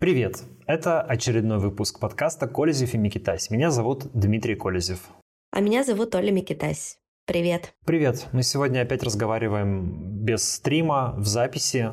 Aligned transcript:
Привет! 0.00 0.44
Это 0.66 1.02
очередной 1.02 1.58
выпуск 1.58 2.00
подкаста 2.00 2.48
«Колезев 2.48 2.94
и 2.94 2.96
Микитась». 2.96 3.50
Меня 3.50 3.70
зовут 3.70 4.06
Дмитрий 4.14 4.54
Колезев. 4.54 5.10
А 5.52 5.60
меня 5.60 5.84
зовут 5.84 6.14
Оля 6.14 6.30
Микитась. 6.30 6.96
Привет. 7.26 7.74
Привет. 7.84 8.26
Мы 8.32 8.42
сегодня 8.42 8.80
опять 8.80 9.02
разговариваем 9.02 10.24
без 10.24 10.54
стрима, 10.54 11.12
в 11.18 11.26
записи, 11.26 11.92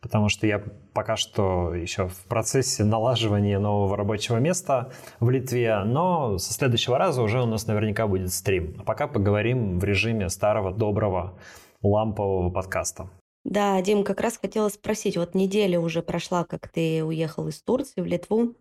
потому 0.00 0.28
что 0.28 0.46
я 0.46 0.62
пока 0.94 1.16
что 1.16 1.74
еще 1.74 2.06
в 2.06 2.18
процессе 2.28 2.84
налаживания 2.84 3.58
нового 3.58 3.96
рабочего 3.96 4.36
места 4.36 4.92
в 5.18 5.28
Литве, 5.28 5.82
но 5.82 6.38
со 6.38 6.52
следующего 6.52 6.98
раза 6.98 7.20
уже 7.20 7.42
у 7.42 7.46
нас 7.46 7.66
наверняка 7.66 8.06
будет 8.06 8.32
стрим. 8.32 8.76
А 8.78 8.84
пока 8.84 9.08
поговорим 9.08 9.80
в 9.80 9.82
режиме 9.82 10.28
старого, 10.28 10.72
доброго, 10.72 11.36
лампового 11.82 12.48
подкаста. 12.50 13.10
Да, 13.44 13.80
Дим, 13.80 14.04
как 14.04 14.20
раз 14.20 14.36
хотела 14.36 14.68
спросить, 14.68 15.16
вот 15.16 15.34
неделя 15.34 15.80
уже 15.80 16.02
прошла, 16.02 16.44
как 16.44 16.68
ты 16.68 17.02
уехал 17.02 17.48
из 17.48 17.62
Турции 17.62 18.00
в 18.02 18.06
Литву. 18.06 18.54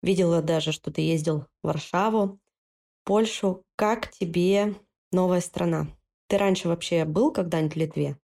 Видела 0.00 0.42
даже, 0.42 0.72
что 0.72 0.90
ты 0.92 1.00
ездил 1.02 1.46
в 1.62 1.66
Варшаву, 1.66 2.38
Польшу. 3.04 3.64
Как 3.76 4.10
тебе 4.10 4.74
новая 5.10 5.40
страна? 5.40 5.88
Ты 6.28 6.38
раньше 6.38 6.68
вообще 6.68 7.04
был 7.04 7.32
когда-нибудь 7.32 7.74
в 7.74 7.78
Литве? 7.78 8.16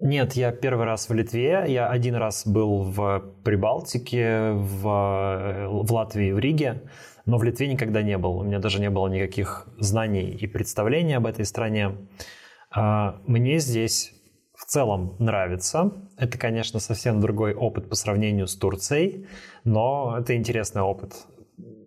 Нет, 0.00 0.32
я 0.32 0.50
первый 0.50 0.84
раз 0.84 1.08
в 1.08 1.14
Литве. 1.14 1.64
Я 1.68 1.88
один 1.88 2.16
раз 2.16 2.46
был 2.46 2.82
в 2.82 3.22
Прибалтике, 3.44 4.50
в, 4.50 5.68
в 5.68 5.92
Латвии, 5.92 6.32
в 6.32 6.38
Риге, 6.38 6.82
но 7.24 7.38
в 7.38 7.44
Литве 7.44 7.68
никогда 7.68 8.02
не 8.02 8.18
был. 8.18 8.38
У 8.38 8.42
меня 8.42 8.58
даже 8.58 8.80
не 8.80 8.90
было 8.90 9.06
никаких 9.06 9.68
знаний 9.78 10.30
и 10.30 10.46
представлений 10.46 11.14
об 11.14 11.26
этой 11.26 11.44
стране. 11.44 11.96
А, 12.70 13.20
мне 13.26 13.58
здесь 13.58 14.12
целом 14.72 15.16
нравится. 15.18 15.92
Это, 16.16 16.38
конечно, 16.38 16.80
совсем 16.80 17.20
другой 17.20 17.52
опыт 17.52 17.90
по 17.90 17.94
сравнению 17.94 18.46
с 18.46 18.56
Турцией, 18.56 19.26
но 19.64 20.16
это 20.18 20.34
интересный 20.34 20.80
опыт. 20.80 21.26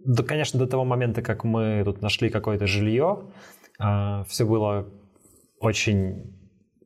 Да, 0.06 0.24
конечно, 0.24 0.60
до 0.60 0.68
того 0.68 0.86
момента, 0.86 1.24
как 1.24 1.44
мы 1.44 1.82
тут 1.84 2.04
нашли 2.04 2.30
какое-то 2.30 2.68
жилье, 2.68 3.24
а, 3.80 4.24
все 4.26 4.46
было 4.46 4.88
очень 5.60 6.32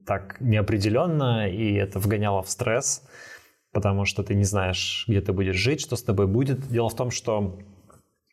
так 0.06 0.39
неопределенно, 0.39 1.50
и 1.50 1.73
это 1.73 2.00
вгоняло 2.00 2.44
в 2.44 2.50
стресс, 2.50 3.03
потому 3.73 4.06
что 4.06 4.23
ты 4.23 4.36
не 4.36 4.45
знаешь, 4.45 5.03
где 5.06 5.19
ты 5.19 5.34
будешь 5.34 5.58
жить, 5.58 5.81
что 5.81 5.97
с 5.97 6.03
тобой 6.03 6.28
будет. 6.28 6.66
Дело 6.69 6.88
в 6.88 6.95
том, 6.95 7.11
что 7.11 7.59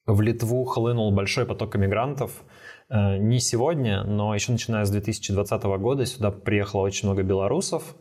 в 0.07 0.21
Литву 0.21 0.65
хлынул 0.65 1.11
большой 1.11 1.47
поток 1.47 1.75
иммигрантов, 1.75 2.45
не 2.89 3.41
сегодня, 3.41 4.05
но 4.05 4.35
еще 4.35 4.53
начиная 4.53 4.85
с 4.85 4.91
2020 4.91 5.63
года 5.65 6.07
сюда 6.07 6.31
приехало 6.31 6.83
очень 6.83 7.09
много 7.09 7.23
белорусов, 7.23 7.97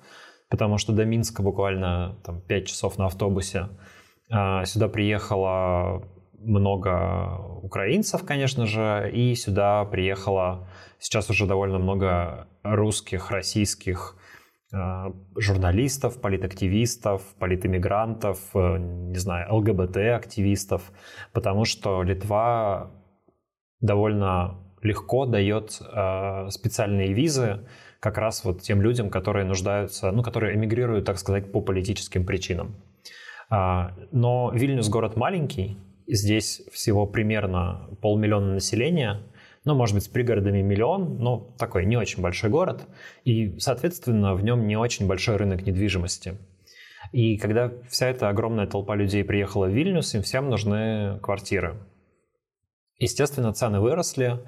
потому 0.50 0.78
что 0.78 0.94
до 0.94 1.06
Минска 1.06 1.42
буквально 1.42 2.18
там, 2.24 2.42
5 2.42 2.68
часов 2.68 2.98
на 2.98 3.08
автобусе. 3.08 3.70
А, 4.30 4.66
сюда 4.66 4.88
приехало 4.88 6.04
много 6.40 7.40
украинцев, 7.62 8.24
конечно 8.24 8.66
же, 8.66 9.10
и 9.14 9.36
сюда 9.36 9.84
приехало 9.86 10.68
сейчас 11.00 11.30
уже 11.30 11.48
довольно 11.48 11.80
много 11.80 12.48
русских, 12.64 13.32
российских 13.32 14.16
э, 14.72 15.12
журналистов, 15.38 16.22
политактивистов, 16.22 17.24
политэмигрантов, 17.40 18.40
э, 18.54 18.78
не 18.78 19.18
знаю, 19.18 19.56
ЛГБТ-активистов, 19.56 20.92
потому 21.34 21.66
что 21.66 22.04
Литва 22.04 22.92
довольно 23.82 24.65
легко 24.86 25.26
дает 25.26 25.82
э, 25.82 26.50
специальные 26.52 27.14
визы 27.14 27.68
как 28.00 28.18
раз 28.18 28.44
вот 28.46 28.62
тем 28.62 28.82
людям, 28.82 29.10
которые 29.10 29.46
нуждаются, 29.46 30.12
ну, 30.12 30.22
которые 30.22 30.56
эмигрируют, 30.56 31.06
так 31.06 31.18
сказать, 31.18 31.52
по 31.52 31.62
политическим 31.62 32.26
причинам. 32.26 32.76
А, 33.50 33.94
но 34.12 34.52
Вильнюс 34.54 34.90
город 34.90 35.16
маленький, 35.16 35.78
здесь 36.08 36.62
всего 36.72 37.08
примерно 37.08 37.90
полмиллиона 38.02 38.54
населения, 38.54 39.22
ну, 39.64 39.74
может 39.74 39.96
быть, 39.96 40.04
с 40.04 40.08
пригородами 40.08 40.62
миллион, 40.62 41.18
но 41.18 41.56
такой 41.58 41.86
не 41.86 41.98
очень 41.98 42.22
большой 42.22 42.52
город, 42.52 42.88
и, 43.24 43.58
соответственно, 43.58 44.36
в 44.36 44.44
нем 44.44 44.68
не 44.68 44.78
очень 44.78 45.08
большой 45.08 45.38
рынок 45.38 45.66
недвижимости. 45.66 46.38
И 47.12 47.38
когда 47.38 47.72
вся 47.90 48.08
эта 48.08 48.30
огромная 48.30 48.68
толпа 48.68 48.96
людей 48.96 49.24
приехала 49.24 49.66
в 49.66 49.72
Вильнюс, 49.72 50.14
им 50.14 50.22
всем 50.22 50.50
нужны 50.50 51.20
квартиры. 51.22 51.78
Естественно, 53.00 53.54
цены 53.54 53.80
выросли, 53.80 54.40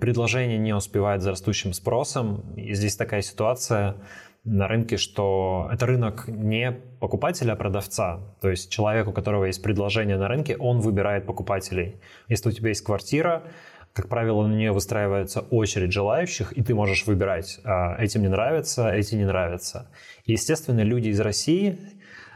предложение 0.00 0.58
не 0.58 0.74
успевает 0.74 1.22
за 1.22 1.30
растущим 1.30 1.72
спросом. 1.72 2.54
И 2.56 2.74
здесь 2.74 2.96
такая 2.96 3.22
ситуация 3.22 3.96
на 4.44 4.66
рынке, 4.66 4.96
что 4.96 5.68
это 5.72 5.86
рынок 5.86 6.24
не 6.26 6.72
покупателя, 7.00 7.52
а 7.52 7.56
продавца. 7.56 8.20
То 8.40 8.50
есть 8.50 8.70
человек, 8.70 9.08
у 9.08 9.12
которого 9.12 9.44
есть 9.44 9.62
предложение 9.62 10.16
на 10.16 10.28
рынке, 10.28 10.56
он 10.56 10.80
выбирает 10.80 11.26
покупателей. 11.26 12.00
Если 12.28 12.48
у 12.48 12.52
тебя 12.52 12.70
есть 12.70 12.84
квартира, 12.84 13.44
как 13.92 14.08
правило, 14.08 14.46
на 14.46 14.54
нее 14.54 14.72
выстраивается 14.72 15.40
очередь 15.40 15.92
желающих, 15.92 16.56
и 16.56 16.62
ты 16.62 16.74
можешь 16.74 17.06
выбирать, 17.06 17.60
а, 17.64 17.94
эти 17.98 18.18
мне 18.18 18.28
нравятся, 18.28 18.90
эти 18.90 19.14
не 19.14 19.24
нравятся. 19.24 19.90
И, 20.24 20.32
естественно, 20.32 20.80
люди 20.80 21.10
из 21.10 21.20
России 21.20 21.78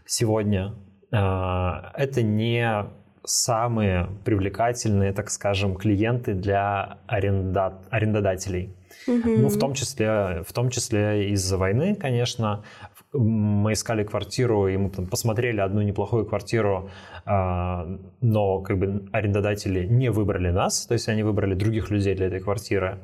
сегодня 0.04 0.74
а, 1.10 1.92
это 1.96 2.22
не 2.22 2.86
самые 3.26 4.08
привлекательные, 4.24 5.12
так 5.12 5.30
скажем, 5.30 5.74
клиенты 5.76 6.34
для 6.34 6.98
аренда... 7.06 7.82
арендодателей. 7.90 8.74
Mm-hmm. 9.06 9.36
Ну, 9.38 9.48
в 9.48 9.58
том 9.58 9.74
числе, 9.74 10.42
в 10.46 10.52
том 10.52 10.70
числе 10.70 11.30
из-за 11.30 11.58
войны, 11.58 11.94
конечно. 11.94 12.64
Мы 13.12 13.72
искали 13.72 14.04
квартиру, 14.04 14.68
и 14.68 14.76
мы 14.76 14.90
посмотрели 14.90 15.60
одну 15.60 15.82
неплохую 15.82 16.26
квартиру, 16.26 16.90
а, 17.24 17.86
но 18.20 18.60
как 18.60 18.78
бы 18.78 19.08
арендодатели 19.12 19.86
не 19.86 20.10
выбрали 20.10 20.50
нас, 20.50 20.86
то 20.86 20.94
есть 20.94 21.08
они 21.08 21.22
выбрали 21.22 21.54
других 21.54 21.90
людей 21.90 22.14
для 22.14 22.26
этой 22.26 22.40
квартиры. 22.40 22.98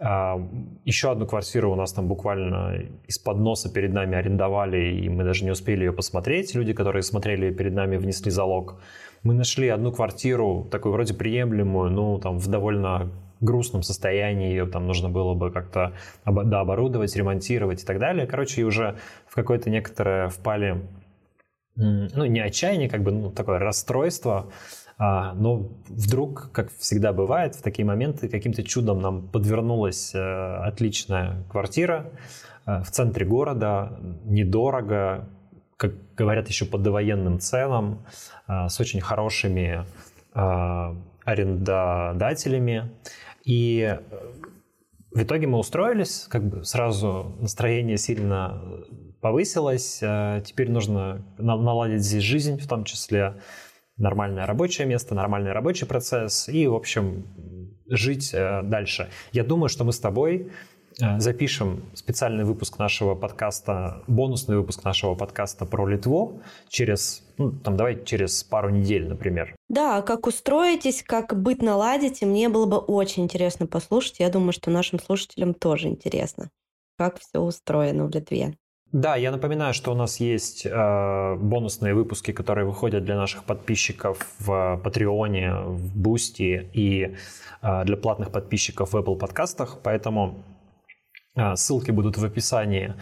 А, 0.00 0.36
Еще 0.84 1.12
одну 1.12 1.26
квартиру 1.26 1.72
у 1.72 1.76
нас 1.76 1.92
там 1.92 2.08
буквально 2.08 2.82
из-под 3.06 3.38
носа 3.38 3.72
перед 3.72 3.92
нами 3.92 4.16
арендовали, 4.16 5.00
и 5.00 5.08
мы 5.08 5.22
даже 5.22 5.44
не 5.44 5.52
успели 5.52 5.84
ее 5.84 5.92
посмотреть. 5.92 6.54
Люди, 6.54 6.72
которые 6.72 7.02
смотрели 7.02 7.52
перед 7.52 7.72
нами, 7.74 7.96
внесли 7.98 8.30
залог. 8.30 8.80
Мы 9.22 9.34
нашли 9.34 9.68
одну 9.68 9.92
квартиру, 9.92 10.66
такую 10.70 10.92
вроде 10.92 11.14
приемлемую, 11.14 11.90
ну, 11.90 12.18
там, 12.18 12.38
в 12.38 12.48
довольно 12.48 13.10
грустном 13.40 13.82
состоянии, 13.82 14.50
ее 14.50 14.66
там 14.66 14.86
нужно 14.86 15.08
было 15.08 15.34
бы 15.34 15.50
как-то 15.50 15.92
да, 16.24 16.60
оборудовать, 16.60 17.14
ремонтировать 17.16 17.82
и 17.82 17.86
так 17.86 17.98
далее. 17.98 18.26
Короче, 18.26 18.62
и 18.62 18.64
уже 18.64 18.96
в 19.26 19.34
какое-то 19.34 19.70
некоторое 19.70 20.28
впали, 20.28 20.82
ну, 21.76 22.24
не 22.24 22.40
отчаяние, 22.40 22.88
как 22.88 23.02
бы, 23.02 23.12
ну, 23.12 23.30
такое 23.30 23.58
расстройство, 23.58 24.50
а, 24.98 25.34
но 25.34 25.68
вдруг, 25.88 26.50
как 26.52 26.70
всегда 26.78 27.12
бывает, 27.12 27.54
в 27.54 27.62
такие 27.62 27.84
моменты 27.84 28.28
каким-то 28.28 28.62
чудом 28.62 29.00
нам 29.00 29.28
подвернулась 29.28 30.14
э, 30.14 30.18
отличная 30.18 31.42
квартира 31.50 32.10
э, 32.66 32.82
в 32.82 32.90
центре 32.90 33.26
города, 33.26 33.98
недорого, 34.24 35.28
как 35.82 35.94
говорят, 36.14 36.46
еще 36.46 36.64
по 36.64 36.78
довоенным 36.78 37.40
ценам, 37.40 38.06
а, 38.46 38.68
с 38.68 38.78
очень 38.78 39.00
хорошими 39.00 39.84
а, 40.32 40.96
арендодателями. 41.24 42.92
И 43.44 43.98
в 45.10 45.20
итоге 45.20 45.48
мы 45.48 45.58
устроились, 45.58 46.26
как 46.30 46.44
бы 46.44 46.64
сразу 46.64 47.34
настроение 47.40 47.96
сильно 47.96 48.62
повысилось. 49.20 49.98
А, 50.04 50.40
теперь 50.42 50.70
нужно 50.70 51.26
наладить 51.36 52.02
здесь 52.02 52.22
жизнь, 52.22 52.60
в 52.60 52.68
том 52.68 52.84
числе 52.84 53.34
нормальное 53.96 54.46
рабочее 54.46 54.86
место, 54.86 55.16
нормальный 55.16 55.50
рабочий 55.50 55.86
процесс 55.86 56.48
и, 56.48 56.68
в 56.68 56.74
общем, 56.74 57.26
жить 57.88 58.30
э, 58.32 58.62
дальше. 58.62 59.10
Я 59.32 59.42
думаю, 59.42 59.68
что 59.68 59.84
мы 59.84 59.92
с 59.92 59.98
тобой 59.98 60.48
Э, 60.48 60.71
запишем 60.98 61.82
специальный 61.94 62.44
выпуск 62.44 62.78
нашего 62.78 63.14
подкаста, 63.14 64.02
бонусный 64.06 64.56
выпуск 64.56 64.84
нашего 64.84 65.14
подкаста 65.14 65.66
про 65.66 65.86
Литву 65.86 66.42
через, 66.68 67.24
ну, 67.38 67.52
там, 67.52 67.76
давай 67.76 68.04
через 68.04 68.42
пару 68.44 68.70
недель, 68.70 69.08
например. 69.08 69.54
Да, 69.68 70.02
как 70.02 70.26
устроитесь, 70.26 71.02
как 71.02 71.40
быть 71.40 71.62
наладите, 71.62 72.26
мне 72.26 72.48
было 72.48 72.66
бы 72.66 72.78
очень 72.78 73.24
интересно 73.24 73.66
послушать. 73.66 74.20
Я 74.20 74.28
думаю, 74.28 74.52
что 74.52 74.70
нашим 74.70 74.98
слушателям 74.98 75.54
тоже 75.54 75.88
интересно, 75.88 76.50
как 76.98 77.18
все 77.20 77.40
устроено 77.40 78.06
в 78.06 78.10
Литве. 78.10 78.54
Да, 78.92 79.16
я 79.16 79.30
напоминаю, 79.30 79.72
что 79.72 79.90
у 79.92 79.94
нас 79.94 80.20
есть 80.20 80.66
э, 80.66 81.34
бонусные 81.36 81.94
выпуски, 81.94 82.32
которые 82.32 82.66
выходят 82.66 83.02
для 83.04 83.16
наших 83.16 83.44
подписчиков 83.44 84.18
в 84.38 84.78
Патреоне, 84.84 85.54
в 85.64 85.96
Бусти 85.96 86.68
и 86.74 87.16
э, 87.62 87.84
для 87.84 87.96
платных 87.96 88.30
подписчиков 88.30 88.92
в 88.92 88.96
Apple 88.96 89.16
подкастах, 89.16 89.78
поэтому 89.82 90.44
ссылки 91.56 91.90
будут 91.90 92.18
в 92.18 92.24
описании 92.24 92.94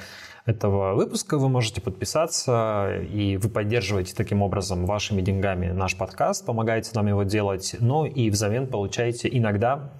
этого 0.46 0.94
выпуска. 0.94 1.38
Вы 1.38 1.48
можете 1.48 1.80
подписаться, 1.80 3.00
и 3.12 3.36
вы 3.36 3.48
поддерживаете 3.48 4.14
таким 4.14 4.42
образом 4.42 4.86
вашими 4.86 5.20
деньгами 5.20 5.68
наш 5.68 5.96
подкаст, 5.96 6.46
помогаете 6.46 6.90
нам 6.94 7.06
его 7.06 7.22
делать, 7.22 7.76
но 7.80 8.06
и 8.06 8.30
взамен 8.30 8.66
получаете 8.66 9.28
иногда 9.30 9.90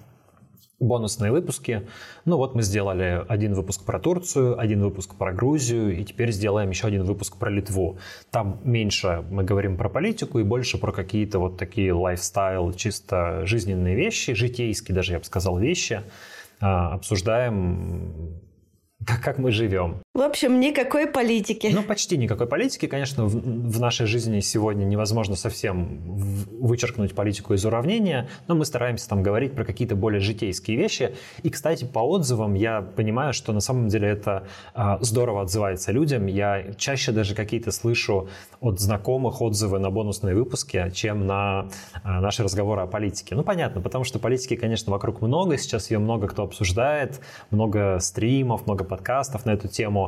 бонусные 0.81 1.31
выпуски. 1.31 1.87
Ну 2.25 2.37
вот 2.37 2.55
мы 2.55 2.63
сделали 2.63 3.23
один 3.27 3.53
выпуск 3.53 3.85
про 3.85 3.99
Турцию, 3.99 4.59
один 4.59 4.81
выпуск 4.81 5.15
про 5.15 5.31
Грузию, 5.31 5.97
и 5.97 6.03
теперь 6.03 6.31
сделаем 6.31 6.69
еще 6.71 6.87
один 6.87 7.03
выпуск 7.03 7.37
про 7.37 7.51
Литву. 7.51 7.99
Там 8.31 8.59
меньше 8.63 9.23
мы 9.29 9.43
говорим 9.43 9.77
про 9.77 9.89
политику 9.89 10.39
и 10.39 10.43
больше 10.43 10.79
про 10.79 10.91
какие-то 10.91 11.39
вот 11.39 11.57
такие 11.57 11.93
лайфстайл, 11.93 12.73
чисто 12.73 13.45
жизненные 13.45 13.95
вещи, 13.95 14.33
житейские 14.33 14.95
даже, 14.95 15.13
я 15.13 15.19
бы 15.19 15.25
сказал, 15.25 15.59
вещи. 15.59 16.01
А, 16.61 16.93
обсуждаем 16.93 18.39
как, 19.05 19.21
как 19.21 19.37
мы 19.39 19.51
живем. 19.51 20.01
В 20.13 20.23
общем, 20.23 20.59
никакой 20.59 21.07
политики. 21.07 21.71
Ну, 21.73 21.83
почти 21.83 22.17
никакой 22.17 22.45
политики. 22.45 22.85
Конечно, 22.85 23.23
в, 23.23 23.33
в 23.33 23.79
нашей 23.79 24.07
жизни 24.07 24.41
сегодня 24.41 24.83
невозможно 24.83 25.37
совсем 25.37 26.01
вычеркнуть 26.59 27.15
политику 27.15 27.53
из 27.53 27.65
уравнения, 27.65 28.27
но 28.49 28.55
мы 28.55 28.65
стараемся 28.65 29.07
там 29.07 29.23
говорить 29.23 29.53
про 29.53 29.63
какие-то 29.63 29.95
более 29.95 30.19
житейские 30.19 30.75
вещи. 30.75 31.15
И, 31.43 31.49
кстати, 31.49 31.85
по 31.85 31.99
отзывам 31.99 32.55
я 32.55 32.81
понимаю, 32.81 33.31
что 33.31 33.53
на 33.53 33.61
самом 33.61 33.87
деле 33.87 34.09
это 34.09 34.47
а, 34.73 34.97
здорово 34.99 35.43
отзывается 35.43 35.93
людям. 35.93 36.25
Я 36.25 36.73
чаще 36.77 37.13
даже 37.13 37.33
какие-то 37.33 37.71
слышу 37.71 38.27
от 38.59 38.81
знакомых 38.81 39.41
отзывы 39.41 39.79
на 39.79 39.91
бонусные 39.91 40.35
выпуски, 40.35 40.91
чем 40.93 41.25
на 41.25 41.69
а, 42.03 42.19
наши 42.19 42.43
разговоры 42.43 42.81
о 42.81 42.87
политике. 42.87 43.33
Ну, 43.33 43.43
понятно, 43.43 43.79
потому 43.79 44.03
что 44.03 44.19
политики, 44.19 44.57
конечно, 44.57 44.91
вокруг 44.91 45.21
много. 45.21 45.57
Сейчас 45.57 45.89
ее 45.89 45.99
много 45.99 46.27
кто 46.27 46.43
обсуждает, 46.43 47.21
много 47.49 47.99
стримов, 48.01 48.65
много 48.65 48.83
подкастов 48.83 49.45
на 49.45 49.51
эту 49.51 49.69
тему. 49.69 50.00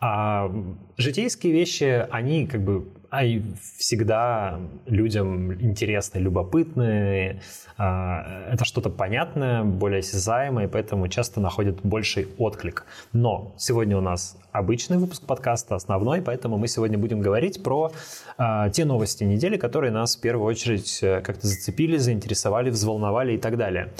А 0.00 0.52
житейские 0.96 1.52
вещи, 1.52 2.06
они 2.10 2.46
как 2.46 2.62
бы 2.62 2.86
они 3.10 3.42
всегда 3.78 4.60
людям 4.86 5.52
интересны, 5.54 6.18
любопытны. 6.18 7.40
А, 7.78 8.50
это 8.52 8.64
что-то 8.64 8.90
понятное, 8.90 9.64
более 9.64 10.00
осязаемое, 10.00 10.68
поэтому 10.68 11.08
часто 11.08 11.40
находят 11.40 11.80
больший 11.82 12.28
отклик. 12.38 12.84
Но 13.12 13.54
сегодня 13.56 13.96
у 13.96 14.00
нас 14.00 14.36
обычный 14.52 14.98
выпуск 14.98 15.24
подкаста, 15.26 15.74
основной, 15.74 16.22
поэтому 16.22 16.58
мы 16.58 16.68
сегодня 16.68 16.98
будем 16.98 17.20
говорить 17.20 17.62
про 17.62 17.92
а, 18.38 18.68
те 18.70 18.84
новости 18.84 19.24
недели, 19.24 19.56
которые 19.56 19.92
нас 19.92 20.16
в 20.16 20.20
первую 20.20 20.46
очередь 20.46 20.98
э, 21.02 21.20
как-то 21.20 21.46
зацепили, 21.46 21.96
заинтересовали, 21.96 22.70
взволновали 22.70 23.34
и 23.34 23.38
так 23.38 23.56
далее. 23.56 23.92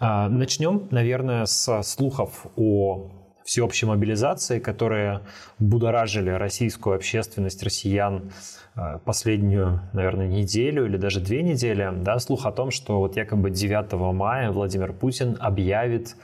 А, 0.00 0.28
начнем, 0.28 0.88
наверное, 0.90 1.46
с 1.46 1.82
слухов 1.82 2.46
о 2.56 3.10
всеобщей 3.48 3.86
мобилизации, 3.86 4.58
которые 4.58 5.22
будоражили 5.58 6.28
российскую 6.28 6.96
общественность, 6.96 7.62
россиян 7.62 8.30
э, 8.76 8.98
последнюю, 9.06 9.80
наверное, 9.94 10.28
неделю 10.28 10.84
или 10.84 10.98
даже 10.98 11.20
две 11.20 11.42
недели, 11.42 11.90
да, 12.02 12.18
слух 12.18 12.44
о 12.44 12.52
том, 12.52 12.70
что 12.70 12.98
вот 12.98 13.16
якобы 13.16 13.50
9 13.50 13.92
мая 14.14 14.50
Владимир 14.50 14.92
Путин 14.92 15.38
объявит 15.40 16.14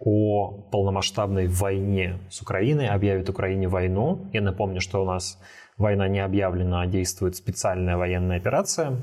о 0.00 0.50
полномасштабной 0.72 1.46
войне 1.46 2.18
с 2.28 2.42
Украиной, 2.42 2.88
объявит 2.88 3.28
Украине 3.28 3.68
войну. 3.68 4.28
Я 4.32 4.40
напомню, 4.40 4.80
что 4.80 5.00
у 5.00 5.04
нас 5.04 5.38
война 5.76 6.08
не 6.08 6.18
объявлена, 6.18 6.82
а 6.82 6.86
действует 6.86 7.36
специальная 7.36 7.96
военная 7.96 8.38
операция, 8.38 9.00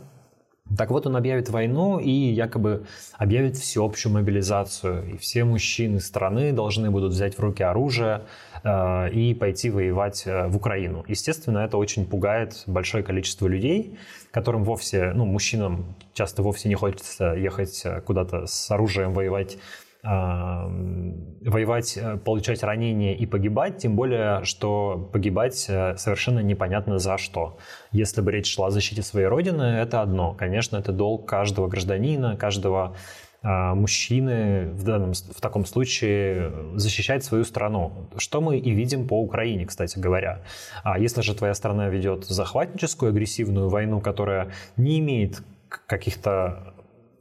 так 0.78 0.90
вот, 0.90 1.06
он 1.06 1.16
объявит 1.16 1.50
войну 1.50 2.00
и 2.00 2.10
якобы 2.10 2.86
объявит 3.14 3.56
всеобщую 3.56 4.14
мобилизацию. 4.14 5.14
И 5.14 5.18
все 5.18 5.44
мужчины 5.44 6.00
страны 6.00 6.52
должны 6.54 6.90
будут 6.90 7.14
взять 7.14 7.38
в 7.38 7.40
руки 7.40 7.62
оружие 7.62 8.24
э, 8.64 9.12
и 9.12 9.36
пойти 9.36 9.70
воевать 9.70 10.24
э, 10.26 10.48
в 10.48 10.56
Украину. 10.56 11.06
Естественно, 11.08 11.60
это 11.60 11.78
очень 11.78 12.06
пугает 12.06 12.64
большое 12.66 13.04
количество 13.04 13.48
людей, 13.48 14.00
которым 14.32 14.64
вовсе, 14.64 15.12
ну, 15.14 15.26
мужчинам 15.26 15.96
часто 16.14 16.42
вовсе 16.42 16.68
не 16.68 16.76
хочется 16.76 17.36
ехать 17.36 17.84
э, 17.86 18.02
куда-то 18.02 18.48
с 18.48 18.72
оружием 18.72 19.14
воевать 19.14 19.58
воевать, 20.06 21.98
э, 21.98 22.18
получать 22.18 22.64
ранения 22.64 23.16
и 23.16 23.26
погибать, 23.26 23.78
тем 23.78 23.96
более, 23.96 24.44
что 24.44 25.10
погибать 25.12 25.66
э, 25.70 25.96
совершенно 25.98 26.40
непонятно 26.40 27.00
за 27.00 27.18
что. 27.18 27.58
Если 27.92 28.22
бы 28.22 28.32
речь 28.32 28.54
шла 28.54 28.68
о 28.68 28.72
защите 28.72 29.02
своей 29.02 29.28
родины, 29.28 29.64
это 29.64 30.02
одно. 30.02 30.34
Конечно, 30.34 30.78
это 30.78 30.92
долг 30.92 31.28
каждого 31.28 31.68
гражданина, 31.68 32.36
каждого 32.36 32.96
мужчины 33.44 34.72
в, 34.72 34.84
данном, 34.84 35.14
в 35.14 35.40
таком 35.40 35.68
случае 35.68 36.52
защищать 36.74 37.24
свою 37.24 37.44
страну, 37.44 38.10
что 38.18 38.42
мы 38.42 38.58
и 38.58 38.72
видим 38.72 39.08
по 39.08 39.22
Украине, 39.22 39.68
кстати 39.68 40.00
говоря. 40.00 40.42
А 40.84 40.98
если 40.98 41.22
же 41.22 41.36
твоя 41.36 41.54
страна 41.54 41.88
ведет 41.90 42.26
захватническую, 42.26 43.12
агрессивную 43.12 43.70
войну, 43.70 44.02
которая 44.02 44.50
не 44.78 44.98
имеет 44.98 45.44
каких-то 45.70 46.75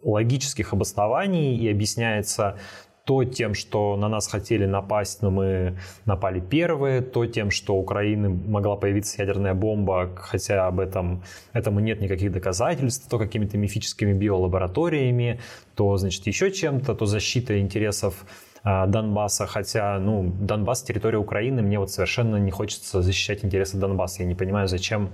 логических 0.05 0.73
обоснований 0.73 1.57
и 1.57 1.69
объясняется 1.69 2.57
то 3.05 3.23
тем, 3.25 3.53
что 3.55 3.97
на 3.97 4.09
нас 4.09 4.27
хотели 4.29 4.65
напасть, 4.65 5.21
но 5.21 5.31
мы 5.31 5.77
напали 6.07 6.41
первые, 6.41 7.03
то 7.03 7.27
тем, 7.27 7.51
что 7.51 7.77
у 7.77 7.81
Украины 7.81 8.31
могла 8.31 8.77
появиться 8.77 9.21
ядерная 9.23 9.53
бомба, 9.53 10.11
хотя 10.17 10.67
об 10.67 10.81
этом 10.81 11.23
этому 11.53 11.81
нет 11.81 12.01
никаких 12.01 12.33
доказательств, 12.33 13.09
то 13.09 13.19
какими-то 13.19 13.59
мифическими 13.59 14.15
биолабораториями, 14.15 15.41
то, 15.75 15.97
значит, 15.99 16.27
еще 16.27 16.51
чем-то, 16.51 16.95
то 16.95 17.05
защита 17.05 17.61
интересов 17.61 18.25
а, 18.63 18.87
Донбасса, 18.87 19.47
хотя, 19.47 19.99
ну, 19.99 20.33
Донбасс— 20.41 20.83
территория 20.85 21.19
Украины, 21.19 21.61
мне 21.61 21.79
вот 21.79 21.91
совершенно 21.91 22.37
не 22.37 22.51
хочется 22.51 23.03
защищать 23.03 23.45
интересы 23.45 23.77
Донбасса. 23.77 24.23
Я 24.23 24.29
не 24.29 24.35
понимаю, 24.35 24.67
зачем 24.69 25.11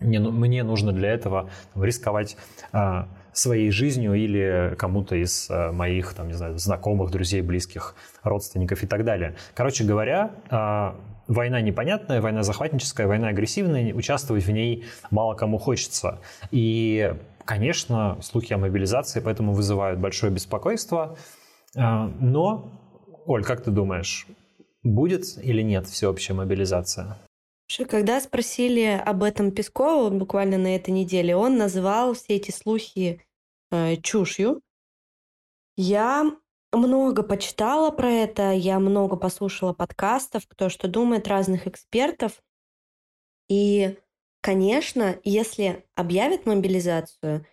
мне, 0.00 0.18
мне 0.18 0.64
нужно 0.64 0.92
для 0.92 1.10
этого 1.10 1.50
рисковать 1.76 2.36
а, 2.72 3.06
своей 3.32 3.70
жизнью 3.70 4.14
или 4.14 4.74
кому-то 4.78 5.16
из 5.16 5.48
а, 5.50 5.72
моих, 5.72 6.14
там, 6.14 6.28
не 6.28 6.34
знаю, 6.34 6.58
знакомых, 6.58 7.10
друзей, 7.10 7.40
близких, 7.40 7.94
родственников 8.22 8.82
и 8.82 8.86
так 8.86 9.04
далее. 9.04 9.36
Короче 9.54 9.84
говоря, 9.84 10.32
а, 10.50 10.96
война 11.26 11.60
непонятная, 11.60 12.20
война 12.20 12.42
захватническая, 12.42 13.06
война 13.06 13.28
агрессивная, 13.28 13.94
участвовать 13.94 14.44
в 14.44 14.50
ней 14.50 14.84
мало 15.10 15.34
кому 15.34 15.58
хочется. 15.58 16.20
И, 16.50 17.14
конечно, 17.44 18.18
слухи 18.22 18.52
о 18.52 18.58
мобилизации 18.58 19.20
поэтому 19.20 19.52
вызывают 19.52 19.98
большое 19.98 20.32
беспокойство. 20.32 21.16
А, 21.76 22.10
но, 22.20 22.80
Оль, 23.26 23.44
как 23.44 23.62
ты 23.62 23.70
думаешь, 23.70 24.26
будет 24.82 25.24
или 25.42 25.62
нет 25.62 25.86
всеобщая 25.86 26.34
мобилизация? 26.34 27.18
Когда 27.88 28.20
спросили 28.20 28.82
об 28.82 29.22
этом 29.22 29.50
Пескова 29.50 30.10
буквально 30.10 30.58
на 30.58 30.76
этой 30.76 30.90
неделе, 30.90 31.34
он 31.34 31.56
называл 31.56 32.14
все 32.14 32.36
эти 32.36 32.50
слухи 32.50 33.24
э, 33.70 33.96
чушью. 33.96 34.60
Я 35.76 36.36
много 36.72 37.22
почитала 37.22 37.90
про 37.90 38.10
это, 38.10 38.52
я 38.52 38.78
много 38.78 39.16
послушала 39.16 39.72
подкастов, 39.72 40.46
кто 40.46 40.68
что 40.68 40.88
думает, 40.88 41.28
разных 41.28 41.66
экспертов. 41.66 42.42
И, 43.48 43.98
конечно, 44.40 45.18
если 45.24 45.86
объявят 45.94 46.46
мобилизацию, 46.46 47.46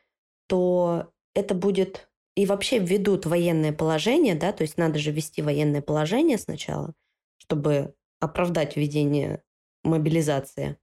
то 0.47 1.11
это 1.33 1.53
будет 1.53 2.09
и 2.35 2.45
вообще 2.45 2.79
введут 2.79 3.25
военное 3.25 3.73
положение, 3.73 4.35
да, 4.35 4.53
то 4.53 4.63
есть 4.63 4.77
надо 4.77 4.97
же 4.97 5.11
ввести 5.11 5.41
военное 5.41 5.81
положение 5.81 6.37
сначала, 6.37 6.93
чтобы 7.37 7.95
оправдать 8.21 8.77
введение 8.77 9.43
мобилизация, 9.83 10.77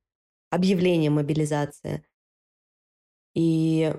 объявление 0.50 1.10
мобилизации. 1.10 2.04
И 3.34 3.94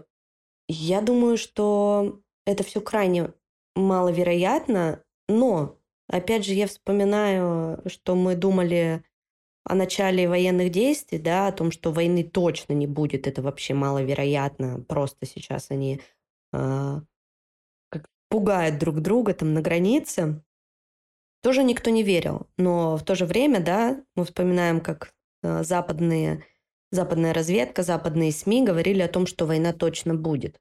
я 0.67 1.01
думаю, 1.01 1.37
что 1.37 2.19
это 2.45 2.63
все 2.63 2.81
крайне 2.81 3.33
маловероятно, 3.75 5.03
но, 5.27 5.77
опять 6.07 6.45
же, 6.45 6.53
я 6.53 6.67
вспоминаю, 6.67 7.81
что 7.87 8.15
мы 8.15 8.35
думали 8.35 9.03
о 9.63 9.75
начале 9.75 10.29
военных 10.29 10.71
действий, 10.71 11.19
да, 11.19 11.47
о 11.47 11.51
том, 11.51 11.71
что 11.71 11.91
войны 11.91 12.23
точно 12.23 12.73
не 12.73 12.87
будет, 12.87 13.27
это 13.27 13.41
вообще 13.41 13.73
маловероятно. 13.73 14.81
Просто 14.87 15.25
сейчас 15.25 15.71
они 15.71 16.01
э, 16.53 17.01
пугают 18.29 18.77
друг 18.77 19.01
друга 19.01 19.33
там 19.33 19.53
на 19.53 19.61
границе 19.61 20.41
тоже 21.41 21.63
никто 21.63 21.89
не 21.89 22.03
верил. 22.03 22.47
Но 22.57 22.97
в 22.97 23.03
то 23.03 23.15
же 23.15 23.25
время, 23.25 23.59
да, 23.59 24.01
мы 24.15 24.25
вспоминаем, 24.25 24.81
как 24.81 25.13
э, 25.43 25.63
западные, 25.63 26.43
западная 26.91 27.33
разведка, 27.33 27.83
западные 27.83 28.31
СМИ 28.31 28.65
говорили 28.65 29.01
о 29.01 29.07
том, 29.07 29.25
что 29.27 29.45
война 29.45 29.73
точно 29.73 30.15
будет. 30.15 30.59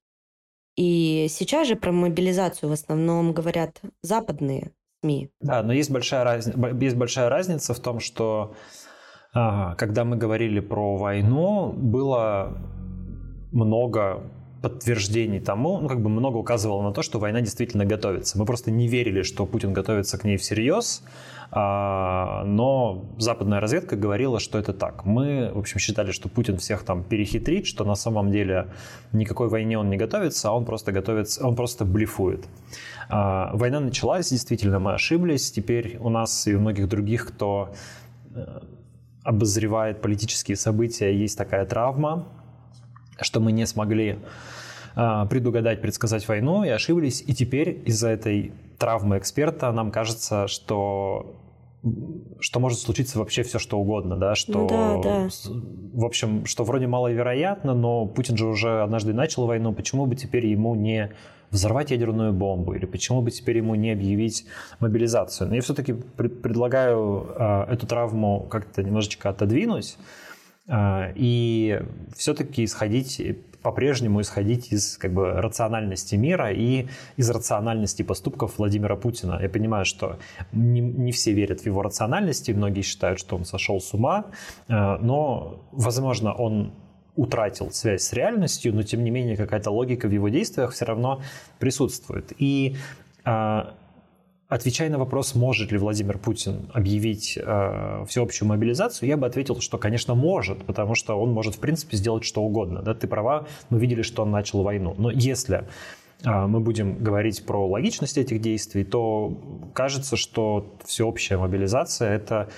И 0.76 1.26
сейчас 1.30 1.68
же 1.68 1.76
про 1.76 1.92
мобилизацию 1.92 2.68
в 2.68 2.73
основном 2.73 3.33
говорят 3.33 3.80
западные 4.02 4.73
СМИ. 5.02 5.30
Да, 5.40 5.62
но 5.62 5.73
есть 5.73 5.90
большая, 5.90 6.25
раз... 6.25 6.50
есть 6.80 6.97
большая 6.97 7.28
разница 7.28 7.73
в 7.73 7.80
том, 7.80 8.00
что 8.00 8.54
когда 9.33 10.04
мы 10.04 10.16
говорили 10.16 10.61
про 10.61 10.97
войну, 10.97 11.73
было 11.73 12.56
много 13.52 14.30
подтверждений 14.66 15.38
тому, 15.38 15.78
ну, 15.78 15.88
как 15.88 16.00
бы 16.00 16.08
много 16.08 16.38
указывало 16.38 16.82
на 16.82 16.92
то, 16.92 17.02
что 17.02 17.20
война 17.20 17.40
действительно 17.40 17.85
готовится. 17.85 18.37
Мы 18.37 18.44
просто 18.44 18.73
не 18.73 18.88
верили, 18.88 19.23
что 19.23 19.46
Путин 19.46 19.73
готовится 19.73 20.18
к 20.18 20.25
ней 20.25 20.37
всерьез, 20.37 21.04
а, 21.52 22.42
но 22.44 23.04
западная 23.16 23.61
разведка 23.61 23.94
говорила, 23.94 24.40
что 24.40 24.58
это 24.58 24.73
так. 24.73 25.04
Мы, 25.04 25.52
в 25.54 25.58
общем, 25.58 25.78
считали, 25.78 26.11
что 26.11 26.28
Путин 26.28 26.56
всех 26.56 26.82
там 26.82 27.04
перехитрит, 27.04 27.64
что 27.68 27.85
на 27.85 27.94
самом 27.94 28.32
деле 28.32 28.66
никакой 29.12 29.49
войне 29.49 29.78
он 29.78 29.88
не 29.88 29.96
готовится, 29.96 30.49
а 30.49 30.52
он 30.52 30.64
просто 30.64 30.90
готовится, 30.90 31.46
он 31.46 31.54
просто 31.54 31.85
блефует. 31.85 32.44
А, 33.08 33.52
война 33.54 33.78
началась, 33.78 34.30
действительно, 34.30 34.80
мы 34.80 34.94
ошиблись. 34.94 35.52
Теперь 35.52 35.96
у 36.00 36.08
нас 36.08 36.49
и 36.49 36.56
у 36.56 36.61
многих 36.61 36.88
других, 36.88 37.28
кто 37.28 37.73
э, 38.35 38.61
обозревает 39.23 40.02
политические 40.02 40.56
события, 40.56 41.16
есть 41.16 41.38
такая 41.38 41.66
травма, 41.66 42.26
что 43.20 43.40
мы 43.40 43.52
не 43.52 43.66
смогли 43.66 44.18
а, 44.94 45.26
предугадать, 45.26 45.82
предсказать 45.82 46.26
войну 46.26 46.64
и 46.64 46.68
ошиблись. 46.68 47.23
И 47.26 47.35
теперь 47.35 47.82
из-за 47.85 48.08
этой 48.08 48.52
травмы 48.78 49.18
эксперта 49.18 49.70
нам 49.73 49.90
кажется, 49.90 50.49
что 50.49 51.35
что 52.40 52.58
может 52.58 52.80
случиться 52.80 53.18
вообще 53.18 53.42
все 53.44 53.61
что 53.61 53.78
угодно, 53.78 54.16
да, 54.16 54.35
что, 54.35 54.52
ну, 54.52 54.68
да, 54.68 55.00
да. 55.02 55.28
в 55.92 56.04
общем, 56.04 56.44
что 56.44 56.64
вроде 56.64 56.88
маловероятно, 56.88 57.75
но 57.75 58.06
Путин 58.06 58.37
же 58.37 58.46
уже 58.46 58.82
однажды 58.82 59.12
начал 59.12 59.46
войну, 59.46 59.73
почему 59.73 60.06
бы 60.06 60.16
теперь 60.16 60.46
ему 60.46 60.75
не 60.75 61.12
взорвать 61.50 61.92
ядерную 61.92 62.32
бомбу, 62.32 62.75
или 62.75 62.87
почему 62.87 63.23
бы 63.23 63.30
теперь 63.30 63.58
ему 63.58 63.76
не 63.76 63.92
объявить 63.92 64.46
мобилизацию. 64.80 65.49
Но 65.49 65.54
я 65.54 65.61
все-таки 65.61 65.92
предлагаю 65.92 67.26
э, 67.38 67.66
эту 67.73 67.87
травму 67.87 68.40
как-то 68.50 68.82
немножечко 68.82 69.28
отодвинуть 69.28 69.96
и 70.68 71.80
все-таки 72.16 72.64
исходить 72.64 73.20
по-прежнему 73.66 74.20
исходить 74.20 74.73
из 74.73 74.96
как 74.96 75.12
бы 75.12 75.32
рациональности 75.32 76.14
мира 76.14 76.52
и 76.52 76.87
из 77.16 77.28
рациональности 77.30 78.04
поступков 78.04 78.58
Владимира 78.58 78.94
Путина. 78.94 79.40
Я 79.42 79.49
понимаю, 79.49 79.85
что 79.85 80.20
не, 80.52 80.80
не 80.80 81.11
все 81.11 81.32
верят 81.32 81.62
в 81.62 81.66
его 81.66 81.82
рациональности, 81.82 82.52
многие 82.52 82.82
считают, 82.82 83.18
что 83.18 83.35
он 83.35 83.44
сошел 83.44 83.80
с 83.80 83.92
ума, 83.92 84.26
э, 84.68 84.99
но, 85.00 85.64
возможно, 85.73 86.32
он 86.32 86.75
утратил 87.16 87.73
связь 87.73 88.02
с 88.02 88.12
реальностью, 88.12 88.73
но 88.73 88.85
тем 88.85 89.02
не 89.02 89.11
менее 89.11 89.37
какая-то 89.37 89.73
логика 89.73 90.06
в 90.06 90.12
его 90.12 90.28
действиях 90.28 90.70
все 90.70 90.85
равно 90.85 91.23
присутствует. 91.58 92.32
И 92.38 92.76
э, 93.25 93.62
Отвечая 94.49 94.91
на 94.91 94.99
вопрос, 94.99 95.35
может 95.35 95.73
ли 95.73 95.79
Владимир 95.79 96.19
Путин 96.19 96.71
объявить 96.73 97.37
э, 97.37 98.05
всеобщую 98.09 98.49
мобилизацию, 98.49 99.09
я 99.09 99.17
бы 99.17 99.26
ответил, 99.26 99.61
что, 99.61 99.76
конечно, 99.76 100.15
может, 100.15 100.65
потому 100.65 100.95
что 100.95 101.21
он 101.21 101.33
может, 101.33 101.57
в 101.57 101.59
принципе, 101.59 101.97
сделать 101.97 102.23
что 102.23 102.43
угодно. 102.43 102.81
Да? 102.81 102.95
Ты 102.95 103.09
права, 103.09 103.49
мы 103.71 103.81
видели, 103.81 104.03
что 104.03 104.23
он 104.23 104.31
начал 104.31 104.62
войну. 104.62 104.95
Но 104.99 105.11
если 105.11 105.65
э, 106.25 106.47
мы 106.47 106.61
будем 106.61 107.03
говорить 107.03 107.45
про 107.45 107.67
логичность 107.67 108.19
этих 108.19 108.41
действий, 108.41 108.85
то 108.85 109.37
кажется, 109.75 110.17
что 110.17 110.76
всеобщая 110.85 111.38
мобилизация– 111.38 112.11
это 112.15 112.49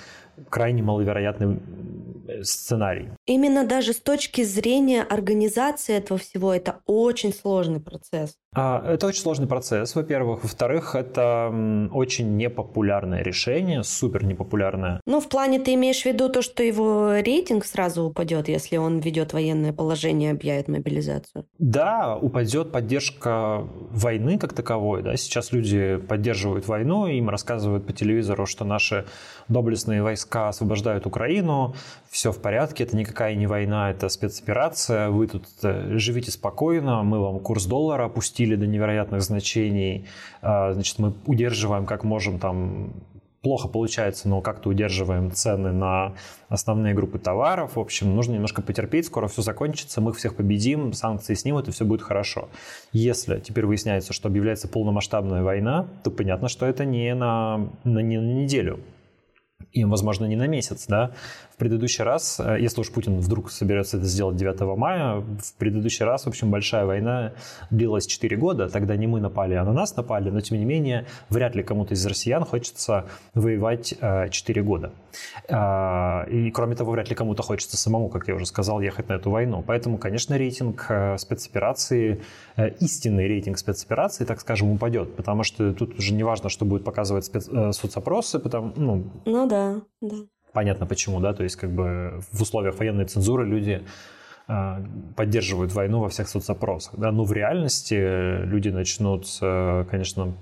крайне 0.49 0.83
маловероятный 0.83 1.59
сценарий. 2.43 3.09
Именно 3.25 3.65
даже 3.65 3.93
с 3.93 3.99
точки 3.99 4.43
зрения 4.43 5.03
организации 5.03 5.95
этого 5.95 6.19
всего, 6.19 6.53
это 6.53 6.81
очень 6.85 7.33
сложный 7.33 7.79
процесс. 7.79 8.35
А, 8.55 8.83
это 8.93 9.07
очень 9.07 9.21
сложный 9.21 9.47
процесс, 9.47 9.95
во-первых. 9.95 10.43
Во-вторых, 10.43 10.95
это 10.95 11.89
очень 11.93 12.35
непопулярное 12.37 13.21
решение, 13.21 13.83
супер 13.83 14.23
непопулярное. 14.23 15.01
Ну, 15.05 15.19
в 15.19 15.29
плане 15.29 15.59
ты 15.59 15.75
имеешь 15.75 16.01
в 16.01 16.05
виду 16.05 16.29
то, 16.29 16.41
что 16.41 16.63
его 16.63 17.13
рейтинг 17.13 17.65
сразу 17.65 18.03
упадет, 18.03 18.47
если 18.47 18.77
он 18.77 18.99
ведет 18.99 19.33
военное 19.33 19.73
положение, 19.73 20.31
объявит 20.31 20.67
мобилизацию? 20.67 21.45
Да, 21.59 22.17
упадет 22.17 22.71
поддержка 22.71 23.67
войны 23.91 24.39
как 24.39 24.53
таковой. 24.53 25.03
Да? 25.03 25.15
Сейчас 25.15 25.51
люди 25.51 25.97
поддерживают 25.97 26.67
войну, 26.67 27.05
им 27.05 27.29
рассказывают 27.29 27.85
по 27.85 27.93
телевизору, 27.93 28.45
что 28.45 28.65
наши 28.65 29.05
доблестные 29.47 30.01
войска 30.01 30.28
освобождают 30.35 31.05
Украину, 31.05 31.75
все 32.09 32.31
в 32.31 32.39
порядке, 32.39 32.83
это 32.83 32.95
никакая 32.95 33.35
не 33.35 33.47
война, 33.47 33.91
это 33.91 34.09
спецоперация, 34.09 35.09
вы 35.09 35.27
тут 35.27 35.45
э, 35.63 35.97
живите 35.97 36.31
спокойно, 36.31 37.03
мы 37.03 37.19
вам 37.19 37.39
курс 37.39 37.65
доллара 37.65 38.05
опустили 38.05 38.55
до 38.55 38.67
невероятных 38.67 39.21
значений, 39.21 40.07
а, 40.41 40.73
значит, 40.73 40.99
мы 40.99 41.13
удерживаем 41.25 41.85
как 41.85 42.03
можем 42.03 42.39
там 42.39 42.93
плохо 43.41 43.67
получается, 43.67 44.27
но 44.27 44.41
как-то 44.41 44.69
удерживаем 44.69 45.31
цены 45.31 45.71
на 45.71 46.13
основные 46.49 46.93
группы 46.93 47.19
товаров. 47.19 47.75
В 47.75 47.79
общем, 47.79 48.15
нужно 48.15 48.33
немножко 48.33 48.61
потерпеть, 48.61 49.05
скоро 49.05 49.27
все 49.27 49.41
закончится, 49.41 50.01
мы 50.01 50.13
всех 50.13 50.35
победим, 50.35 50.93
санкции 50.93 51.33
снимут, 51.35 51.67
и 51.67 51.71
все 51.71 51.85
будет 51.85 52.01
хорошо. 52.01 52.49
Если 52.91 53.39
теперь 53.39 53.65
выясняется, 53.65 54.13
что 54.13 54.27
объявляется 54.27 54.67
полномасштабная 54.67 55.43
война, 55.43 55.87
то 56.03 56.11
понятно, 56.11 56.49
что 56.49 56.65
это 56.65 56.85
не 56.85 57.13
на, 57.15 57.69
на, 57.83 57.99
не 57.99 58.19
на 58.19 58.33
неделю 58.33 58.79
и, 59.71 59.85
возможно, 59.85 60.25
не 60.25 60.35
на 60.35 60.47
месяц, 60.47 60.85
да. 60.87 61.11
В 61.53 61.57
предыдущий 61.57 62.03
раз, 62.03 62.39
э, 62.39 62.57
если 62.59 62.81
уж 62.81 62.91
Путин 62.91 63.19
вдруг 63.19 63.51
соберется 63.51 63.97
это 63.97 64.05
сделать 64.05 64.35
9 64.35 64.75
мая, 64.75 65.17
в 65.17 65.53
предыдущий 65.57 66.05
раз, 66.05 66.23
в 66.23 66.27
общем, 66.27 66.49
большая 66.49 66.85
война 66.85 67.33
длилась 67.69 68.07
4 68.07 68.35
года, 68.37 68.69
тогда 68.69 68.95
не 68.95 69.07
мы 69.07 69.19
напали, 69.19 69.53
а 69.55 69.63
на 69.63 69.73
нас 69.73 69.95
напали, 69.95 70.29
но, 70.29 70.41
тем 70.41 70.57
не 70.57 70.65
менее, 70.65 71.05
вряд 71.29 71.55
ли 71.55 71.63
кому-то 71.63 71.93
из 71.93 72.05
россиян 72.05 72.43
хочется 72.45 73.05
воевать 73.33 73.93
4 73.99 74.61
э, 74.61 74.63
года. 74.63 74.91
А, 75.49 76.25
и, 76.29 76.51
кроме 76.51 76.75
того, 76.75 76.91
вряд 76.91 77.09
ли 77.09 77.15
кому-то 77.15 77.43
хочется 77.43 77.77
самому, 77.77 78.09
как 78.09 78.27
я 78.27 78.35
уже 78.35 78.45
сказал, 78.45 78.81
ехать 78.81 79.09
на 79.09 79.13
эту 79.13 79.31
войну. 79.31 79.63
Поэтому, 79.65 79.97
конечно, 79.97 80.37
рейтинг 80.37 80.85
э, 80.89 81.17
спецоперации, 81.17 82.21
истинный 82.79 83.27
рейтинг 83.27 83.57
спецоперации, 83.57 84.25
так 84.25 84.39
скажем, 84.41 84.71
упадет, 84.71 85.15
потому 85.15 85.43
что 85.43 85.73
тут 85.73 85.97
уже 85.97 86.13
не 86.13 86.23
важно, 86.23 86.49
что 86.49 86.65
будет 86.65 86.83
показывать 86.83 87.25
спец... 87.25 87.49
соцопросы, 87.71 88.39
потому, 88.39 88.73
ну, 88.75 89.03
ну 89.25 89.47
да, 89.47 89.81
да. 90.01 90.15
Понятно 90.53 90.85
почему, 90.85 91.19
да, 91.19 91.33
то 91.33 91.43
есть 91.43 91.55
как 91.55 91.71
бы 91.71 92.21
в 92.31 92.41
условиях 92.41 92.77
военной 92.79 93.05
цензуры 93.05 93.45
люди 93.45 93.85
поддерживают 95.15 95.73
войну 95.73 95.99
во 95.99 96.09
всех 96.09 96.27
соцопросах. 96.27 96.95
Да? 96.97 97.11
Но 97.11 97.23
в 97.23 97.31
реальности 97.33 98.43
люди 98.45 98.69
начнут, 98.69 99.27
конечно, 99.39 100.33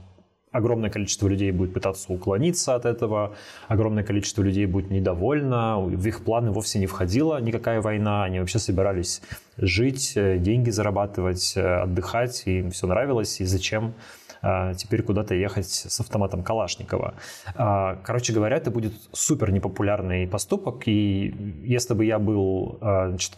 огромное 0.51 0.89
количество 0.89 1.27
людей 1.27 1.51
будет 1.51 1.73
пытаться 1.73 2.11
уклониться 2.11 2.75
от 2.75 2.85
этого, 2.85 3.35
огромное 3.67 4.03
количество 4.03 4.41
людей 4.41 4.65
будет 4.65 4.89
недовольно, 4.89 5.79
в 5.79 6.07
их 6.07 6.23
планы 6.23 6.51
вовсе 6.51 6.79
не 6.79 6.87
входила 6.87 7.39
никакая 7.41 7.81
война, 7.81 8.23
они 8.23 8.39
вообще 8.39 8.59
собирались 8.59 9.21
жить, 9.57 10.13
э, 10.15 10.37
деньги 10.37 10.69
зарабатывать, 10.69 11.53
э, 11.55 11.81
отдыхать, 11.81 12.43
им 12.45 12.71
все 12.71 12.87
нравилось, 12.87 13.41
и 13.41 13.45
зачем 13.45 13.93
а, 14.39 14.75
теперь 14.75 15.01
куда-то 15.01 15.33
ехать 15.33 15.71
с 15.71 15.99
автоматом 15.99 16.43
Калашникова. 16.43 17.15
А, 17.55 17.95
короче 18.03 18.33
говоря, 18.33 18.57
это 18.57 18.69
будет 18.69 18.93
супер 19.11 19.51
непопулярный 19.51 20.27
поступок, 20.27 20.83
и 20.87 21.33
если 21.63 21.95
бы 21.95 22.05
я 22.05 22.19
был 22.19 22.77
значит, 22.79 23.33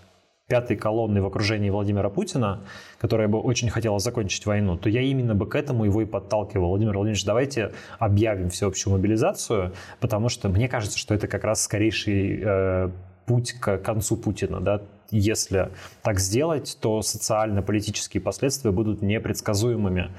пятой 0.50 0.75
колонной 0.75 1.22
в 1.22 1.25
окружении 1.27 1.70
Владимира 1.70 2.10
Путина, 2.10 2.63
которая 2.98 3.27
бы 3.29 3.39
очень 3.39 3.70
хотела 3.70 4.00
закончить 4.00 4.46
войну, 4.46 4.77
то 4.77 4.89
я 4.89 5.01
именно 5.01 5.36
бы 5.36 5.48
к 5.48 5.56
этому 5.56 5.86
его 5.86 6.01
и 6.01 6.06
подталкивал. 6.06 6.70
Владимир 6.70 6.94
Владимирович, 6.96 7.24
давайте 7.24 7.72
объявим 8.00 8.50
всеобщую 8.50 8.94
мобилизацию, 8.94 9.74
потому 10.00 10.27
что 10.27 10.50
мне 10.50 10.68
кажется, 10.68 10.98
что 10.98 11.13
это 11.13 11.27
как 11.27 11.44
раз 11.44 11.63
скорейший 11.63 12.41
э, 12.44 12.89
путь 13.25 13.53
к 13.53 13.77
концу 13.77 14.18
Путина. 14.18 14.60
Да? 14.60 14.82
Если 15.12 15.70
так 16.01 16.20
сделать, 16.20 16.77
то 16.82 17.03
социально-политические 17.03 18.20
последствия 18.20 18.72
будут 18.72 19.01
непредсказуемыми 19.01 20.10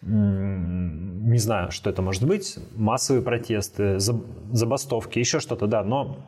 не 0.00 1.38
знаю, 1.38 1.72
что 1.72 1.90
это 1.90 2.02
может 2.02 2.24
быть, 2.24 2.56
массовые 2.76 3.20
протесты, 3.20 3.98
забастовки, 3.98 5.18
еще 5.18 5.40
что-то, 5.40 5.66
да, 5.66 5.82
но 5.82 6.18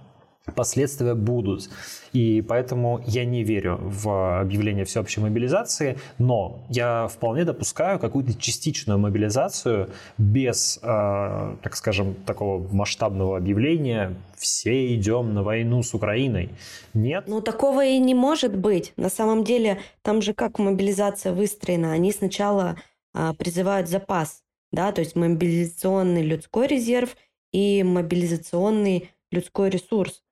последствия 0.55 1.15
будут. 1.15 1.69
И 2.13 2.43
поэтому 2.43 3.03
я 3.07 3.25
не 3.25 3.45
верю 3.45 3.79
в 3.83 4.41
объявление 4.41 4.85
всеобщей 4.85 5.21
мобилизации, 5.21 5.99
но 6.19 6.61
я 6.69 7.09
вполне 7.09 7.45
допускаю 7.45 7.99
какую-то 7.99 8.35
частичную 8.35 8.99
мобилизацию 8.99 9.91
без, 10.19 10.79
э, 10.83 11.57
так 11.63 11.77
скажем, 11.77 12.15
такого 12.27 12.67
масштабного 12.73 13.37
объявления 13.37 14.15
«все 14.37 14.95
идем 14.95 15.35
на 15.35 15.43
войну 15.43 15.83
с 15.83 15.95
Украиной». 15.95 16.51
Нет. 16.95 17.25
Ну, 17.29 17.41
такого 17.41 17.85
и 17.85 17.99
не 17.99 18.15
может 18.15 18.57
быть. 18.57 18.93
На 18.97 19.11
самом 19.11 19.45
деле, 19.45 19.79
там 20.03 20.23
же 20.23 20.35
как 20.35 20.59
мобилизация 20.59 21.33
выстроена. 21.33 21.93
Они 21.93 22.13
сначала 22.13 22.77
а, 23.13 23.35
призывают 23.35 23.89
запас, 23.89 24.43
да, 24.73 24.93
то 24.93 25.01
есть 25.01 25.17
мобилизационный 25.17 26.23
людской 26.23 26.67
резерв 26.67 27.17
и 27.53 27.83
мобилизационный 27.83 29.11
людской 29.31 29.71
ресурс. 29.71 30.23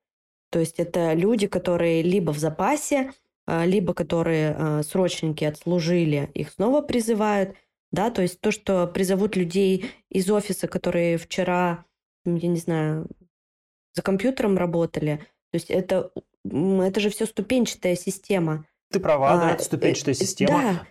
То 0.51 0.59
есть 0.59 0.79
это 0.79 1.13
люди, 1.13 1.47
которые 1.47 2.01
либо 2.01 2.31
в 2.31 2.37
запасе, 2.37 3.11
а, 3.45 3.65
либо 3.65 3.93
которые 3.93 4.55
а, 4.57 4.83
срочники 4.83 5.43
отслужили, 5.43 6.29
их 6.33 6.51
снова 6.51 6.81
призывают, 6.81 7.55
да, 7.91 8.11
то 8.11 8.21
есть 8.21 8.39
то, 8.41 8.51
что 8.51 8.87
призовут 8.87 9.35
людей 9.35 9.91
из 10.09 10.29
офиса, 10.29 10.67
которые 10.67 11.17
вчера, 11.17 11.85
я 12.25 12.47
не 12.47 12.59
знаю, 12.59 13.07
за 13.93 14.01
компьютером 14.01 14.57
работали, 14.57 15.17
то 15.51 15.55
есть 15.55 15.71
это, 15.71 16.11
это 16.45 16.99
же 16.99 17.09
все 17.09 17.25
ступенчатая 17.25 17.95
система. 17.95 18.65
Ты 18.91 18.99
права, 18.99 19.33
а, 19.33 19.37
да, 19.37 19.51
это 19.51 19.63
ступенчатая 19.63 20.13
э, 20.13 20.17
система. 20.17 20.51
Да, 20.51 20.87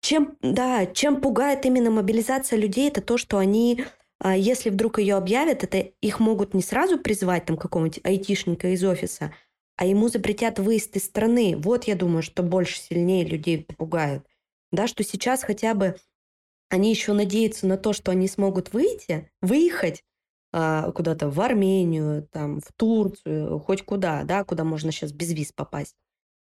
чем, 0.00 0.36
да, 0.42 0.86
чем 0.86 1.20
пугает 1.20 1.64
именно 1.64 1.90
мобилизация 1.90 2.58
людей, 2.58 2.88
это 2.88 3.00
то, 3.00 3.16
что 3.16 3.38
они, 3.38 3.84
если 4.30 4.70
вдруг 4.70 4.98
ее 4.98 5.16
объявят, 5.16 5.64
это 5.64 5.78
их 5.78 6.20
могут 6.20 6.54
не 6.54 6.62
сразу 6.62 6.98
призвать 6.98 7.46
там 7.46 7.56
какого-нибудь 7.56 8.00
айтишника 8.04 8.68
из 8.68 8.84
офиса, 8.84 9.34
а 9.76 9.86
ему 9.86 10.08
запретят 10.08 10.58
выезд 10.58 10.94
из 10.96 11.04
страны. 11.04 11.56
Вот 11.56 11.84
я 11.84 11.96
думаю, 11.96 12.22
что 12.22 12.42
больше 12.42 12.78
сильнее 12.78 13.24
людей 13.24 13.66
пугает. 13.76 14.24
Да, 14.70 14.86
что 14.86 15.02
сейчас 15.02 15.42
хотя 15.42 15.74
бы 15.74 15.96
они 16.68 16.90
еще 16.90 17.12
надеются 17.12 17.66
на 17.66 17.76
то, 17.76 17.92
что 17.92 18.12
они 18.12 18.28
смогут 18.28 18.72
выйти, 18.72 19.30
выехать 19.40 20.04
а, 20.52 20.92
куда-то 20.92 21.28
в 21.28 21.40
Армению, 21.40 22.28
там, 22.30 22.60
в 22.60 22.72
Турцию, 22.76 23.58
хоть 23.58 23.82
куда, 23.82 24.24
да, 24.24 24.44
куда 24.44 24.64
можно 24.64 24.92
сейчас 24.92 25.12
без 25.12 25.32
виз 25.32 25.52
попасть. 25.52 25.96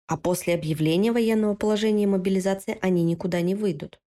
А 0.07 0.17
после 0.17 0.55
объявления 0.55 1.11
военного 1.11 1.55
положения 1.55 2.03
и 2.03 2.07
мобилизации 2.07 2.77
они 2.81 3.03
никуда 3.03 3.41
не 3.41 3.55
выйдут. 3.55 4.01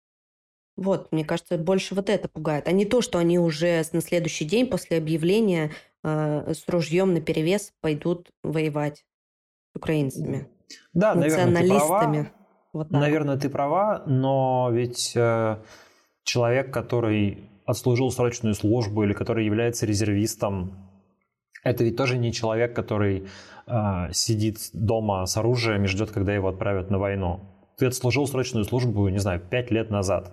Вот, 0.78 1.10
мне 1.10 1.24
кажется, 1.24 1.58
больше 1.58 1.96
вот 1.96 2.08
это 2.08 2.28
пугает, 2.28 2.68
а 2.68 2.72
не 2.72 2.84
то, 2.84 3.02
что 3.02 3.18
они 3.18 3.36
уже 3.36 3.82
на 3.92 4.00
следующий 4.00 4.44
день 4.44 4.68
после 4.68 4.98
объявления 4.98 5.72
э, 6.04 6.54
с 6.54 6.68
ружьем 6.68 7.14
на 7.14 7.20
перевес 7.20 7.72
пойдут 7.80 8.30
воевать 8.44 9.04
с 9.72 9.76
украинцами. 9.76 10.46
Да, 10.92 11.16
наверное, 11.16 11.62
ты 11.62 11.68
права. 11.68 12.26
Вот 12.72 12.90
наверное, 12.92 13.36
ты 13.36 13.48
права, 13.50 14.04
но 14.06 14.68
ведь 14.70 15.16
э, 15.16 15.58
человек, 16.22 16.72
который 16.72 17.50
отслужил 17.66 18.12
срочную 18.12 18.54
службу 18.54 19.02
или 19.02 19.14
который 19.14 19.46
является 19.46 19.84
резервистом, 19.84 20.88
это 21.64 21.82
ведь 21.82 21.96
тоже 21.96 22.18
не 22.18 22.32
человек, 22.32 22.76
который 22.76 23.26
э, 23.66 24.12
сидит 24.12 24.58
дома 24.72 25.26
с 25.26 25.36
оружием 25.36 25.82
и 25.82 25.88
ждет, 25.88 26.12
когда 26.12 26.32
его 26.32 26.46
отправят 26.46 26.88
на 26.88 27.00
войну. 27.00 27.40
Ты 27.76 27.86
отслужил 27.86 28.28
срочную 28.28 28.64
службу, 28.64 29.08
не 29.08 29.18
знаю, 29.18 29.40
пять 29.40 29.72
лет 29.72 29.90
назад. 29.90 30.32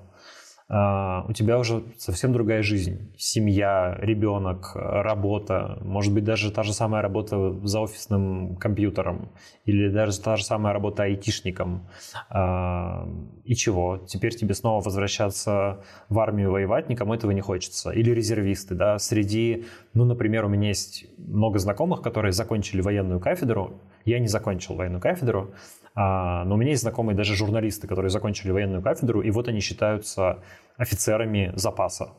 А, 0.67 1.25
у 1.27 1.33
тебя 1.33 1.59
уже 1.59 1.83
совсем 1.97 2.33
другая 2.33 2.63
жизнь. 2.63 3.13
Семья, 3.17 3.95
ребенок, 3.99 4.71
работа, 4.75 5.77
может 5.81 6.13
быть, 6.13 6.23
даже 6.23 6.51
та 6.51 6.63
же 6.63 6.73
самая 6.73 7.03
работа 7.03 7.53
за 7.63 7.81
офисным 7.81 8.55
компьютером 8.55 9.29
или 9.65 9.89
даже 9.89 10.19
та 10.19 10.37
же 10.37 10.43
самая 10.43 10.73
работа 10.73 11.03
айтишником. 11.03 11.87
А, 12.29 13.07
и 13.43 13.53
чего? 13.53 13.97
Теперь 14.07 14.35
тебе 14.35 14.55
снова 14.55 14.83
возвращаться 14.83 15.83
в 16.09 16.19
армию 16.19 16.51
воевать, 16.51 16.89
никому 16.89 17.13
этого 17.13 17.31
не 17.31 17.41
хочется. 17.41 17.91
Или 17.91 18.09
резервисты, 18.09 18.73
да, 18.73 18.97
среди, 18.97 19.65
ну, 19.93 20.03
например, 20.05 20.45
у 20.45 20.49
меня 20.49 20.69
есть 20.69 21.05
много 21.17 21.59
знакомых, 21.59 22.01
которые 22.01 22.31
закончили 22.31 22.81
военную 22.81 23.19
кафедру, 23.19 23.81
я 24.05 24.19
не 24.19 24.27
закончил 24.27 24.75
военную 24.75 25.01
кафедру, 25.01 25.53
но 25.95 26.55
у 26.55 26.57
меня 26.57 26.71
есть 26.71 26.83
знакомые 26.83 27.15
даже 27.15 27.35
журналисты, 27.35 27.87
которые 27.87 28.09
закончили 28.09 28.51
военную 28.51 28.81
кафедру, 28.81 29.21
и 29.21 29.31
вот 29.31 29.47
они 29.47 29.61
считаются 29.61 30.39
офицерами 30.77 31.53
запаса. 31.55 32.09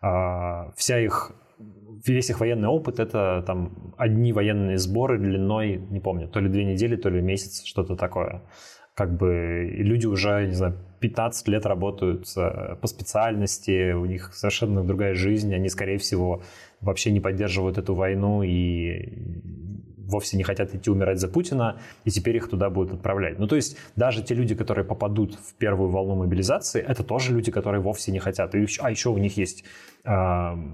А, 0.00 0.72
вся 0.76 1.00
их 1.00 1.32
весь 2.04 2.30
их 2.30 2.40
военный 2.40 2.68
опыт 2.68 3.00
это 3.00 3.42
там 3.46 3.94
одни 3.96 4.32
военные 4.32 4.78
сборы 4.78 5.18
длиной, 5.18 5.76
не 5.76 6.00
помню, 6.00 6.28
то 6.28 6.40
ли 6.40 6.48
две 6.48 6.64
недели, 6.64 6.96
то 6.96 7.08
ли 7.08 7.20
месяц, 7.20 7.64
что-то 7.64 7.96
такое. 7.96 8.42
Как 8.94 9.16
бы 9.16 9.68
люди 9.76 10.06
уже, 10.06 10.46
не 10.46 10.54
знаю, 10.54 10.76
15 11.00 11.48
лет 11.48 11.66
работают 11.66 12.26
э, 12.36 12.76
по 12.80 12.86
специальности, 12.86 13.92
у 13.92 14.06
них 14.06 14.32
совершенно 14.32 14.82
другая 14.82 15.14
жизнь, 15.14 15.54
они, 15.54 15.68
скорее 15.68 15.98
всего, 15.98 16.42
вообще 16.80 17.10
не 17.10 17.20
поддерживают 17.20 17.76
эту 17.76 17.94
войну 17.94 18.42
и 18.42 19.42
вовсе 20.06 20.36
не 20.36 20.42
хотят 20.42 20.74
идти 20.74 20.90
умирать 20.90 21.18
за 21.18 21.28
Путина, 21.28 21.78
и 22.04 22.10
теперь 22.10 22.36
их 22.36 22.48
туда 22.48 22.70
будут 22.70 22.94
отправлять. 22.94 23.38
Ну, 23.38 23.46
то 23.46 23.56
есть 23.56 23.76
даже 23.96 24.22
те 24.22 24.34
люди, 24.34 24.54
которые 24.54 24.84
попадут 24.84 25.34
в 25.34 25.54
первую 25.54 25.90
волну 25.90 26.14
мобилизации, 26.16 26.80
это 26.80 27.02
тоже 27.02 27.32
люди, 27.32 27.50
которые 27.50 27.80
вовсе 27.80 28.12
не 28.12 28.18
хотят. 28.18 28.54
И 28.54 28.66
а 28.80 28.90
еще 28.90 29.10
у 29.10 29.18
них 29.18 29.36
есть 29.36 29.64
э, 30.04 30.10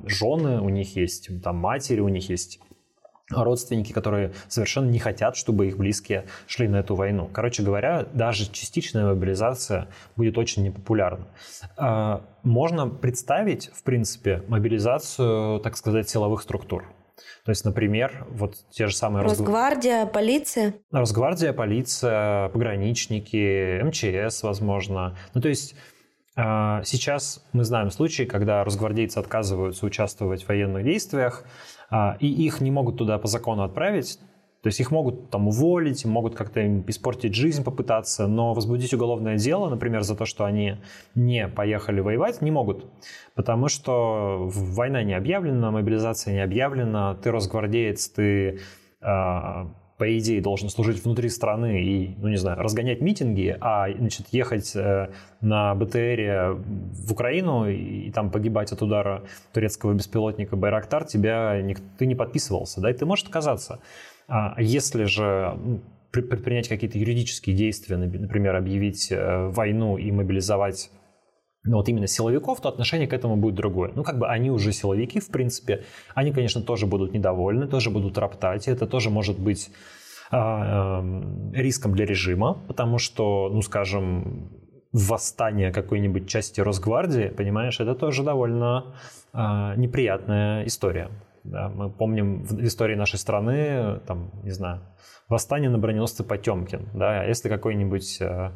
жены, 0.06 0.60
у 0.60 0.68
них 0.68 0.96
есть 0.96 1.42
там 1.42 1.56
матери, 1.56 2.00
у 2.00 2.08
них 2.08 2.28
есть 2.28 2.60
родственники, 3.30 3.92
которые 3.92 4.32
совершенно 4.48 4.90
не 4.90 4.98
хотят, 4.98 5.36
чтобы 5.36 5.66
их 5.66 5.76
близкие 5.78 6.26
шли 6.46 6.68
на 6.68 6.76
эту 6.76 6.94
войну. 6.94 7.28
Короче 7.32 7.62
говоря, 7.62 8.06
даже 8.12 8.50
частичная 8.50 9.06
мобилизация 9.06 9.88
будет 10.16 10.38
очень 10.38 10.64
непопулярна. 10.64 11.26
А, 11.76 12.24
можно 12.42 12.88
представить, 12.88 13.70
в 13.72 13.82
принципе, 13.82 14.42
мобилизацию, 14.48 15.60
так 15.60 15.76
сказать, 15.76 16.08
силовых 16.08 16.42
структур. 16.42 16.84
То 17.44 17.50
есть, 17.50 17.64
например, 17.64 18.26
вот 18.30 18.54
те 18.70 18.86
же 18.86 18.94
самые... 18.94 19.24
Росгвардия, 19.24 20.02
Разг... 20.02 20.12
полиция? 20.12 20.74
Росгвардия, 20.90 21.52
полиция, 21.52 22.48
пограничники, 22.50 23.82
МЧС, 23.82 24.42
возможно. 24.42 25.16
Ну, 25.34 25.40
то 25.40 25.48
есть 25.48 25.74
а, 26.34 26.82
сейчас 26.84 27.44
мы 27.52 27.64
знаем 27.64 27.90
случаи, 27.90 28.22
когда 28.22 28.64
росгвардейцы 28.64 29.18
отказываются 29.18 29.84
участвовать 29.84 30.44
в 30.44 30.48
военных 30.48 30.84
действиях, 30.84 31.44
а, 31.90 32.16
и 32.20 32.26
их 32.26 32.60
не 32.60 32.70
могут 32.70 32.96
туда 32.96 33.18
по 33.18 33.28
закону 33.28 33.64
отправить, 33.64 34.18
то 34.62 34.68
есть 34.68 34.78
их 34.78 34.92
могут 34.92 35.30
там 35.30 35.48
уволить, 35.48 36.04
могут 36.04 36.36
как-то 36.36 36.60
им 36.60 36.84
испортить 36.86 37.34
жизнь, 37.34 37.64
попытаться, 37.64 38.28
но 38.28 38.54
возбудить 38.54 38.94
уголовное 38.94 39.36
дело, 39.36 39.68
например, 39.68 40.02
за 40.02 40.14
то, 40.14 40.24
что 40.24 40.44
они 40.44 40.76
не 41.16 41.48
поехали 41.48 42.00
воевать, 42.00 42.40
не 42.42 42.52
могут. 42.52 42.86
Потому 43.34 43.66
что 43.66 44.48
война 44.52 45.02
не 45.02 45.14
объявлена, 45.14 45.72
мобилизация 45.72 46.34
не 46.34 46.40
объявлена, 46.40 47.14
ты 47.16 47.32
росгвардеец, 47.32 48.08
ты 48.10 48.60
а, 49.00 49.68
по 50.02 50.18
идее, 50.18 50.40
должен 50.40 50.68
служить 50.68 51.04
внутри 51.04 51.28
страны 51.28 51.80
и, 51.80 52.16
ну 52.18 52.26
не 52.26 52.36
знаю, 52.36 52.58
разгонять 52.58 53.00
митинги, 53.00 53.56
а, 53.60 53.86
значит, 53.88 54.26
ехать 54.32 54.74
э, 54.74 55.10
на 55.40 55.76
БТРе 55.76 56.56
в 56.56 57.12
Украину 57.12 57.68
и, 57.68 58.10
там 58.10 58.32
погибать 58.32 58.72
от 58.72 58.82
удара 58.82 59.22
турецкого 59.52 59.92
беспилотника 59.92 60.56
Байрактар, 60.56 61.04
тебя 61.04 61.56
ты 61.98 62.06
не 62.06 62.16
подписывался, 62.16 62.80
да, 62.80 62.90
и 62.90 62.94
ты 62.94 63.06
можешь 63.06 63.26
отказаться. 63.26 63.78
А 64.28 64.60
если 64.60 65.04
же 65.04 65.54
ну, 65.56 65.82
предпринять 66.12 66.68
какие-то 66.68 66.98
юридические 66.98 67.56
действия, 67.56 67.96
например, 67.96 68.56
объявить 68.56 69.10
э, 69.10 69.48
войну 69.48 69.96
и 69.96 70.10
мобилизовать 70.12 70.90
ну, 71.64 71.76
вот 71.76 71.88
именно 71.88 72.06
силовиков, 72.06 72.60
то 72.60 72.68
отношение 72.68 73.06
к 73.06 73.12
этому 73.12 73.36
будет 73.36 73.54
другое. 73.54 73.92
Ну, 73.94 74.02
как 74.02 74.18
бы 74.18 74.28
они 74.28 74.50
уже 74.50 74.72
силовики, 74.72 75.20
в 75.20 75.28
принципе. 75.28 75.84
Они, 76.14 76.32
конечно, 76.32 76.60
тоже 76.60 76.86
будут 76.86 77.12
недовольны, 77.12 77.68
тоже 77.68 77.90
будут 77.90 78.18
роптать. 78.18 78.66
И 78.66 78.70
это 78.70 78.86
тоже 78.86 79.10
может 79.10 79.38
быть 79.38 79.70
э, 80.32 80.36
э, 80.36 81.52
риском 81.54 81.94
для 81.94 82.04
режима, 82.04 82.54
потому 82.66 82.98
что, 82.98 83.48
ну, 83.48 83.62
скажем, 83.62 84.50
восстание 84.92 85.72
какой-нибудь 85.72 86.28
части 86.28 86.60
Росгвардии, 86.60 87.28
понимаешь, 87.28 87.80
это 87.80 87.94
тоже 87.94 88.22
довольно 88.24 88.94
э, 89.32 89.38
неприятная 89.76 90.66
история. 90.66 91.10
Да, 91.44 91.68
мы 91.68 91.90
помним 91.90 92.44
в 92.44 92.64
истории 92.64 92.94
нашей 92.94 93.18
страны, 93.18 94.00
там, 94.06 94.30
не 94.44 94.50
знаю, 94.50 94.80
восстание 95.28 95.70
на 95.70 95.78
броненосце 95.78 96.22
Потемкин. 96.22 96.90
Да, 96.94 97.22
а 97.22 97.24
если 97.24 97.48
какой-нибудь 97.48 98.18
э, 98.20 98.52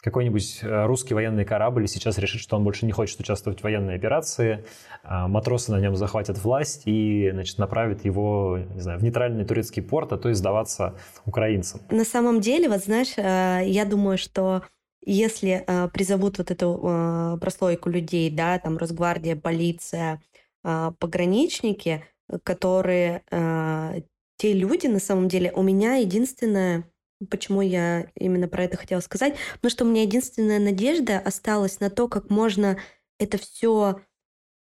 какой-нибудь 0.00 0.60
э, 0.62 0.86
русский 0.86 1.14
военный 1.14 1.44
корабль 1.44 1.88
сейчас 1.88 2.18
решит, 2.18 2.40
что 2.40 2.56
он 2.56 2.62
больше 2.62 2.86
не 2.86 2.92
хочет 2.92 3.18
участвовать 3.18 3.60
в 3.60 3.64
военной 3.64 3.96
операции, 3.96 4.64
а 5.02 5.26
матросы 5.26 5.72
на 5.72 5.80
нем 5.80 5.96
захватят 5.96 6.38
власть 6.38 6.82
и 6.84 7.30
значит, 7.32 7.58
направят 7.58 8.04
его 8.04 8.58
не 8.74 8.80
знаю, 8.80 9.00
в 9.00 9.02
нейтральный 9.02 9.44
турецкий 9.44 9.82
порт, 9.82 10.12
а 10.12 10.18
то 10.18 10.28
и 10.28 10.34
сдаваться 10.34 10.94
украинцам. 11.24 11.80
На 11.90 12.04
самом 12.04 12.40
деле, 12.40 12.68
вот 12.68 12.84
знаешь, 12.84 13.14
э, 13.16 13.62
я 13.66 13.84
думаю, 13.84 14.18
что 14.18 14.62
если 15.04 15.64
призовут 15.94 16.36
вот 16.36 16.50
эту 16.50 17.38
прослойку 17.40 17.88
людей, 17.88 18.30
да, 18.30 18.58
там 18.58 18.76
Росгвардия, 18.76 19.36
полиция, 19.36 20.20
пограничники, 20.62 22.04
которые 22.44 23.22
э, 23.30 24.02
те 24.36 24.52
люди, 24.52 24.86
на 24.86 25.00
самом 25.00 25.28
деле, 25.28 25.52
у 25.52 25.62
меня 25.62 25.96
единственное, 25.96 26.84
почему 27.28 27.60
я 27.60 28.06
именно 28.14 28.48
про 28.48 28.64
это 28.64 28.76
хотела 28.76 29.00
сказать, 29.00 29.34
потому 29.54 29.70
что 29.70 29.84
у 29.84 29.88
меня 29.88 30.02
единственная 30.02 30.58
надежда 30.58 31.18
осталась 31.18 31.80
на 31.80 31.90
то, 31.90 32.08
как 32.08 32.30
можно 32.30 32.78
это 33.18 33.38
все, 33.38 34.00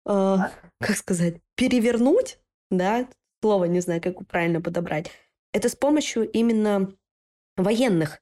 э, 0.07 0.37
как 0.81 0.97
сказать, 0.97 1.37
перевернуть, 1.57 2.39
да, 2.71 3.09
слово 3.43 3.65
не 3.65 3.81
знаю, 3.81 4.01
как 4.01 4.27
правильно 4.27 4.61
подобрать, 4.61 5.11
это 5.53 5.69
с 5.69 5.77
помощью 5.77 6.29
именно 6.31 6.93
военных. 7.57 8.21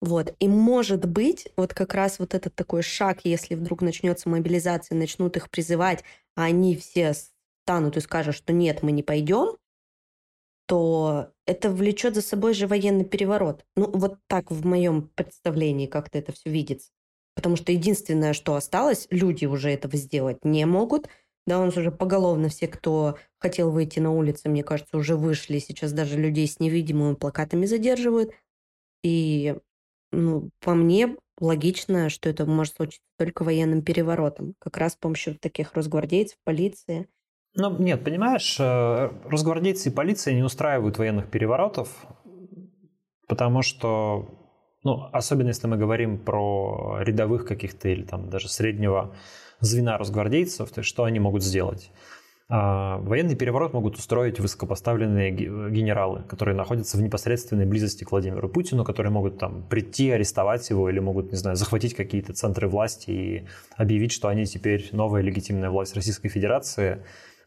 Вот. 0.00 0.34
И 0.38 0.48
может 0.48 1.06
быть, 1.06 1.48
вот 1.56 1.72
как 1.72 1.94
раз 1.94 2.18
вот 2.18 2.34
этот 2.34 2.54
такой 2.54 2.82
шаг, 2.82 3.20
если 3.24 3.54
вдруг 3.54 3.80
начнется 3.80 4.28
мобилизация, 4.28 4.96
начнут 4.96 5.36
их 5.36 5.48
призывать, 5.48 6.04
а 6.34 6.44
они 6.44 6.76
все 6.76 7.14
станут 7.64 7.96
и 7.96 8.00
скажут, 8.00 8.34
что 8.34 8.52
нет, 8.52 8.82
мы 8.82 8.92
не 8.92 9.02
пойдем, 9.02 9.56
то 10.66 11.30
это 11.46 11.70
влечет 11.70 12.14
за 12.14 12.22
собой 12.22 12.54
же 12.54 12.66
военный 12.66 13.04
переворот. 13.04 13.64
Ну, 13.76 13.90
вот 13.90 14.18
так 14.26 14.50
в 14.50 14.66
моем 14.66 15.08
представлении 15.08 15.86
как-то 15.86 16.18
это 16.18 16.32
все 16.32 16.50
видится. 16.50 16.90
Потому 17.34 17.56
что 17.56 17.72
единственное, 17.72 18.32
что 18.32 18.54
осталось, 18.54 19.06
люди 19.10 19.46
уже 19.46 19.70
этого 19.70 19.96
сделать 19.96 20.44
не 20.44 20.64
могут. 20.66 21.08
Да, 21.46 21.60
у 21.60 21.64
нас 21.64 21.76
уже 21.76 21.90
поголовно 21.90 22.48
все, 22.48 22.68
кто 22.68 23.18
хотел 23.38 23.70
выйти 23.70 23.98
на 23.98 24.12
улицы, 24.12 24.48
мне 24.48 24.62
кажется, 24.62 24.96
уже 24.96 25.16
вышли. 25.16 25.58
Сейчас 25.58 25.92
даже 25.92 26.18
людей 26.18 26.46
с 26.46 26.60
невидимыми 26.60 27.14
плакатами 27.14 27.66
задерживают. 27.66 28.32
И 29.02 29.56
ну, 30.12 30.50
по 30.60 30.74
мне, 30.74 31.16
логично, 31.40 32.08
что 32.08 32.28
это 32.28 32.46
может 32.46 32.76
случиться 32.76 33.06
только 33.18 33.42
военным 33.42 33.82
переворотом, 33.82 34.54
как 34.58 34.76
раз 34.76 34.92
с 34.92 34.96
помощью 34.96 35.38
таких 35.38 35.74
росгвардейцев, 35.74 36.38
полиции. 36.44 37.08
Ну, 37.56 37.78
нет, 37.78 38.02
понимаешь, 38.02 38.56
э, 38.58 39.10
росгвардейцы 39.24 39.88
и 39.88 39.92
полиция 39.92 40.34
не 40.34 40.42
устраивают 40.42 40.98
военных 40.98 41.30
переворотов, 41.30 41.88
потому 43.28 43.62
что, 43.62 44.28
ну, 44.82 45.08
особенно 45.12 45.48
если 45.48 45.68
мы 45.68 45.76
говорим 45.76 46.18
про 46.18 46.98
рядовых 47.00 47.46
каких-то 47.46 47.88
или 47.88 48.02
там 48.02 48.28
даже 48.28 48.48
среднего 48.48 49.14
звена 49.60 49.96
росгвардейцев, 49.98 50.70
то 50.70 50.80
есть 50.80 50.88
что 50.88 51.04
они 51.04 51.20
могут 51.20 51.44
сделать? 51.44 51.92
А, 52.48 52.98
военный 52.98 53.36
переворот 53.36 53.72
могут 53.72 53.96
устроить 53.96 54.38
высокопоставленные 54.38 55.30
генералы, 55.30 56.24
которые 56.24 56.54
находятся 56.54 56.98
в 56.98 57.02
непосредственной 57.02 57.64
близости 57.64 58.04
к 58.04 58.10
Владимиру 58.10 58.48
Путину, 58.50 58.84
которые 58.84 59.12
могут 59.12 59.38
там 59.38 59.66
прийти, 59.66 60.10
арестовать 60.10 60.68
его 60.68 60.90
или 60.90 60.98
могут, 60.98 61.30
не 61.30 61.38
знаю, 61.38 61.56
захватить 61.56 61.94
какие-то 61.94 62.34
центры 62.34 62.68
власти 62.68 63.10
и 63.10 63.48
объявить, 63.76 64.12
что 64.12 64.28
они 64.28 64.44
теперь 64.44 64.88
новая 64.92 65.22
легитимная 65.22 65.70
власть 65.70 65.94
Российской 65.94 66.28
Федерации, 66.28 67.02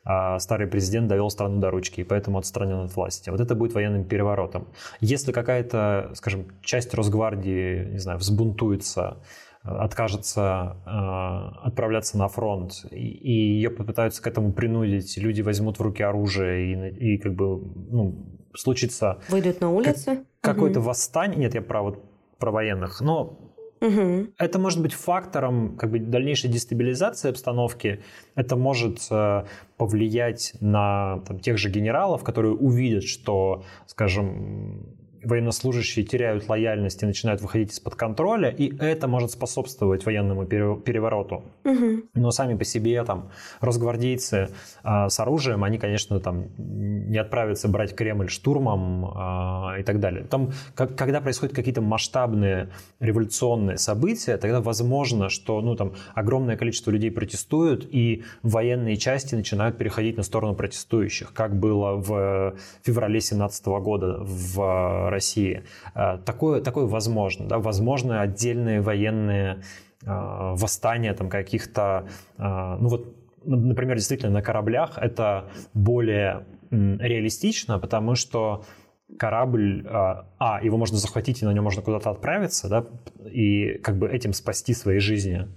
а 0.09 0.39
старый 0.39 0.67
президент 0.67 1.09
довел 1.09 1.29
страну 1.29 1.59
до 1.59 1.69
ручки 1.69 1.99
и 1.99 2.03
поэтому 2.05 2.37
отстранен 2.37 2.85
от 2.85 2.95
власти. 2.95 3.29
Вот 3.29 3.41
это 3.41 3.55
будет 3.55 3.73
военным 3.73 4.05
переворотом. 4.05 4.69
Если 5.01 5.33
какая-то, 5.33 6.11
скажем, 6.13 6.45
часть 6.61 6.93
Росгвардии, 6.93 7.91
не 7.91 7.99
знаю, 7.99 8.17
взбунтуется, 8.17 9.17
откажется 9.63 10.77
э, 10.85 11.67
отправляться 11.67 12.17
на 12.17 12.29
фронт, 12.29 12.85
и, 12.89 13.05
и 13.05 13.31
ее 13.31 13.69
попытаются 13.69 14.21
к 14.21 14.27
этому 14.27 14.53
принудить, 14.53 15.17
люди 15.17 15.41
возьмут 15.41 15.77
в 15.77 15.81
руки 15.81 16.03
оружие, 16.03 16.71
и, 16.71 17.15
и 17.15 17.17
как 17.17 17.33
бы, 17.33 17.59
ну, 17.91 18.39
случится... 18.55 19.19
Выйдут 19.27 19.59
на 19.59 19.71
улицы? 19.71 20.23
Как, 20.39 20.55
какое-то 20.55 20.79
восстание, 20.79 21.37
нет, 21.37 21.53
я 21.53 21.61
про, 21.61 21.81
вот, 21.81 22.01
про 22.39 22.51
военных, 22.51 23.01
но 23.01 23.46
Угу. 23.79 24.33
Это 24.37 24.59
может 24.59 24.81
быть 24.81 24.93
фактором 24.93 25.77
как 25.77 25.91
бы, 25.91 25.99
дальнейшей 25.99 26.49
дестабилизации 26.49 27.29
обстановки. 27.29 28.01
Это 28.35 28.55
может 28.55 28.99
э, 29.11 29.43
повлиять 29.77 30.53
на 30.59 31.19
там, 31.27 31.39
тех 31.39 31.57
же 31.57 31.69
генералов, 31.69 32.23
которые 32.23 32.53
увидят, 32.53 33.03
что, 33.03 33.63
скажем, 33.85 34.96
военнослужащие 35.23 36.05
теряют 36.05 36.47
лояльность 36.47 37.01
и 37.03 37.05
начинают 37.05 37.41
выходить 37.41 37.71
из-под 37.71 37.95
контроля, 37.95 38.49
и 38.49 38.75
это 38.77 39.07
может 39.07 39.31
способствовать 39.31 40.05
военному 40.05 40.45
перевороту. 40.45 41.43
Угу. 41.63 42.03
Но 42.13 42.31
сами 42.31 42.55
по 42.57 42.63
себе 42.63 43.03
там 43.03 43.29
росгвардейцы 43.59 44.49
а, 44.83 45.09
с 45.09 45.19
оружием, 45.19 45.63
они, 45.63 45.77
конечно, 45.77 46.19
там 46.19 46.47
не 46.57 47.17
отправятся 47.17 47.67
брать 47.67 47.95
Кремль 47.95 48.29
штурмом 48.29 49.11
а, 49.15 49.75
и 49.79 49.83
так 49.83 49.99
далее. 49.99 50.23
Там, 50.23 50.51
как, 50.75 50.95
когда 50.95 51.21
происходят 51.21 51.55
какие-то 51.55 51.81
масштабные 51.81 52.69
революционные 52.99 53.77
события, 53.77 54.37
тогда 54.37 54.61
возможно, 54.61 55.29
что 55.29 55.61
ну, 55.61 55.75
там, 55.75 55.93
огромное 56.13 56.57
количество 56.57 56.91
людей 56.91 57.11
протестуют, 57.11 57.87
и 57.89 58.23
военные 58.43 58.97
части 58.97 59.35
начинают 59.35 59.77
переходить 59.77 60.17
на 60.17 60.23
сторону 60.23 60.55
протестующих, 60.55 61.33
как 61.33 61.57
было 61.57 61.95
в 61.95 62.55
феврале 62.83 63.21
17 63.21 63.65
года 63.65 64.17
в 64.19 65.06
России. 65.09 65.63
Э, 65.95 66.17
такое, 66.25 66.61
такое 66.61 66.85
возможно. 66.85 67.47
Да? 67.47 67.59
Возможно 67.59 68.21
отдельные 68.21 68.81
военные 68.81 69.61
э, 70.03 70.07
восстания 70.07 71.13
там 71.13 71.29
каких-то, 71.29 72.07
э, 72.37 72.77
ну 72.79 72.87
вот, 72.87 73.15
например, 73.45 73.95
действительно 73.95 74.31
на 74.31 74.41
кораблях 74.41 74.97
это 74.97 75.49
более 75.73 76.45
реалистично, 76.69 77.79
потому 77.79 78.15
что 78.15 78.65
корабль, 79.17 79.85
а, 79.89 80.59
его 80.61 80.77
можно 80.77 80.97
захватить, 80.97 81.41
и 81.41 81.45
на 81.45 81.53
нем 81.53 81.63
можно 81.63 81.81
куда-то 81.81 82.09
отправиться, 82.09 82.67
да, 82.67 82.85
и 83.25 83.77
как 83.77 83.97
бы 83.97 84.09
этим 84.09 84.33
спасти 84.33 84.73
свои 84.73 84.99
жизни. 84.99 85.47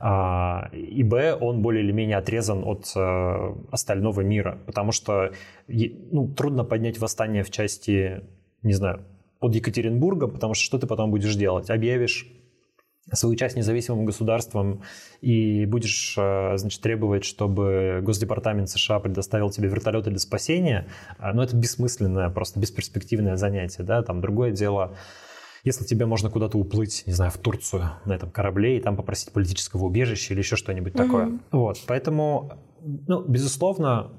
А, 0.00 0.70
и 0.72 1.02
б, 1.02 1.34
он 1.34 1.60
более 1.60 1.84
или 1.84 1.92
менее 1.92 2.16
отрезан 2.16 2.64
от 2.64 2.86
остального 3.70 4.22
мира, 4.22 4.58
потому 4.66 4.92
что 4.92 5.32
ну, 5.68 6.28
трудно 6.34 6.64
поднять 6.64 6.98
восстание 6.98 7.42
в 7.42 7.50
части 7.50 8.22
не 8.66 8.74
знаю, 8.74 9.04
под 9.38 9.54
Екатеринбургом, 9.54 10.32
потому 10.32 10.54
что 10.54 10.64
что 10.64 10.78
ты 10.78 10.86
потом 10.86 11.10
будешь 11.10 11.34
делать? 11.34 11.70
Объявишь 11.70 12.26
свою 13.12 13.36
часть 13.36 13.56
независимым 13.56 14.04
государством 14.04 14.82
и 15.20 15.64
будешь, 15.66 16.16
э, 16.18 16.56
значит, 16.56 16.80
требовать, 16.80 17.24
чтобы 17.24 18.00
Госдепартамент 18.02 18.68
США 18.68 18.98
предоставил 18.98 19.50
тебе 19.50 19.68
вертолеты 19.68 20.10
для 20.10 20.18
спасения, 20.18 20.88
а, 21.18 21.28
но 21.28 21.36
ну, 21.36 21.42
это 21.42 21.56
бессмысленное, 21.56 22.28
просто 22.30 22.58
бесперспективное 22.58 23.36
занятие, 23.36 23.84
да, 23.84 24.02
там 24.02 24.20
другое 24.20 24.50
дело, 24.50 24.96
если 25.62 25.84
тебе 25.84 26.06
можно 26.06 26.30
куда-то 26.30 26.58
уплыть, 26.58 27.04
не 27.06 27.12
знаю, 27.12 27.30
в 27.30 27.38
Турцию 27.38 27.90
на 28.04 28.12
этом 28.12 28.30
корабле 28.30 28.78
и 28.78 28.80
там 28.80 28.96
попросить 28.96 29.32
политического 29.32 29.84
убежища 29.84 30.34
или 30.34 30.40
еще 30.40 30.56
что-нибудь 30.56 30.94
mm-hmm. 30.94 31.06
такое. 31.06 31.38
Вот, 31.52 31.78
поэтому, 31.86 32.52
ну, 32.82 33.22
безусловно, 33.22 34.12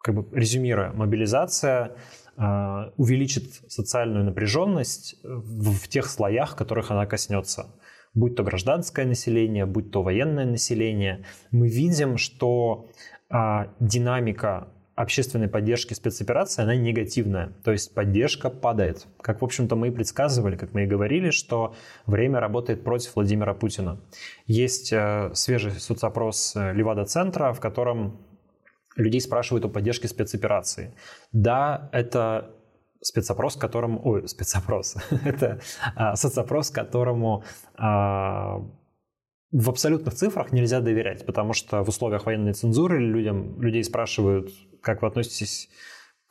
как 0.00 0.16
бы 0.16 0.26
резюмируя, 0.36 0.92
мобилизация 0.92 1.96
увеличит 2.36 3.44
социальную 3.68 4.24
напряженность 4.24 5.16
в 5.22 5.86
тех 5.88 6.06
слоях, 6.06 6.56
которых 6.56 6.90
она 6.90 7.06
коснется. 7.06 7.66
Будь 8.14 8.36
то 8.36 8.42
гражданское 8.42 9.06
население, 9.06 9.64
будь 9.64 9.90
то 9.90 10.02
военное 10.02 10.44
население, 10.44 11.24
мы 11.50 11.68
видим, 11.68 12.18
что 12.18 12.90
а, 13.30 13.68
динамика 13.80 14.68
общественной 14.94 15.48
поддержки 15.48 15.94
спецоперации, 15.94 16.62
она 16.62 16.74
негативная. 16.74 17.54
То 17.64 17.72
есть 17.72 17.94
поддержка 17.94 18.50
падает. 18.50 19.06
Как, 19.22 19.40
в 19.40 19.44
общем-то, 19.44 19.74
мы 19.74 19.88
и 19.88 19.90
предсказывали, 19.90 20.56
как 20.56 20.74
мы 20.74 20.84
и 20.84 20.86
говорили, 20.86 21.30
что 21.30 21.74
время 22.04 22.40
работает 22.40 22.84
против 22.84 23.16
Владимира 23.16 23.54
Путина. 23.54 23.98
Есть 24.46 24.92
э, 24.92 25.30
свежий 25.32 25.72
соцопрос 25.72 26.54
э, 26.54 26.74
Левада-центра, 26.74 27.54
в 27.54 27.60
котором 27.60 28.18
людей 28.96 29.20
спрашивают 29.20 29.64
о 29.64 29.68
поддержке 29.68 30.08
спецоперации. 30.08 30.94
Да, 31.32 31.88
это 31.92 32.54
спецопрос, 33.00 33.56
которому... 33.56 34.00
Ой, 34.04 34.28
спецопрос. 34.28 34.96
это 35.24 35.60
а, 35.94 36.16
соцопрос, 36.16 36.70
которому 36.70 37.44
а, 37.74 38.62
в 39.50 39.68
абсолютных 39.68 40.14
цифрах 40.14 40.52
нельзя 40.52 40.80
доверять, 40.80 41.26
потому 41.26 41.52
что 41.52 41.84
в 41.84 41.88
условиях 41.88 42.26
военной 42.26 42.54
цензуры 42.54 42.98
людям, 42.98 43.60
людей 43.60 43.84
спрашивают, 43.84 44.50
как 44.80 45.02
вы 45.02 45.08
относитесь 45.08 45.68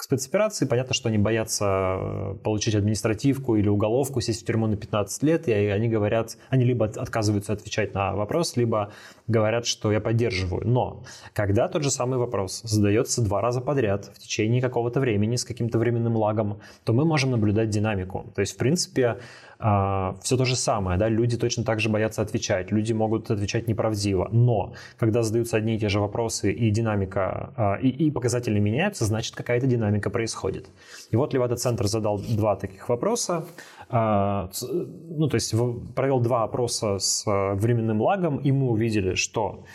к 0.02 0.04
спецоперации. 0.04 0.66
Понятно, 0.66 0.96
что 0.96 1.10
они 1.10 1.20
боятся 1.20 1.66
э, 1.68 2.36
получить 2.44 2.74
административку 2.74 3.56
или 3.56 3.70
уголовку, 3.70 4.20
сесть 4.20 4.42
в 4.42 4.46
тюрьму 4.46 4.66
на 4.66 4.76
15 4.76 5.24
лет, 5.24 5.48
и 5.48 5.52
они 5.52 5.90
говорят, 5.90 6.38
они 6.50 6.66
либо 6.66 6.88
отказываются 6.88 7.54
отвечать 7.54 7.94
на 7.94 8.16
вопрос, 8.16 8.58
либо 8.58 8.92
говорят, 9.28 9.68
что 9.68 9.92
я 9.92 10.00
поддерживаю. 10.00 10.68
Но 10.68 11.04
когда 11.34 11.68
тот 11.68 11.84
же 11.84 11.92
самый 11.92 12.18
вопрос 12.18 12.62
задается 12.64 13.22
два 13.22 13.42
раза 13.42 13.62
подряд 13.62 14.12
в 14.16 14.18
течение 14.18 14.60
какого-то 14.60 15.00
времени 15.00 15.36
с 15.36 15.46
каким-то 15.46 15.78
временным 15.78 16.16
лагом, 16.16 16.62
то 16.84 16.94
мы 16.94 17.06
можем 17.06 17.30
наблюдать 17.30 17.70
динамику. 17.70 18.26
То 18.34 18.42
есть, 18.42 18.56
в 18.56 18.58
принципе, 18.58 19.18
а, 19.64 20.16
все 20.24 20.38
то 20.38 20.46
же 20.46 20.56
самое, 20.56 20.98
да, 20.98 21.08
люди 21.08 21.38
точно 21.38 21.64
так 21.64 21.80
же 21.80 21.90
боятся 21.90 22.24
отвечать, 22.24 22.72
люди 22.72 22.94
могут 22.94 23.30
отвечать 23.30 23.68
неправдиво, 23.68 24.28
но 24.32 24.74
когда 24.98 25.22
задаются 25.22 25.58
одни 25.58 25.76
и 25.76 25.80
те 25.80 25.88
же 25.88 26.00
вопросы 26.00 26.52
и 26.52 26.72
динамика, 26.72 27.54
а, 27.56 27.76
и, 27.76 27.90
и 27.90 28.10
показатели 28.10 28.58
меняются, 28.58 29.06
значит 29.06 29.36
какая-то 29.36 29.68
динамика 29.68 29.91
происходит. 30.00 30.70
И 31.12 31.16
вот 31.16 31.34
Левада-центр 31.34 31.88
задал 31.88 32.20
два 32.20 32.56
таких 32.56 32.88
вопроса, 32.90 33.46
а, 33.90 34.50
ну 34.62 35.28
то 35.28 35.36
есть 35.36 35.54
провел 35.96 36.20
два 36.20 36.44
опроса 36.44 36.98
с 37.00 37.24
временным 37.26 38.02
лагом, 38.02 38.38
и 38.38 38.52
мы 38.52 38.70
увидели, 38.70 39.16
что 39.16 39.66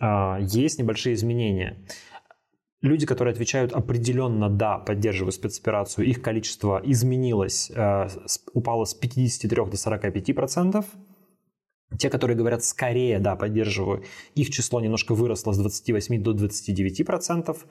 есть 0.00 0.78
небольшие 0.78 1.14
изменения 1.14 1.76
люди, 2.82 3.06
которые 3.06 3.32
отвечают 3.32 3.72
определенно 3.72 4.48
«да», 4.48 4.78
поддерживаю 4.78 5.32
спецоперацию, 5.32 6.06
их 6.06 6.22
количество 6.22 6.80
изменилось, 6.84 7.70
упало 8.52 8.84
с 8.84 8.94
53 8.94 9.66
до 9.66 9.76
45 9.76 10.34
процентов. 10.34 10.86
Те, 11.98 12.10
которые 12.10 12.36
говорят 12.36 12.62
«скорее, 12.64 13.18
да, 13.18 13.34
поддерживаю», 13.34 14.04
их 14.34 14.50
число 14.50 14.80
немножко 14.80 15.14
выросло 15.14 15.52
с 15.52 15.58
28 15.58 16.22
до 16.22 16.32
29 16.32 17.06
процентов. 17.06 17.66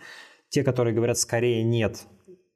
Те, 0.49 0.63
которые 0.63 0.93
говорят 0.93 1.17
«скорее 1.17 1.63
нет», 1.63 2.05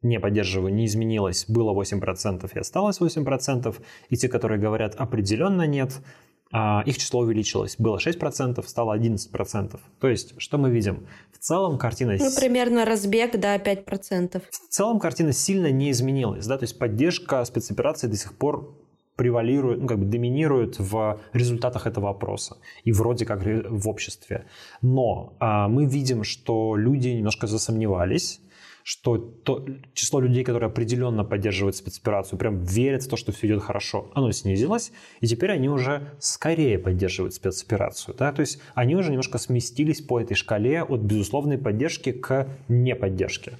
не 0.01 0.19
поддерживаю, 0.19 0.73
не 0.73 0.85
изменилось, 0.85 1.45
было 1.47 1.79
8% 1.79 2.49
и 2.53 2.59
осталось 2.59 2.99
8%. 2.99 3.75
И 4.09 4.17
те, 4.17 4.29
которые 4.29 4.59
говорят 4.59 4.95
определенно 4.95 5.67
нет, 5.67 6.01
а, 6.51 6.83
их 6.85 6.97
число 6.97 7.21
увеличилось. 7.21 7.75
Было 7.77 7.97
6%, 7.97 8.67
стало 8.67 8.97
11%. 8.97 9.79
То 9.99 10.07
есть, 10.07 10.33
что 10.37 10.57
мы 10.57 10.69
видим? 10.69 11.07
В 11.31 11.37
целом 11.37 11.77
картина... 11.77 12.17
Ну, 12.19 12.29
примерно 12.35 12.83
разбег, 12.83 13.39
да, 13.39 13.57
5%. 13.57 14.41
В 14.51 14.69
целом 14.69 14.99
картина 14.99 15.31
сильно 15.31 15.71
не 15.71 15.91
изменилась. 15.91 16.45
Да? 16.47 16.57
То 16.57 16.63
есть, 16.63 16.77
поддержка 16.77 17.45
спецоперации 17.45 18.07
до 18.07 18.17
сих 18.17 18.37
пор 18.37 18.75
превалирует, 19.15 19.81
ну, 19.81 19.87
как 19.87 19.99
бы 19.99 20.05
доминирует 20.05 20.79
в 20.79 21.19
результатах 21.33 21.87
этого 21.87 22.09
опроса 22.09 22.57
и 22.83 22.91
вроде 22.91 23.25
как 23.25 23.41
в 23.43 23.87
обществе. 23.87 24.45
Но 24.81 25.35
а, 25.39 25.67
мы 25.67 25.85
видим, 25.85 26.23
что 26.23 26.75
люди 26.75 27.09
немножко 27.09 27.47
засомневались, 27.47 28.41
что 28.83 29.17
то, 29.17 29.65
число 29.93 30.19
людей, 30.19 30.43
которые 30.43 30.67
определенно 30.67 31.23
поддерживают 31.23 31.75
спецоперацию, 31.75 32.39
прям 32.39 32.59
верят 32.59 33.03
в 33.03 33.09
то, 33.09 33.15
что 33.15 33.31
все 33.31 33.47
идет 33.47 33.61
хорошо, 33.61 34.11
оно 34.13 34.31
снизилось, 34.31 34.91
и 35.19 35.27
теперь 35.27 35.51
они 35.51 35.69
уже 35.69 36.13
скорее 36.19 36.79
поддерживают 36.79 37.33
спецоперацию. 37.33 38.15
Да? 38.17 38.31
То 38.31 38.41
есть 38.41 38.59
они 38.73 38.95
уже 38.95 39.09
немножко 39.09 39.37
сместились 39.37 40.01
по 40.01 40.19
этой 40.19 40.35
шкале 40.35 40.83
от 40.83 41.01
безусловной 41.01 41.57
поддержки 41.57 42.11
к 42.11 42.47
неподдержке. 42.67 43.53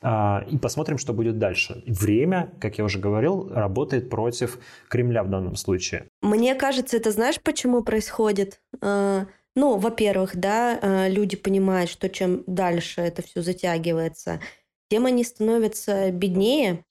А, 0.00 0.44
и 0.50 0.58
посмотрим, 0.58 0.98
что 0.98 1.12
будет 1.12 1.38
дальше. 1.38 1.82
Время, 1.86 2.52
как 2.60 2.78
я 2.78 2.84
уже 2.84 2.98
говорил, 2.98 3.48
работает 3.52 4.10
против 4.10 4.58
Кремля 4.88 5.22
в 5.22 5.30
данном 5.30 5.56
случае. 5.56 6.06
Мне 6.22 6.54
кажется, 6.54 6.96
это 6.96 7.10
знаешь, 7.10 7.40
почему 7.42 7.82
происходит? 7.82 8.60
А, 8.80 9.26
ну, 9.56 9.76
во-первых, 9.78 10.36
да, 10.36 10.78
а, 10.80 11.08
люди 11.08 11.36
понимают, 11.36 11.90
что 11.90 12.08
чем 12.08 12.44
дальше 12.46 13.00
это 13.00 13.22
все 13.22 13.42
затягивается, 13.42 14.40
тем 14.88 15.06
они 15.06 15.24
становятся 15.24 16.10
беднее. 16.12 16.84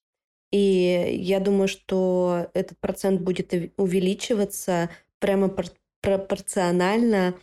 И 0.52 1.20
я 1.20 1.40
думаю, 1.40 1.68
что 1.68 2.48
этот 2.54 2.78
процент 2.80 3.22
будет 3.22 3.54
увеличиваться 3.78 4.90
прямо 5.20 5.54
пропорционально 6.02 7.36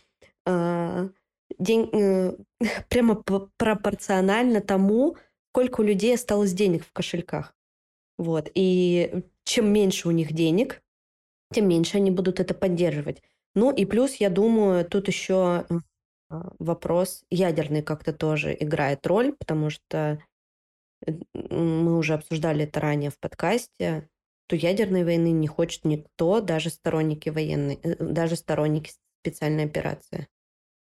день, 1.59 1.89
э, 1.93 2.33
прямо 2.89 3.15
пропорционально 3.57 4.61
тому, 4.61 5.17
сколько 5.55 5.79
у 5.79 5.83
людей 5.85 6.13
осталось 6.13 6.51
денег 6.51 6.85
в 6.85 6.91
кошельках. 6.91 7.55
Вот. 8.17 8.51
И 8.55 9.23
чем 9.45 9.71
меньше 9.71 10.09
у 10.09 10.11
них 10.11 10.33
денег, 10.33 10.83
тем 11.53 11.69
меньше 11.69 11.95
они 11.95 12.11
будут 12.11 12.41
это 12.41 12.53
поддерживать. 12.53 13.23
Ну 13.55 13.71
и 13.71 13.85
плюс, 13.85 14.15
я 14.15 14.29
думаю, 14.29 14.83
тут 14.83 15.07
еще 15.07 15.65
а, 16.29 16.51
вопрос 16.59 17.23
ядерный 17.29 17.83
как-то 17.83 18.11
тоже 18.11 18.53
играет 18.59 19.07
роль, 19.07 19.31
потому 19.31 19.69
что 19.69 20.19
мы 21.33 21.97
уже 21.97 22.15
обсуждали 22.15 22.65
это 22.65 22.81
ранее 22.81 23.09
в 23.09 23.17
подкасте, 23.17 24.09
то 24.47 24.57
ядерной 24.57 25.05
войны 25.05 25.31
не 25.31 25.47
хочет 25.47 25.85
никто, 25.85 26.41
даже 26.41 26.69
сторонники 26.69 27.29
военной, 27.29 27.79
э, 27.81 27.95
даже 28.03 28.35
сторонники 28.35 28.91
специальной 29.21 29.63
операции. 29.63 30.27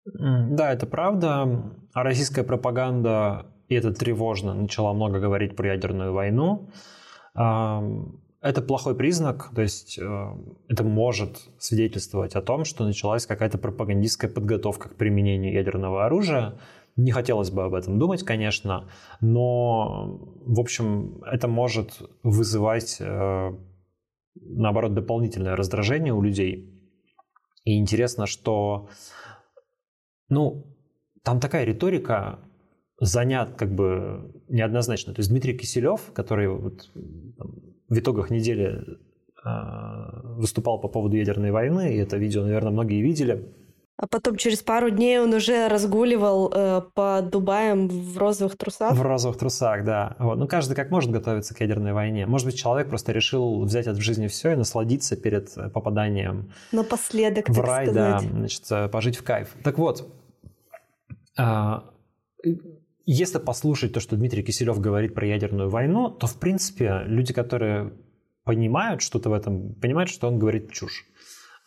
Да, 0.06 0.72
это 0.72 0.88
правда. 0.88 1.76
А 1.91 2.04
российская 2.04 2.46
пропаганда 2.46 3.52
и 3.67 3.75
это 3.75 3.93
тревожно, 3.93 4.54
начала 4.54 4.93
много 4.93 5.19
говорить 5.19 5.56
про 5.56 5.73
ядерную 5.73 6.13
войну. 6.13 6.69
Это 8.45 8.62
плохой 8.62 8.95
признак, 8.95 9.49
то 9.56 9.63
есть 9.63 9.97
э, 9.97 10.28
это 10.67 10.84
может 10.84 11.49
свидетельствовать 11.58 12.36
о 12.36 12.43
том, 12.43 12.63
что 12.63 12.86
началась 12.86 13.25
какая-то 13.25 13.58
пропагандистская 13.58 14.30
подготовка 14.30 14.89
к 14.89 14.95
применению 14.97 15.51
ядерного 15.51 16.06
оружия. 16.06 16.60
Не 16.95 17.12
хотелось 17.12 17.49
бы 17.49 17.63
об 17.63 17.73
этом 17.73 17.97
думать, 17.97 18.21
конечно, 18.21 18.88
но, 19.19 20.19
в 20.45 20.60
общем, 20.60 21.23
это 21.23 21.47
может 21.47 21.99
вызывать, 22.21 22.97
э, 22.99 23.51
наоборот, 24.36 24.93
дополнительное 24.93 25.56
раздражение 25.56 26.13
у 26.13 26.21
людей. 26.21 26.71
И 27.63 27.80
интересно, 27.80 28.28
что, 28.28 28.89
ну, 30.30 30.67
там 31.23 31.39
такая 31.39 31.65
риторика, 31.65 32.39
занят 32.99 33.55
как 33.55 33.73
бы 33.73 34.31
неоднозначно. 34.47 35.13
То 35.13 35.19
есть 35.19 35.29
Дмитрий 35.29 35.58
Киселев, 35.58 36.01
который 36.13 36.47
вот, 36.47 36.89
там, 37.38 37.55
в 37.89 37.97
итогах 37.97 38.29
недели 38.29 38.84
э, 39.45 39.49
выступал 40.38 40.79
по 40.79 40.88
поводу 40.88 41.17
ядерной 41.17 41.51
войны, 41.51 41.93
и 41.93 41.97
это 41.97 42.17
видео, 42.17 42.43
наверное, 42.43 42.71
многие 42.71 43.01
видели. 43.01 43.53
А 43.97 44.08
потом 44.08 44.36
через 44.36 44.62
пару 44.62 44.89
дней 44.89 45.19
он 45.19 45.34
уже 45.34 45.69
разгуливал 45.69 46.51
э, 46.53 46.81
по 46.93 47.21
Дубаям 47.21 47.88
в 47.88 48.17
розовых 48.17 48.58
трусах. 48.58 48.93
В 48.93 49.01
розовых 49.01 49.38
трусах, 49.38 49.86
да. 49.86 50.17
Вот. 50.19 50.38
Ну, 50.38 50.47
каждый 50.47 50.75
как 50.75 50.91
может 50.91 51.12
готовиться 51.12 51.55
к 51.55 51.62
ядерной 51.62 51.93
войне. 51.93 52.25
Может 52.25 52.47
быть, 52.47 52.58
человек 52.58 52.89
просто 52.89 53.13
решил 53.13 53.63
взять 53.63 53.88
от 53.88 53.95
жизни 53.97 54.27
все 54.27 54.51
и 54.51 54.55
насладиться 54.55 55.15
перед 55.15 55.53
попаданием 55.73 56.51
Напоследок, 56.73 57.47
в 57.47 57.58
рай, 57.62 57.86
сказать. 57.86 58.21
да, 58.21 58.29
значит, 58.29 58.63
э, 58.69 58.89
пожить 58.89 59.15
в 59.15 59.23
кайф. 59.23 59.55
Так 59.63 59.77
вот, 59.77 60.05
э, 61.39 61.79
если 63.06 63.38
послушать 63.38 63.94
то, 63.94 64.00
что 64.00 64.15
Дмитрий 64.15 64.44
Киселев 64.44 64.80
говорит 64.80 65.13
про 65.13 65.28
ядерную 65.28 65.70
войну, 65.70 66.10
то, 66.10 66.28
в 66.28 66.39
принципе, 66.39 67.04
люди, 67.06 67.34
которые 67.34 67.94
понимают 68.44 69.02
что-то 69.02 69.30
в 69.30 69.34
этом, 69.34 69.74
понимают, 69.76 70.10
что 70.10 70.28
он 70.28 70.39
говорит 70.39 70.72
чушь. 70.72 71.06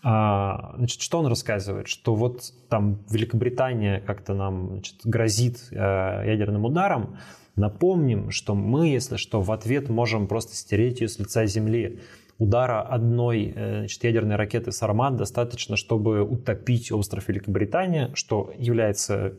А, 0.03 0.75
значит, 0.77 1.01
что 1.01 1.19
он 1.19 1.27
рассказывает? 1.27 1.89
Что 1.89 2.15
вот 2.15 2.43
там 2.69 3.05
Великобритания 3.11 4.01
как-то 4.01 4.35
нам 4.35 4.69
значит, 4.69 4.97
грозит 5.05 5.69
э, 5.71 5.75
ядерным 5.77 6.65
ударом. 6.65 7.19
Напомним, 7.57 8.31
что 8.31 8.55
мы, 8.55 8.89
если 8.89 9.17
что, 9.17 9.41
в 9.41 9.51
ответ 9.51 9.89
можем 9.89 10.29
просто 10.29 10.55
стереть 10.55 11.01
ее 11.01 11.09
с 11.09 11.19
лица 11.19 11.47
Земли. 11.47 12.01
Удара 12.39 12.81
одной 12.81 13.53
э, 13.55 13.79
значит, 13.81 14.05
ядерной 14.05 14.37
ракеты 14.37 14.71
«Сармат» 14.71 15.17
достаточно, 15.17 15.77
чтобы 15.77 16.23
утопить 16.23 16.93
остров 16.93 17.27
Великобритания, 17.27 18.13
что 18.15 18.53
является 18.57 19.35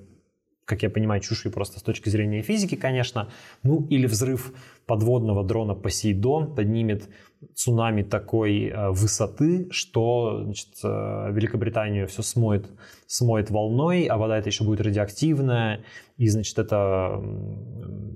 как 0.69 0.83
я 0.83 0.89
понимаю, 0.91 1.19
чушью 1.19 1.51
просто 1.51 1.79
с 1.79 1.81
точки 1.81 2.09
зрения 2.09 2.43
физики, 2.43 2.75
конечно. 2.75 3.27
Ну 3.63 3.87
или 3.89 4.05
взрыв 4.05 4.53
подводного 4.85 5.43
дрона 5.43 5.73
Посейдон 5.73 6.55
поднимет 6.55 7.09
цунами 7.55 8.03
такой 8.03 8.67
э, 8.67 8.89
высоты, 8.89 9.67
что 9.71 10.43
значит, 10.43 10.69
э, 10.83 11.31
Великобританию 11.31 12.07
все 12.07 12.21
смоет, 12.21 12.67
смоет 13.07 13.49
волной, 13.49 14.05
а 14.05 14.17
вода 14.17 14.37
это 14.37 14.49
еще 14.49 14.63
будет 14.63 14.81
радиоактивная, 14.81 15.81
и 16.17 16.27
значит 16.27 16.59
это 16.59 17.23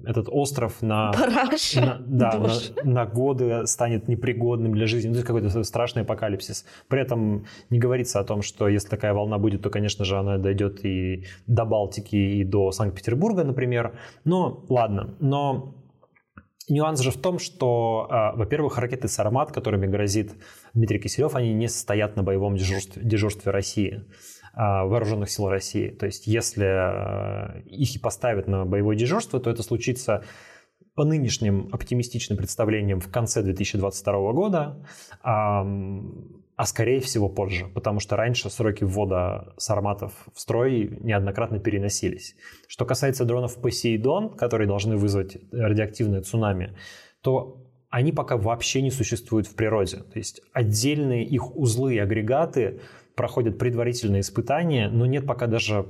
этот 0.05 0.27
остров 0.29 0.81
на, 0.81 1.11
на, 1.75 2.01
да, 2.05 2.37
на, 2.37 2.49
на 2.83 3.05
годы 3.05 3.65
станет 3.65 4.09
непригодным 4.09 4.73
для 4.73 4.87
жизни. 4.87 5.09
Ну, 5.09 5.15
это 5.15 5.25
какой-то 5.25 5.63
страшный 5.63 6.01
апокалипсис. 6.01 6.65
При 6.89 7.01
этом 7.01 7.45
не 7.69 7.79
говорится 7.79 8.19
о 8.19 8.23
том, 8.25 8.41
что 8.41 8.67
если 8.67 8.89
такая 8.89 9.13
волна 9.13 9.37
будет, 9.37 9.61
то, 9.61 9.69
конечно 9.69 10.03
же, 10.03 10.17
она 10.17 10.37
дойдет 10.37 10.83
и 10.83 11.25
до 11.47 11.63
Балтики, 11.63 12.15
и 12.15 12.43
до 12.43 12.71
Санкт-Петербурга, 12.71 13.45
например. 13.45 13.97
Но 14.25 14.65
ладно, 14.67 15.15
но 15.19 15.75
Нюанс 16.69 17.01
же 17.01 17.11
в 17.11 17.17
том, 17.17 17.39
что, 17.39 18.07
а, 18.09 18.33
во-первых, 18.35 18.77
ракеты 18.77 19.07
«Сармат», 19.07 19.51
которыми 19.51 19.85
грозит 19.85 20.33
Дмитрий 20.73 20.99
Киселев, 20.99 21.35
они 21.35 21.53
не 21.53 21.67
стоят 21.67 22.15
на 22.15 22.23
боевом 22.23 22.55
дежурстве, 22.55 23.03
дежурстве 23.03 23.51
России, 23.51 24.05
а, 24.53 24.85
вооруженных 24.85 25.29
сил 25.29 25.49
России. 25.49 25.89
То 25.89 26.05
есть, 26.05 26.25
если 26.27 26.65
а, 26.65 27.59
их 27.65 27.95
и 27.95 27.99
поставят 27.99 28.47
на 28.47 28.65
боевое 28.65 28.95
дежурство, 28.95 29.39
то 29.39 29.49
это 29.49 29.61
случится 29.61 30.23
по 30.95 31.03
нынешним 31.03 31.69
оптимистичным 31.71 32.37
представлениям 32.37 32.99
в 32.99 33.09
конце 33.09 33.41
2022 33.41 34.31
года 34.31 34.85
а 36.55 36.65
скорее 36.65 36.99
всего 36.99 37.29
позже, 37.29 37.65
потому 37.73 37.99
что 37.99 38.15
раньше 38.15 38.49
сроки 38.49 38.83
ввода 38.83 39.53
сарматов 39.57 40.13
в 40.33 40.39
строй 40.39 40.97
неоднократно 41.01 41.59
переносились. 41.59 42.35
Что 42.67 42.85
касается 42.85 43.25
дронов 43.25 43.59
Посейдон, 43.59 44.35
которые 44.35 44.67
должны 44.67 44.97
вызвать 44.97 45.37
радиоактивное 45.51 46.21
цунами, 46.21 46.75
то 47.21 47.63
они 47.89 48.11
пока 48.11 48.37
вообще 48.37 48.81
не 48.81 48.91
существуют 48.91 49.47
в 49.47 49.55
природе. 49.55 49.97
То 49.97 50.19
есть 50.19 50.41
отдельные 50.51 51.23
их 51.25 51.55
узлы 51.55 51.95
и 51.95 51.99
агрегаты 51.99 52.81
проходят 53.15 53.57
предварительные 53.57 54.21
испытания, 54.21 54.89
но 54.89 55.05
нет 55.05 55.25
пока 55.25 55.47
даже 55.47 55.85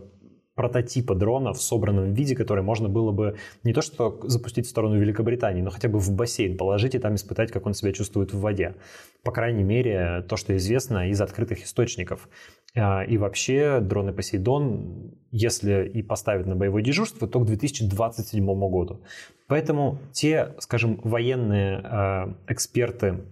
прототипа 0.56 1.16
дрона 1.16 1.54
в 1.54 1.62
собранном 1.62 2.14
виде, 2.14 2.36
который 2.36 2.64
можно 2.64 2.90
было 2.90 3.12
бы 3.12 3.38
не 3.64 3.74
то 3.74 3.82
что 3.82 4.20
запустить 4.24 4.68
в 4.68 4.70
сторону 4.70 5.00
Великобритании, 5.00 5.62
но 5.62 5.72
хотя 5.72 5.90
бы 5.90 6.00
в 6.00 6.12
бассейн 6.12 6.58
положить 6.58 6.96
и 6.96 7.00
там 7.00 7.16
испытать, 7.16 7.52
как 7.52 7.66
он 7.66 7.74
себя 7.74 7.92
чувствует 7.92 8.34
в 8.34 8.40
воде. 8.40 8.76
По 9.24 9.32
крайней 9.32 9.64
мере, 9.64 10.24
то, 10.28 10.38
что 10.38 10.56
известно 10.58 11.10
из 11.10 11.20
открытых 11.22 11.64
источников. 11.64 12.30
А, 12.76 13.04
и 13.04 13.18
вообще 13.18 13.80
дроны 13.82 14.14
Посейдон, 14.14 15.16
если 15.32 15.88
и 15.88 16.02
поставят 16.04 16.48
на 16.48 16.56
боевое 16.56 16.84
дежурство, 16.84 17.28
то 17.28 17.40
к 17.40 17.46
2027 17.46 18.46
году. 18.70 19.02
Поэтому 19.48 20.00
те, 20.12 20.54
скажем, 20.60 21.00
военные 21.04 21.82
а, 21.84 22.36
эксперты 22.48 23.24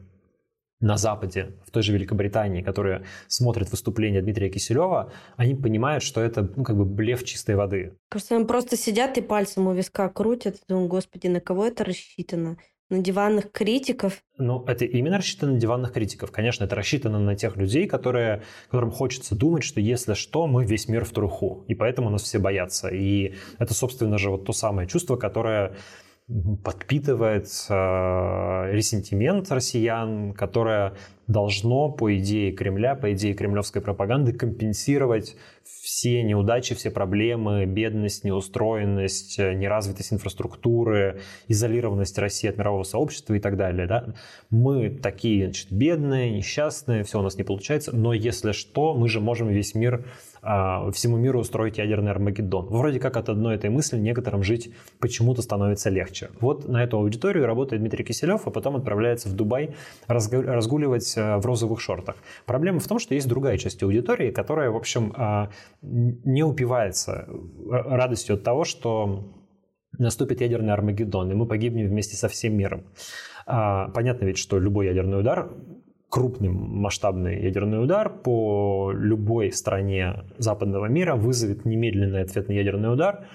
на 0.82 0.98
Западе, 0.98 1.54
в 1.66 1.72
той 1.72 1.84
же 1.84 1.94
Великобритании, 1.94 2.62
которые 2.62 3.06
смотрят 3.28 3.70
выступления 3.72 4.22
Дмитрия 4.22 4.50
Киселева, 4.50 5.12
они 5.38 5.56
понимают, 5.56 6.04
что 6.04 6.22
это 6.22 6.52
ну, 6.56 6.64
как 6.64 6.76
бы 6.76 6.86
блеф 6.86 7.24
чистой 7.24 7.56
воды. 7.56 7.94
Кажется, 8.10 8.36
они 8.36 8.46
просто 8.46 8.76
сидят 8.76 9.18
и 9.18 9.22
пальцем 9.22 9.68
у 9.68 9.74
виска 9.74 10.10
крутят, 10.10 10.56
и 10.56 10.60
думают, 10.68 10.90
господи, 10.90 11.28
на 11.28 11.40
кого 11.40 11.68
это 11.68 11.84
рассчитано? 11.84 12.58
На 12.90 12.98
диванных 12.98 13.54
критиков? 13.54 14.22
Ну, 14.38 14.66
это 14.66 14.84
именно 14.84 15.18
рассчитано 15.18 15.54
на 15.54 15.60
диванных 15.60 15.94
критиков. 15.94 16.30
Конечно, 16.30 16.66
это 16.66 16.76
рассчитано 16.76 17.20
на 17.20 17.38
тех 17.38 17.56
людей, 17.56 17.88
которые, 17.88 18.44
которым 18.70 18.92
хочется 18.92 19.34
думать, 19.34 19.64
что 19.64 19.80
если 19.80 20.14
что, 20.14 20.46
мы 20.46 20.66
весь 20.66 20.90
мир 20.90 21.06
в 21.06 21.12
труху. 21.12 21.64
И 21.70 21.76
поэтому 21.76 22.10
нас 22.10 22.24
все 22.24 22.38
боятся. 22.38 22.90
И 22.90 23.36
это, 23.60 23.74
собственно 23.74 24.18
же, 24.18 24.30
вот 24.30 24.44
то 24.44 24.52
самое 24.52 24.90
чувство, 24.90 25.16
которое 25.16 25.74
подпитывает 26.64 27.48
э, 27.70 27.74
ресентимент 28.72 29.52
россиян, 29.52 30.34
которое 30.34 30.94
должно, 31.28 31.90
по 31.90 32.16
идее 32.18 32.52
Кремля, 32.52 32.96
по 32.96 33.14
идее 33.14 33.34
кремлевской 33.34 33.82
пропаганды, 33.82 34.34
компенсировать 34.34 35.36
все 35.64 36.24
неудачи, 36.24 36.76
все 36.76 36.92
проблемы, 36.92 37.66
бедность, 37.66 38.24
неустроенность, 38.24 39.38
неразвитость 39.40 40.14
инфраструктуры, 40.14 41.22
изолированность 41.48 42.18
России 42.18 42.50
от 42.50 42.58
мирового 42.58 42.84
сообщества 42.84 43.34
и 43.34 43.40
так 43.40 43.58
далее. 43.58 43.88
Да? 43.88 44.14
Мы 44.50 44.90
такие 44.90 45.46
значит, 45.46 45.72
бедные, 45.72 46.32
несчастные, 46.32 47.04
все 47.04 47.20
у 47.20 47.24
нас 47.24 47.36
не 47.38 47.44
получается, 47.44 47.96
но 47.96 48.14
если 48.14 48.52
что, 48.52 48.94
мы 48.94 49.08
же 49.08 49.22
можем 49.22 49.48
весь 49.48 49.74
мир 49.74 50.06
всему 50.42 51.18
миру 51.18 51.40
устроить 51.40 51.78
ядерный 51.78 52.12
Армагеддон. 52.12 52.66
Вроде 52.68 53.00
как 53.00 53.16
от 53.16 53.30
одной 53.30 53.56
этой 53.56 53.70
мысли 53.70 53.98
некоторым 53.98 54.44
жить 54.44 54.74
почему-то 55.00 55.42
становится 55.42 55.90
легче. 55.90 56.32
Вот 56.40 56.68
на 56.68 56.84
эту 56.84 56.98
аудиторию 56.98 57.46
работает 57.46 57.82
Дмитрий 57.82 58.04
Киселев, 58.04 58.48
а 58.48 58.50
потом 58.50 58.76
отправляется 58.76 59.30
в 59.30 59.34
Дубай 59.34 59.76
разгуливать 60.08 61.14
а, 61.18 61.38
в 61.38 61.46
розовых 61.46 61.80
шортах. 61.80 62.16
Проблема 62.46 62.80
в 62.80 62.88
том, 62.88 62.98
что 62.98 63.14
есть 63.14 63.28
другая 63.28 63.58
часть 63.58 63.84
аудитории, 63.84 64.32
которая, 64.32 64.72
в 64.72 64.76
общем, 64.76 65.14
а, 65.16 65.50
не 65.82 66.44
упивается 66.44 67.28
радостью 67.70 68.36
от 68.36 68.44
того, 68.44 68.64
что 68.64 69.32
наступит 70.00 70.42
ядерный 70.42 70.74
Армагеддон, 70.74 71.32
и 71.32 71.36
мы 71.36 71.46
погибнем 71.46 71.88
вместе 71.88 72.16
со 72.16 72.28
всем 72.28 72.56
миром. 72.56 72.86
Понятно 73.46 74.26
ведь, 74.26 74.38
что 74.38 74.58
любой 74.60 74.88
ядерный 74.88 75.20
удар 75.20 75.52
крупный 76.12 76.50
масштабный 76.50 77.42
ядерный 77.42 77.82
удар 77.82 78.10
по 78.10 78.92
любой 78.94 79.52
стране 79.54 80.26
западного 80.38 80.88
мира 80.88 81.16
вызовет 81.16 81.66
немедленный 81.66 82.22
ответный 82.22 82.58
ядерный 82.58 82.94
удар, 82.94 83.26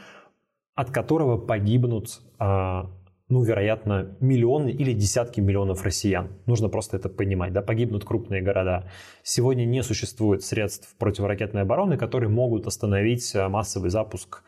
от 0.75 0.91
которого 0.91 1.39
погибнут, 1.39 2.21
а, 2.39 2.91
ну, 3.31 3.43
вероятно, 3.43 4.15
миллионы 4.21 4.69
или 4.69 4.93
десятки 4.93 5.41
миллионов 5.41 5.85
россиян. 5.85 6.29
Нужно 6.45 6.69
просто 6.69 6.99
это 6.99 7.09
понимать, 7.09 7.55
да, 7.55 7.63
погибнут 7.63 8.05
крупные 8.05 8.43
города. 8.43 8.85
Сегодня 9.23 9.65
не 9.65 9.83
существует 9.83 10.45
средств 10.45 10.95
противоракетной 10.99 11.63
обороны, 11.63 11.97
которые 11.97 12.29
могут 12.29 12.67
остановить 12.67 13.35
а, 13.35 13.49
массовый 13.49 13.89
запуск 13.89 14.43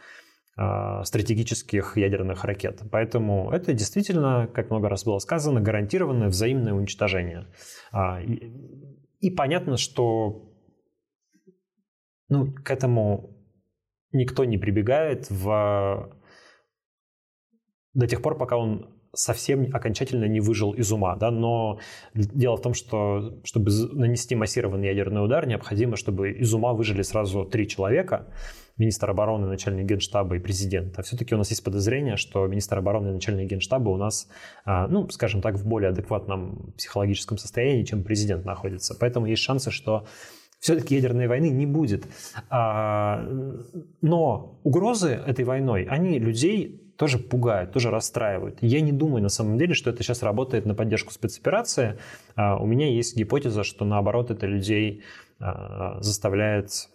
стратегических 1.04 1.96
ядерных 1.96 2.44
ракет. 2.44 2.82
Поэтому 2.90 3.50
это 3.52 3.72
действительно, 3.72 4.48
как 4.52 4.70
много 4.70 4.88
раз 4.88 5.04
было 5.04 5.18
сказано, 5.18 5.60
гарантированное 5.60 6.28
взаимное 6.28 6.72
уничтожение. 6.72 7.46
А, 7.92 8.20
и 9.20 9.30
понятно, 9.30 9.76
что 9.76 10.52
ну, 12.28 12.52
к 12.52 12.70
этому 12.70 13.36
никто 14.12 14.44
не 14.44 14.58
прибегает 14.58 15.30
в... 15.30 16.12
до 17.94 18.06
тех 18.06 18.20
пор, 18.20 18.36
пока 18.36 18.56
он 18.56 18.94
совсем 19.14 19.68
окончательно 19.72 20.24
не 20.26 20.40
выжил 20.40 20.72
из 20.72 20.92
ума. 20.92 21.16
Да? 21.16 21.30
Но 21.30 21.78
дело 22.14 22.56
в 22.56 22.62
том, 22.62 22.74
что 22.74 23.40
чтобы 23.44 23.70
нанести 23.92 24.34
массированный 24.34 24.88
ядерный 24.88 25.24
удар, 25.24 25.46
необходимо, 25.46 25.96
чтобы 25.96 26.32
из 26.32 26.52
ума 26.52 26.72
выжили 26.72 27.02
сразу 27.02 27.44
три 27.44 27.68
человека 27.68 28.26
министр 28.78 29.10
обороны, 29.10 29.46
начальник 29.46 29.86
генштаба 29.86 30.36
и 30.36 30.38
президент. 30.38 30.98
А 30.98 31.02
все-таки 31.02 31.34
у 31.34 31.38
нас 31.38 31.50
есть 31.50 31.64
подозрение, 31.64 32.16
что 32.16 32.46
министр 32.46 32.78
обороны 32.78 33.08
и 33.08 33.12
начальник 33.12 33.50
генштаба 33.50 33.90
у 33.90 33.96
нас, 33.96 34.28
а, 34.64 34.86
ну, 34.86 35.08
скажем 35.10 35.42
так, 35.42 35.56
в 35.56 35.66
более 35.66 35.90
адекватном 35.90 36.72
психологическом 36.76 37.38
состоянии, 37.38 37.84
чем 37.84 38.04
президент 38.04 38.44
находится. 38.44 38.96
Поэтому 38.98 39.26
есть 39.26 39.42
шансы, 39.42 39.70
что 39.70 40.06
все-таки 40.60 40.94
ядерной 40.94 41.26
войны 41.26 41.50
не 41.50 41.66
будет. 41.66 42.06
А, 42.50 43.26
но 44.00 44.58
угрозы 44.62 45.10
этой 45.10 45.44
войной, 45.44 45.84
они 45.84 46.18
людей 46.18 46.84
тоже 46.96 47.18
пугают, 47.18 47.72
тоже 47.72 47.90
расстраивают. 47.90 48.58
Я 48.60 48.80
не 48.80 48.90
думаю 48.90 49.22
на 49.22 49.28
самом 49.28 49.56
деле, 49.56 49.74
что 49.74 49.90
это 49.90 50.02
сейчас 50.02 50.22
работает 50.22 50.66
на 50.66 50.74
поддержку 50.74 51.12
спецоперации. 51.12 51.98
А, 52.36 52.56
у 52.56 52.66
меня 52.66 52.88
есть 52.88 53.16
гипотеза, 53.16 53.64
что 53.64 53.84
наоборот 53.84 54.30
это 54.30 54.46
людей 54.46 55.02
заставляет 56.00 56.88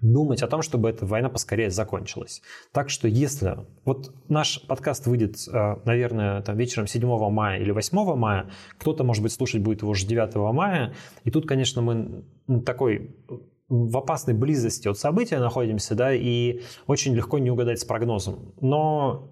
думать 0.00 0.42
о 0.42 0.48
том, 0.48 0.62
чтобы 0.62 0.90
эта 0.90 1.06
война 1.06 1.28
поскорее 1.28 1.70
закончилась. 1.70 2.42
Так 2.72 2.90
что 2.90 3.08
если... 3.08 3.58
Вот 3.84 4.12
наш 4.28 4.60
подкаст 4.66 5.06
выйдет, 5.06 5.36
э, 5.50 5.76
наверное, 5.84 6.42
там 6.42 6.56
вечером 6.56 6.86
7 6.86 7.30
мая 7.30 7.60
или 7.60 7.70
8 7.70 8.16
мая, 8.16 8.50
кто-то, 8.78 9.04
может 9.04 9.22
быть, 9.22 9.32
слушать 9.32 9.62
будет 9.62 9.82
его 9.82 9.90
уже 9.90 10.06
9 10.06 10.34
мая, 10.54 10.94
и 11.24 11.30
тут, 11.30 11.46
конечно, 11.46 11.80
мы 11.82 12.24
такой 12.64 13.14
в 13.68 13.96
опасной 13.96 14.34
близости 14.34 14.88
от 14.88 14.98
события 14.98 15.38
находимся, 15.38 15.94
да, 15.94 16.12
и 16.12 16.60
очень 16.86 17.14
легко 17.14 17.38
не 17.38 17.50
угадать 17.50 17.80
с 17.80 17.84
прогнозом. 17.84 18.52
Но 18.60 19.30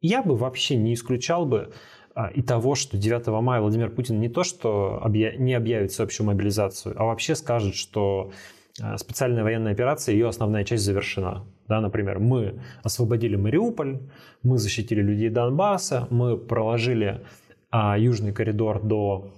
я 0.00 0.22
бы 0.22 0.36
вообще 0.36 0.76
не 0.76 0.94
исключал 0.94 1.46
бы 1.46 1.72
а, 2.14 2.28
и 2.28 2.42
того, 2.42 2.74
что 2.74 2.96
9 2.96 3.26
мая 3.42 3.60
Владимир 3.60 3.90
Путин 3.90 4.18
не 4.20 4.28
то, 4.28 4.42
что 4.42 5.00
объя... 5.02 5.36
не 5.36 5.54
объявит 5.54 5.92
всеобщую 5.92 6.26
мобилизацию, 6.26 7.00
а 7.00 7.04
вообще 7.04 7.36
скажет, 7.36 7.76
что 7.76 8.32
Э, 8.32 8.57
специальная 8.96 9.42
военная 9.42 9.72
операция, 9.72 10.12
ее 10.12 10.28
основная 10.28 10.64
часть 10.64 10.84
завершена. 10.84 11.44
Да, 11.66 11.80
например, 11.80 12.18
мы 12.18 12.60
освободили 12.82 13.36
Мариуполь, 13.36 14.00
мы 14.42 14.58
защитили 14.58 15.02
людей 15.02 15.28
Донбасса, 15.28 16.06
мы 16.10 16.36
проложили 16.36 17.24
а, 17.70 17.98
южный 17.98 18.32
коридор 18.32 18.82
до 18.82 19.32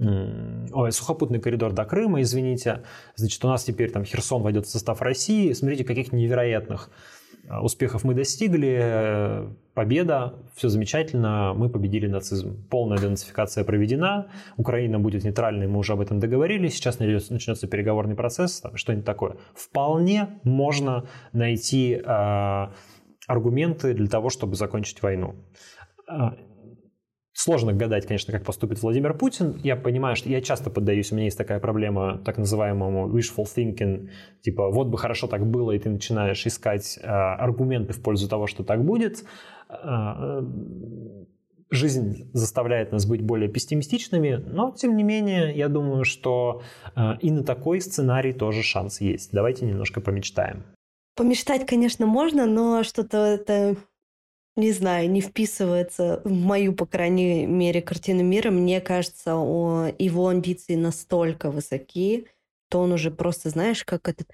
ой, 0.00 0.92
сухопутный 0.92 1.40
коридор 1.40 1.72
до 1.72 1.84
Крыма, 1.84 2.22
извините. 2.22 2.82
Значит, 3.16 3.44
у 3.44 3.48
нас 3.48 3.64
теперь 3.64 3.90
там 3.90 4.04
Херсон 4.04 4.42
войдет 4.42 4.66
в 4.66 4.70
состав 4.70 5.02
России. 5.02 5.52
Смотрите, 5.52 5.84
каких 5.84 6.12
невероятных 6.12 6.90
успехов 7.48 8.04
мы 8.04 8.14
достигли, 8.14 9.48
победа, 9.74 10.34
все 10.54 10.68
замечательно, 10.68 11.54
мы 11.54 11.68
победили 11.70 12.06
нацизм. 12.06 12.66
Полная 12.68 12.98
денацификация 12.98 13.64
проведена, 13.64 14.30
Украина 14.56 14.98
будет 14.98 15.24
нейтральной, 15.24 15.66
мы 15.66 15.78
уже 15.78 15.94
об 15.94 16.00
этом 16.00 16.20
договорились, 16.20 16.74
сейчас 16.74 16.98
начнется 16.98 17.66
переговорный 17.66 18.14
процесс, 18.14 18.62
что-нибудь 18.74 19.06
такое. 19.06 19.36
Вполне 19.54 20.40
можно 20.44 21.08
найти 21.32 21.94
э, 21.94 22.66
аргументы 23.26 23.94
для 23.94 24.08
того, 24.08 24.28
чтобы 24.28 24.56
закончить 24.56 25.02
войну. 25.02 25.34
Сложно 27.42 27.72
гадать, 27.72 28.04
конечно, 28.04 28.34
как 28.34 28.44
поступит 28.44 28.82
Владимир 28.82 29.14
Путин. 29.14 29.58
Я 29.64 29.74
понимаю, 29.74 30.14
что 30.14 30.28
я 30.28 30.42
часто 30.42 30.68
поддаюсь, 30.68 31.10
у 31.10 31.14
меня 31.14 31.24
есть 31.24 31.38
такая 31.38 31.58
проблема 31.58 32.18
так 32.22 32.36
называемому 32.36 33.08
wishful 33.08 33.46
thinking, 33.46 34.10
типа 34.42 34.68
вот 34.68 34.88
бы 34.88 34.98
хорошо 34.98 35.26
так 35.26 35.46
было, 35.46 35.72
и 35.72 35.78
ты 35.78 35.88
начинаешь 35.88 36.46
искать 36.46 36.98
э, 37.00 37.06
аргументы 37.06 37.94
в 37.94 38.02
пользу 38.02 38.28
того, 38.28 38.46
что 38.46 38.62
так 38.62 38.84
будет. 38.84 39.24
Э, 39.70 40.42
жизнь 41.70 42.30
заставляет 42.34 42.92
нас 42.92 43.06
быть 43.06 43.22
более 43.22 43.48
пессимистичными, 43.48 44.34
но 44.34 44.72
тем 44.72 44.94
не 44.94 45.02
менее, 45.02 45.56
я 45.56 45.68
думаю, 45.68 46.04
что 46.04 46.60
э, 46.94 47.12
и 47.22 47.30
на 47.30 47.42
такой 47.42 47.80
сценарий 47.80 48.34
тоже 48.34 48.62
шанс 48.62 49.00
есть. 49.00 49.30
Давайте 49.32 49.64
немножко 49.64 50.02
помечтаем. 50.02 50.64
Помечтать, 51.16 51.64
конечно, 51.64 52.04
можно, 52.04 52.44
но 52.44 52.82
что-то 52.82 53.16
это 53.16 53.76
не 54.56 54.72
знаю, 54.72 55.10
не 55.10 55.20
вписывается 55.20 56.20
в 56.24 56.32
мою, 56.32 56.74
по 56.74 56.86
крайней 56.86 57.46
мере, 57.46 57.80
картину 57.82 58.22
мира. 58.22 58.50
Мне 58.50 58.80
кажется, 58.80 59.30
его 59.30 60.28
амбиции 60.28 60.74
настолько 60.74 61.50
высоки, 61.50 62.26
то 62.68 62.80
он 62.80 62.92
уже 62.92 63.10
просто, 63.10 63.50
знаешь, 63.50 63.84
как 63.84 64.08
этот 64.08 64.28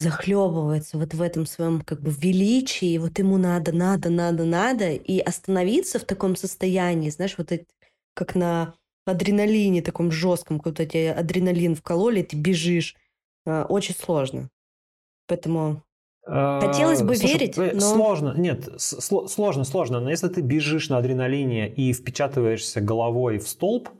захлебывается 0.00 0.98
вот 0.98 1.14
в 1.14 1.22
этом 1.22 1.46
своем 1.46 1.80
как 1.80 2.00
бы 2.00 2.10
величии, 2.10 2.98
вот 2.98 3.18
ему 3.18 3.38
надо, 3.38 3.72
надо, 3.72 4.10
надо, 4.10 4.44
надо, 4.44 4.92
и 4.92 5.18
остановиться 5.18 5.98
в 5.98 6.04
таком 6.04 6.36
состоянии, 6.36 7.10
знаешь, 7.10 7.36
вот 7.38 7.52
это, 7.52 7.64
как 8.14 8.34
на 8.34 8.74
адреналине 9.06 9.82
таком 9.82 10.10
жестком, 10.10 10.60
когда 10.60 10.84
тебе 10.84 11.12
адреналин 11.12 11.74
вкололи, 11.74 12.22
ты 12.22 12.36
бежишь, 12.36 12.96
а, 13.46 13.64
очень 13.66 13.94
сложно. 13.94 14.50
Поэтому 15.26 15.82
Хотелось 16.26 17.02
бы 17.02 17.16
Слушай, 17.16 17.32
верить, 17.32 17.56
но... 17.56 17.80
Сложно, 17.80 18.34
нет, 18.36 18.68
сложно, 18.78 19.64
сложно. 19.64 20.00
Но 20.00 20.10
если 20.10 20.28
ты 20.28 20.40
бежишь 20.40 20.88
на 20.88 20.98
адреналине 20.98 21.68
и 21.68 21.92
впечатываешься 21.92 22.80
головой 22.80 23.38
в 23.38 23.46
столб, 23.46 23.90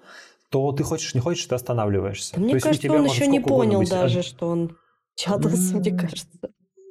то 0.48 0.72
ты 0.72 0.84
хочешь, 0.84 1.14
не 1.14 1.20
хочешь, 1.20 1.44
ты 1.44 1.54
останавливаешься. 1.54 2.40
Мне 2.40 2.54
то 2.54 2.60
кажется, 2.60 2.90
он 2.90 3.04
еще 3.04 3.26
не 3.26 3.40
понял 3.40 3.80
быть... 3.80 3.90
даже, 3.90 4.22
что 4.22 4.48
он 4.48 4.76
печатался, 5.14 5.76
мне 5.76 5.90
кажется. 5.90 6.26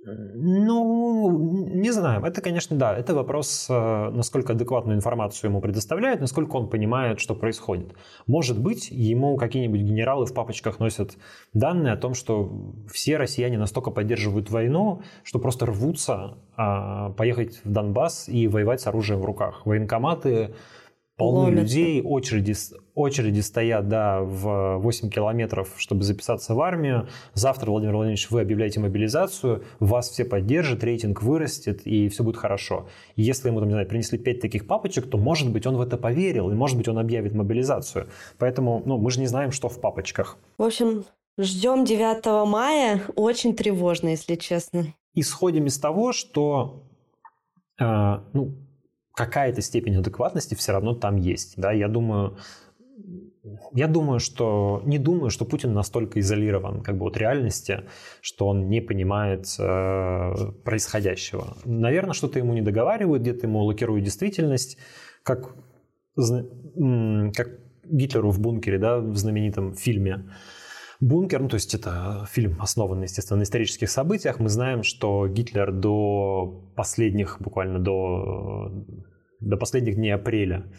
Ну, 0.05 1.67
не 1.73 1.91
знаю. 1.91 2.23
Это, 2.23 2.41
конечно, 2.41 2.75
да. 2.77 2.97
Это 2.97 3.13
вопрос, 3.13 3.67
э, 3.69 4.09
насколько 4.09 4.53
адекватную 4.53 4.97
информацию 4.97 5.49
ему 5.49 5.61
предоставляют, 5.61 6.19
насколько 6.19 6.57
он 6.57 6.69
понимает, 6.69 7.19
что 7.19 7.35
происходит. 7.35 7.93
Может 8.27 8.59
быть, 8.59 8.89
ему 8.91 9.37
какие-нибудь 9.37 9.81
генералы 9.81 10.25
в 10.25 10.33
папочках 10.33 10.79
носят 10.79 11.17
данные 11.53 11.93
о 11.93 11.97
том, 11.97 12.15
что 12.15 12.51
все 12.91 13.17
россияне 13.17 13.57
настолько 13.57 13.91
поддерживают 13.91 14.51
войну, 14.51 15.01
что 15.23 15.39
просто 15.39 15.67
рвутся 15.67 16.37
а, 16.57 17.11
поехать 17.11 17.61
в 17.63 17.71
Донбасс 17.71 18.27
и 18.27 18.47
воевать 18.47 18.81
с 18.81 18.87
оружием 18.87 19.21
в 19.21 19.25
руках. 19.25 19.65
Военкоматы 19.65 20.53
полно 21.17 21.43
Ломятся. 21.43 21.62
людей, 21.62 22.02
очереди, 22.02 22.56
очереди 22.95 23.39
стоят, 23.41 23.88
да, 23.88 24.21
в 24.21 24.78
8 24.78 25.10
километров, 25.10 25.74
чтобы 25.78 26.03
записаться 26.03 26.55
в 26.55 26.61
армию. 26.61 27.07
Завтра, 27.34 27.70
Владимир 27.70 27.95
Владимирович, 27.95 28.30
вы 28.32 28.41
объявляете 28.41 28.80
мобилизацию, 28.80 29.64
вас 29.80 30.09
все 30.09 30.26
поддержат, 30.26 30.84
рейтинг 30.84 31.22
вырастет, 31.22 31.86
и 31.86 32.09
все 32.09 32.24
будет 32.24 32.38
хорошо. 32.38 32.88
И 33.16 33.22
если 33.22 33.49
ему, 33.49 33.59
там, 33.59 33.70
не 33.70 33.74
знаю, 33.74 33.88
принесли 33.88 34.18
5 34.18 34.39
таких 34.39 34.68
папочек, 34.68 35.09
то, 35.09 35.18
может 35.18 35.51
быть, 35.51 35.68
он 35.68 35.78
в 35.78 35.82
это 35.82 35.97
поверил, 35.97 36.49
и, 36.51 36.55
может 36.55 36.78
быть, 36.78 36.88
он 36.88 36.97
объявит 36.97 37.34
мобилизацию. 37.34 38.07
Поэтому, 38.39 38.82
ну, 38.86 38.97
мы 38.97 39.11
же 39.11 39.20
не 39.20 39.28
знаем, 39.28 39.51
что 39.51 39.70
в 39.70 39.80
папочках. 39.80 40.38
В 40.57 40.64
общем, 40.64 41.05
ждем 41.38 41.86
9 41.86 42.47
мая. 42.47 43.01
Очень 43.16 43.55
тревожно, 43.55 44.09
если 44.09 44.36
честно. 44.36 44.93
исходим 45.14 45.68
из 45.68 45.78
того, 45.78 46.11
что 46.11 46.84
э, 47.80 47.86
ну, 48.34 48.55
какая-то 49.14 49.61
степень 49.61 49.97
адекватности 49.97 50.55
все 50.55 50.72
равно 50.72 50.93
там 50.95 51.18
есть. 51.18 51.53
Да? 51.57 51.72
Я 51.72 51.88
думаю, 51.88 52.38
я 53.74 53.88
думаю, 53.88 54.20
что 54.20 54.82
не 54.86 54.97
думаю, 54.97 55.30
что 55.30 55.45
Путин 55.45 55.74
настолько 55.74 56.20
изолирован 56.20 56.82
как 56.82 56.97
бы 56.97 57.05
от 57.05 57.18
реальности, 57.18 57.84
что 58.22 58.47
он 58.47 58.70
не 58.70 58.82
понимает 58.82 59.45
э, 59.59 60.34
происходящего. 60.64 61.57
Наверное, 61.66 62.14
что-то 62.14 62.39
ему 62.39 62.53
не 62.53 62.61
договаривают, 62.61 63.22
где-то 63.22 63.47
ему 63.47 63.64
лакируют 63.64 64.05
действительность, 64.05 64.78
как, 65.24 65.55
как 66.16 67.49
Гитлеру 67.86 68.32
в 68.32 68.39
бункере, 68.39 68.78
да, 68.78 68.99
в 68.99 69.18
знаменитом 69.18 69.76
фильме. 69.76 70.30
Бункер, 71.04 71.41
ну 71.41 71.49
то 71.49 71.56
есть 71.56 71.76
это 71.76 72.26
фильм, 72.32 72.56
основанный, 72.62 73.04
естественно, 73.04 73.39
на 73.39 73.43
исторических 73.43 73.89
событиях. 73.89 74.39
Мы 74.39 74.47
знаем, 74.47 74.84
что 74.84 75.28
Гитлер 75.28 75.74
до 75.74 76.64
последних, 76.78 77.41
буквально 77.41 77.80
до, 77.80 78.72
до 79.41 79.58
последних 79.58 79.95
дней 79.95 80.12
апреля 80.12 80.72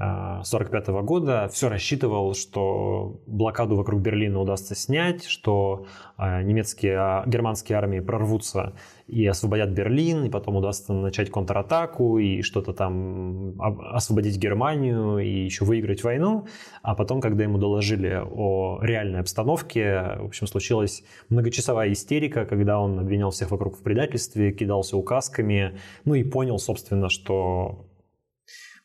1945 0.00 0.88
года 1.04 1.48
все 1.52 1.68
рассчитывал, 1.68 2.34
что 2.34 3.20
блокаду 3.26 3.76
вокруг 3.76 4.00
Берлина 4.00 4.40
удастся 4.40 4.74
снять, 4.74 5.26
что 5.26 5.84
а, 6.16 6.42
немецкие, 6.42 6.96
а, 6.96 7.24
германские 7.26 7.76
армии 7.76 8.00
прорвутся 8.00 8.72
и 9.06 9.26
освободят 9.26 9.70
Берлин, 9.70 10.24
и 10.24 10.30
потом 10.30 10.56
удастся 10.56 10.94
начать 10.94 11.30
контратаку 11.30 12.16
и 12.18 12.40
что-то 12.40 12.72
там 12.72 13.60
об- 13.60 13.80
освободить 13.80 14.38
Германию 14.38 15.18
и 15.18 15.44
еще 15.44 15.66
выиграть 15.66 16.02
войну. 16.02 16.46
А 16.82 16.94
потом, 16.94 17.20
когда 17.20 17.44
ему 17.44 17.58
доложили 17.58 18.22
о 18.24 18.78
реальной 18.80 19.20
обстановке, 19.20 20.16
в 20.18 20.26
общем, 20.26 20.46
случилась 20.46 21.04
многочасовая 21.28 21.92
истерика, 21.92 22.46
когда 22.46 22.80
он 22.80 22.98
обвинял 22.98 23.32
всех 23.32 23.50
вокруг 23.50 23.76
в 23.76 23.82
предательстве, 23.82 24.52
кидался 24.52 24.96
указками, 24.96 25.78
ну 26.06 26.14
и 26.14 26.24
понял, 26.24 26.58
собственно, 26.58 27.10
что 27.10 27.89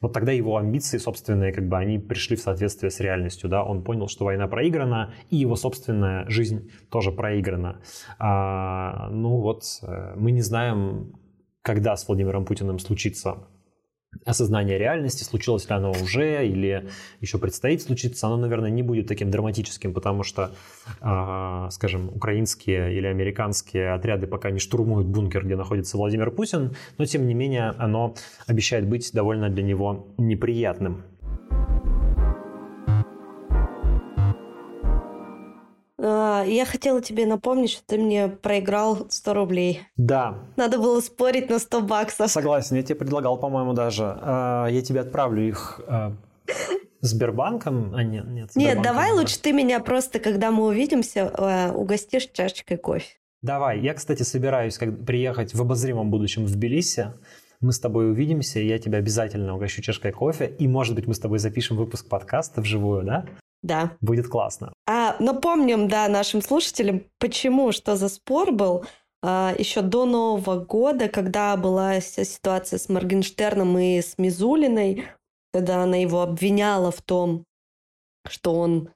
вот 0.05 0.13
тогда 0.13 0.31
его 0.31 0.57
амбиции 0.57 0.99
собственные, 0.99 1.51
как 1.51 1.67
бы, 1.67 1.77
они 1.77 1.97
пришли 1.97 2.35
в 2.35 2.39
соответствие 2.39 2.91
с 2.91 2.99
реальностью, 2.99 3.49
да, 3.49 3.63
он 3.63 3.83
понял, 3.83 4.07
что 4.07 4.25
война 4.25 4.47
проиграна, 4.47 5.15
и 5.31 5.37
его 5.37 5.55
собственная 5.55 6.29
жизнь 6.29 6.69
тоже 6.91 7.11
проиграна. 7.11 7.81
А, 8.19 9.09
ну 9.09 9.41
вот, 9.41 9.63
э, 9.81 10.13
мы 10.15 10.31
не 10.31 10.41
знаем, 10.41 11.13
когда 11.63 11.95
с 11.95 12.07
Владимиром 12.07 12.45
Путиным 12.45 12.77
случится 12.77 13.47
осознание 14.23 14.77
реальности, 14.77 15.23
случилось 15.23 15.69
ли 15.69 15.75
оно 15.75 15.91
уже 15.91 16.47
или 16.47 16.87
еще 17.21 17.37
предстоит 17.37 17.81
случиться, 17.81 18.27
оно, 18.27 18.37
наверное, 18.37 18.69
не 18.69 18.83
будет 18.83 19.07
таким 19.07 19.31
драматическим, 19.31 19.93
потому 19.93 20.23
что, 20.23 20.51
а, 21.01 21.69
скажем, 21.71 22.09
украинские 22.09 22.95
или 22.95 23.07
американские 23.07 23.91
отряды 23.93 24.27
пока 24.27 24.51
не 24.51 24.59
штурмуют 24.59 25.07
бункер, 25.07 25.45
где 25.45 25.55
находится 25.55 25.97
Владимир 25.97 26.31
Путин, 26.31 26.75
но, 26.97 27.05
тем 27.05 27.27
не 27.27 27.33
менее, 27.33 27.73
оно 27.77 28.15
обещает 28.47 28.87
быть 28.87 29.11
довольно 29.13 29.49
для 29.49 29.63
него 29.63 30.07
неприятным. 30.17 31.03
Я 36.43 36.65
хотела 36.65 37.01
тебе 37.01 37.25
напомнить, 37.25 37.71
что 37.71 37.83
ты 37.85 37.97
мне 37.97 38.27
проиграл 38.27 39.07
100 39.09 39.33
рублей. 39.33 39.81
Да, 39.95 40.39
Надо 40.55 40.77
было 40.77 40.99
спорить 41.01 41.49
на 41.49 41.59
100 41.59 41.81
баксов. 41.81 42.31
согласен, 42.31 42.75
я 42.75 42.83
тебе 42.83 42.95
предлагал, 42.95 43.37
по-моему, 43.37 43.73
даже. 43.73 44.17
А, 44.21 44.67
Я 44.67 44.81
тебе 44.81 45.01
отправлю 45.01 45.47
их 45.47 45.79
а, 45.87 46.13
Сбербанком, 47.01 47.93
а 47.93 48.03
нет, 48.03 48.25
нет. 48.27 48.55
Нет, 48.55 48.81
давай 48.81 49.11
не 49.11 49.19
лучше 49.19 49.39
ты 49.39 49.53
меня 49.53 49.79
просто, 49.79 50.19
когда 50.19 50.51
мы 50.51 50.65
увидимся, 50.65 51.71
угостишь 51.75 52.29
чашечкой 52.33 52.77
кофе. 52.77 53.05
Давай. 53.41 53.79
Я, 53.79 53.93
кстати, 53.93 54.23
собираюсь 54.23 54.77
как, 54.77 55.05
приехать 55.05 55.53
в 55.53 55.61
обозримом 55.61 56.09
будущем 56.09 56.45
в 56.45 56.51
Тбилиси. 56.51 57.13
Мы 57.61 57.73
с 57.73 57.79
тобой 57.79 58.09
увидимся, 58.11 58.59
и 58.59 58.67
я 58.67 58.79
тебя 58.79 58.97
обязательно 58.97 59.55
угощу 59.55 59.81
чашкой 59.83 60.11
кофе. 60.11 60.47
И, 60.57 60.67
может 60.67 60.95
быть, 60.95 61.05
мы 61.07 61.13
с 61.13 61.19
тобой 61.19 61.37
запишем 61.39 61.77
выпуск 61.77 62.07
подкаста 62.09 62.61
вживую, 62.61 63.03
да? 63.03 63.25
Да. 63.61 63.91
Будет 64.01 64.27
классно. 64.27 64.73
А 64.87 64.94
напомним, 65.19 65.87
да, 65.87 66.07
нашим 66.07 66.41
слушателям, 66.41 67.03
почему, 67.19 67.71
что 67.71 67.95
за 67.95 68.09
спор 68.09 68.51
был 68.51 68.85
а, 69.21 69.55
еще 69.57 69.81
до 69.81 70.05
Нового 70.05 70.63
года, 70.63 71.09
когда 71.09 71.57
была 71.57 71.99
ситуация 71.99 72.77
с 72.77 72.89
Моргенштерном 72.89 73.77
и 73.77 74.01
с 74.01 74.17
Мизулиной, 74.17 75.05
когда 75.51 75.81
она 75.83 75.97
его 75.97 76.21
обвиняла 76.21 76.91
в 76.91 77.01
том, 77.01 77.45
что 78.27 78.53
он, 78.53 78.89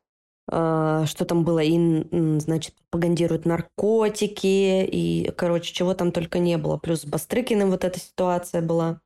а, 0.47 1.05
что 1.05 1.25
там 1.25 1.43
было, 1.43 1.59
и, 1.59 2.03
значит, 2.39 2.75
пропагандирует 2.75 3.45
наркотики, 3.45 4.85
и, 4.85 5.31
короче, 5.35 5.73
чего 5.73 5.93
там 5.93 6.11
только 6.11 6.39
не 6.39 6.57
было. 6.57 6.77
Плюс 6.77 7.01
с 7.01 7.05
Бастрыкиным 7.05 7.71
вот 7.71 7.83
эта 7.83 7.99
ситуация 7.99 8.61
была. 8.61 9.01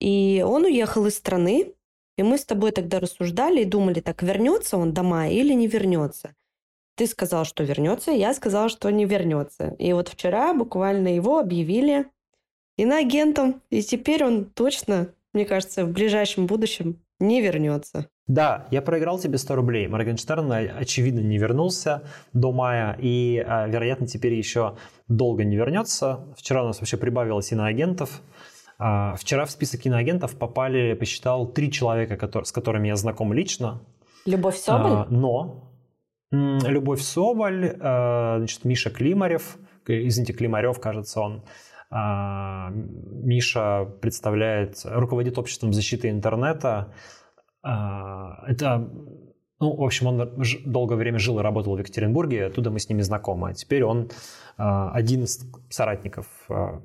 И 0.00 0.42
он 0.46 0.64
уехал 0.64 1.04
из 1.06 1.16
страны, 1.16 1.74
и 2.20 2.22
мы 2.22 2.36
с 2.36 2.44
тобой 2.44 2.70
тогда 2.70 3.00
рассуждали 3.00 3.62
и 3.62 3.64
думали, 3.64 4.00
так 4.00 4.22
вернется 4.22 4.76
он 4.76 4.92
до 4.92 5.02
мая 5.02 5.30
или 5.30 5.54
не 5.54 5.66
вернется. 5.66 6.34
Ты 6.94 7.06
сказал, 7.06 7.46
что 7.46 7.64
вернется, 7.64 8.10
я 8.10 8.34
сказала, 8.34 8.68
что 8.68 8.90
не 8.90 9.06
вернется. 9.06 9.74
И 9.78 9.94
вот 9.94 10.08
вчера 10.08 10.52
буквально 10.52 11.08
его 11.08 11.38
объявили 11.38 12.04
иноагентом, 12.76 13.62
и 13.70 13.80
теперь 13.80 14.22
он 14.22 14.44
точно, 14.44 15.14
мне 15.32 15.46
кажется, 15.46 15.86
в 15.86 15.92
ближайшем 15.92 16.46
будущем 16.46 17.00
не 17.20 17.40
вернется. 17.40 18.06
Да, 18.26 18.66
я 18.70 18.82
проиграл 18.82 19.18
тебе 19.18 19.38
100 19.38 19.54
рублей. 19.54 19.88
Моргенштерн, 19.88 20.52
э, 20.52 20.68
очевидно, 20.78 21.20
не 21.20 21.38
вернулся 21.38 22.02
до 22.34 22.52
мая 22.52 22.98
и, 23.00 23.42
а, 23.46 23.66
вероятно, 23.66 24.06
теперь 24.06 24.34
еще 24.34 24.76
долго 25.08 25.42
не 25.44 25.56
вернется. 25.56 26.20
Вчера 26.36 26.64
у 26.64 26.66
нас 26.66 26.80
вообще 26.80 26.98
прибавилось 26.98 27.50
иноагентов. 27.50 28.20
Вчера 29.16 29.44
в 29.44 29.50
список 29.50 29.84
иноагентов 29.84 30.38
попали, 30.38 30.94
посчитал, 30.94 31.46
три 31.46 31.70
человека, 31.70 32.44
с 32.44 32.52
которыми 32.52 32.88
я 32.88 32.96
знаком 32.96 33.32
лично. 33.34 33.82
Любовь 34.24 34.56
Соболь? 34.56 34.92
А, 34.92 35.06
но 35.10 35.70
м, 36.32 36.58
Любовь 36.60 37.00
Соболь, 37.02 37.76
а, 37.80 38.38
значит, 38.38 38.64
Миша 38.64 38.90
Климарев, 38.90 39.58
извините, 39.86 40.32
Климарев, 40.32 40.80
кажется, 40.80 41.20
он. 41.20 41.42
А, 41.90 42.70
Миша 42.70 43.86
представляет, 44.00 44.80
руководит 44.84 45.38
обществом 45.38 45.72
защиты 45.72 46.08
интернета. 46.08 46.92
А, 47.62 48.44
Это, 48.46 48.88
ну, 49.58 49.76
в 49.76 49.82
общем, 49.82 50.06
он 50.06 50.42
долгое 50.64 50.96
время 50.96 51.18
жил 51.18 51.38
и 51.40 51.42
работал 51.42 51.74
в 51.76 51.78
Екатеринбурге, 51.78 52.46
оттуда 52.46 52.70
мы 52.70 52.78
с 52.78 52.88
ними 52.88 53.02
знакомы. 53.02 53.50
А 53.50 53.54
теперь 53.54 53.84
он 53.84 54.10
а, 54.56 54.90
один 54.92 55.24
из 55.24 55.40
соратников 55.68 56.26
а, 56.48 56.80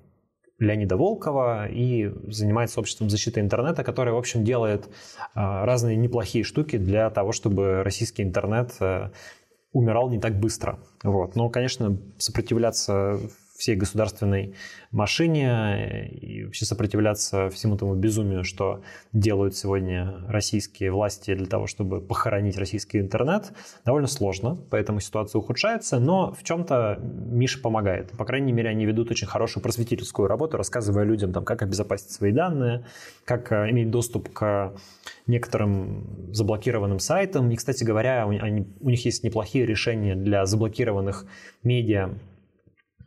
Леонида 0.59 0.95
Волкова 0.95 1.67
и 1.67 2.11
занимается 2.27 2.79
обществом 2.79 3.09
защиты 3.09 3.41
интернета, 3.41 3.83
которое, 3.83 4.11
в 4.11 4.17
общем, 4.17 4.43
делает 4.43 4.87
а, 5.33 5.65
разные 5.65 5.97
неплохие 5.97 6.43
штуки 6.43 6.77
для 6.77 7.09
того, 7.09 7.33
чтобы 7.33 7.83
российский 7.83 8.23
интернет 8.23 8.73
э, 8.79 9.09
умирал 9.73 10.09
не 10.09 10.19
так 10.19 10.39
быстро. 10.39 10.79
Вот. 11.03 11.35
Но, 11.35 11.49
конечно, 11.49 11.97
сопротивляться 12.17 13.19
всей 13.57 13.75
государственной 13.75 14.53
машине 14.91 15.47
э, 15.49 16.07
и 16.07 16.43
вообще 16.45 16.65
сопротивляться 16.65 17.49
всему 17.49 17.77
тому 17.77 17.95
безумию, 17.95 18.43
что 18.43 18.81
делают 19.13 19.55
сегодня 19.55 20.15
российские 20.27 20.91
власти 20.91 21.33
для 21.33 21.45
того, 21.45 21.67
чтобы 21.67 22.01
похоронить 22.01 22.57
российский 22.57 22.99
интернет, 22.99 23.53
довольно 23.85 24.07
сложно, 24.07 24.57
поэтому 24.69 24.99
ситуация 24.99 25.39
ухудшается, 25.39 25.99
но 25.99 26.33
в 26.33 26.43
чем-то 26.43 26.99
Миша 27.01 27.59
помогает. 27.61 28.11
По 28.11 28.25
крайней 28.25 28.51
мере, 28.51 28.69
они 28.69 28.85
ведут 28.85 29.11
очень 29.11 29.27
хорошую 29.27 29.63
просветительскую 29.63 30.27
работу, 30.27 30.57
рассказывая 30.57 31.05
людям, 31.05 31.31
там, 31.31 31.45
как 31.45 31.61
обезопасить 31.61 32.11
свои 32.11 32.31
данные, 32.31 32.85
как 33.23 33.51
э, 33.51 33.69
иметь 33.71 33.89
доступ 33.89 34.31
к 34.33 34.73
некоторым 35.27 36.33
заблокированным 36.33 36.99
сайтам. 36.99 37.49
И, 37.51 37.55
кстати 37.55 37.83
говоря, 37.83 38.27
у, 38.27 38.29
у 38.31 38.89
них 38.89 39.05
есть 39.05 39.23
неплохие 39.23 39.65
решения 39.65 40.15
для 40.15 40.45
заблокированных 40.45 41.25
медиа, 41.63 42.11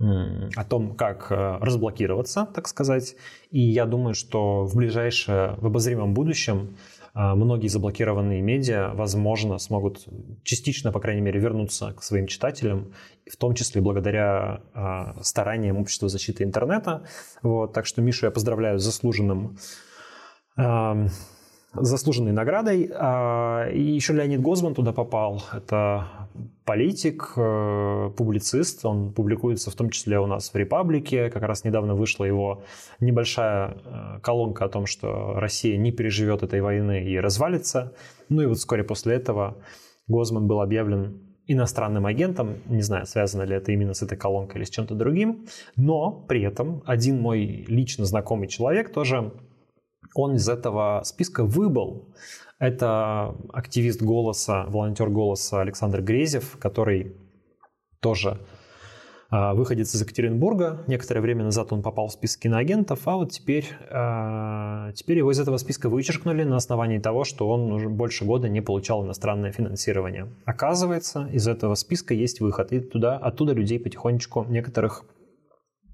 о 0.00 0.64
том, 0.64 0.94
как 0.94 1.26
э, 1.30 1.58
разблокироваться, 1.60 2.46
так 2.54 2.68
сказать. 2.68 3.16
И 3.50 3.60
я 3.60 3.84
думаю, 3.84 4.14
что 4.14 4.64
в 4.64 4.76
ближайшее, 4.76 5.56
в 5.58 5.66
обозримом 5.66 6.14
будущем 6.14 6.76
э, 7.14 7.34
многие 7.34 7.66
заблокированные 7.66 8.40
медиа, 8.40 8.92
возможно, 8.94 9.58
смогут 9.58 10.06
частично, 10.44 10.92
по 10.92 11.00
крайней 11.00 11.22
мере, 11.22 11.40
вернуться 11.40 11.92
к 11.94 12.02
своим 12.04 12.28
читателям, 12.28 12.92
в 13.28 13.36
том 13.36 13.54
числе 13.54 13.80
благодаря 13.80 14.60
э, 14.72 15.22
стараниям 15.22 15.78
Общества 15.78 16.08
защиты 16.08 16.44
интернета. 16.44 17.02
Вот, 17.42 17.72
так 17.72 17.84
что 17.84 18.00
Мишу 18.00 18.26
я 18.26 18.30
поздравляю 18.30 18.78
с 18.78 18.84
заслуженным 18.84 19.58
эм, 20.56 21.08
заслуженной 21.80 22.32
наградой. 22.32 22.90
А, 22.94 23.68
и 23.70 23.80
еще 23.80 24.12
Леонид 24.12 24.40
Гозман 24.40 24.74
туда 24.74 24.92
попал. 24.92 25.42
Это 25.52 26.06
политик, 26.64 27.32
э, 27.36 28.10
публицист. 28.16 28.84
Он 28.84 29.12
публикуется 29.12 29.70
в 29.70 29.74
том 29.74 29.90
числе 29.90 30.18
у 30.18 30.26
нас 30.26 30.50
в 30.52 30.56
«Репаблике». 30.56 31.30
Как 31.30 31.42
раз 31.42 31.64
недавно 31.64 31.94
вышла 31.94 32.24
его 32.24 32.62
небольшая 33.00 33.76
э, 33.84 34.20
колонка 34.20 34.66
о 34.66 34.68
том, 34.68 34.86
что 34.86 35.34
Россия 35.34 35.76
не 35.76 35.92
переживет 35.92 36.42
этой 36.42 36.60
войны 36.60 37.04
и 37.04 37.18
развалится. 37.18 37.94
Ну 38.28 38.42
и 38.42 38.46
вот 38.46 38.58
вскоре 38.58 38.84
после 38.84 39.14
этого 39.14 39.56
Гозман 40.08 40.46
был 40.46 40.60
объявлен 40.60 41.22
иностранным 41.46 42.04
агентом. 42.04 42.58
Не 42.66 42.82
знаю, 42.82 43.06
связано 43.06 43.42
ли 43.42 43.56
это 43.56 43.72
именно 43.72 43.94
с 43.94 44.02
этой 44.02 44.18
колонкой 44.18 44.58
или 44.58 44.64
с 44.64 44.70
чем-то 44.70 44.94
другим. 44.94 45.46
Но 45.76 46.10
при 46.10 46.42
этом 46.42 46.82
один 46.86 47.20
мой 47.20 47.64
лично 47.66 48.04
знакомый 48.04 48.48
человек 48.48 48.92
тоже 48.92 49.32
он 50.14 50.36
из 50.36 50.48
этого 50.48 51.02
списка 51.04 51.44
выбыл. 51.44 52.08
Это 52.58 53.36
активист 53.52 54.02
«Голоса», 54.02 54.64
волонтер 54.68 55.10
«Голоса» 55.10 55.60
Александр 55.60 56.02
Грезев, 56.02 56.56
который 56.58 57.16
тоже 58.00 58.40
а, 59.30 59.52
выходец 59.52 59.94
из 59.94 60.00
Екатеринбурга. 60.00 60.84
Некоторое 60.86 61.20
время 61.20 61.44
назад 61.44 61.72
он 61.72 61.82
попал 61.82 62.08
в 62.08 62.12
список 62.12 62.42
киноагентов, 62.42 63.06
а 63.06 63.16
вот 63.16 63.30
теперь, 63.30 63.66
а, 63.90 64.90
теперь 64.92 65.18
его 65.18 65.30
из 65.30 65.38
этого 65.38 65.58
списка 65.58 65.90
вычеркнули 65.90 66.44
на 66.44 66.56
основании 66.56 66.98
того, 66.98 67.24
что 67.24 67.48
он 67.48 67.70
уже 67.70 67.90
больше 67.90 68.24
года 68.24 68.48
не 68.48 68.62
получал 68.62 69.04
иностранное 69.04 69.52
финансирование. 69.52 70.28
Оказывается, 70.46 71.28
из 71.30 71.46
этого 71.46 71.74
списка 71.74 72.14
есть 72.14 72.40
выход, 72.40 72.72
и 72.72 72.80
туда, 72.80 73.18
оттуда 73.18 73.52
людей 73.52 73.78
потихонечку 73.78 74.46
некоторых 74.48 75.04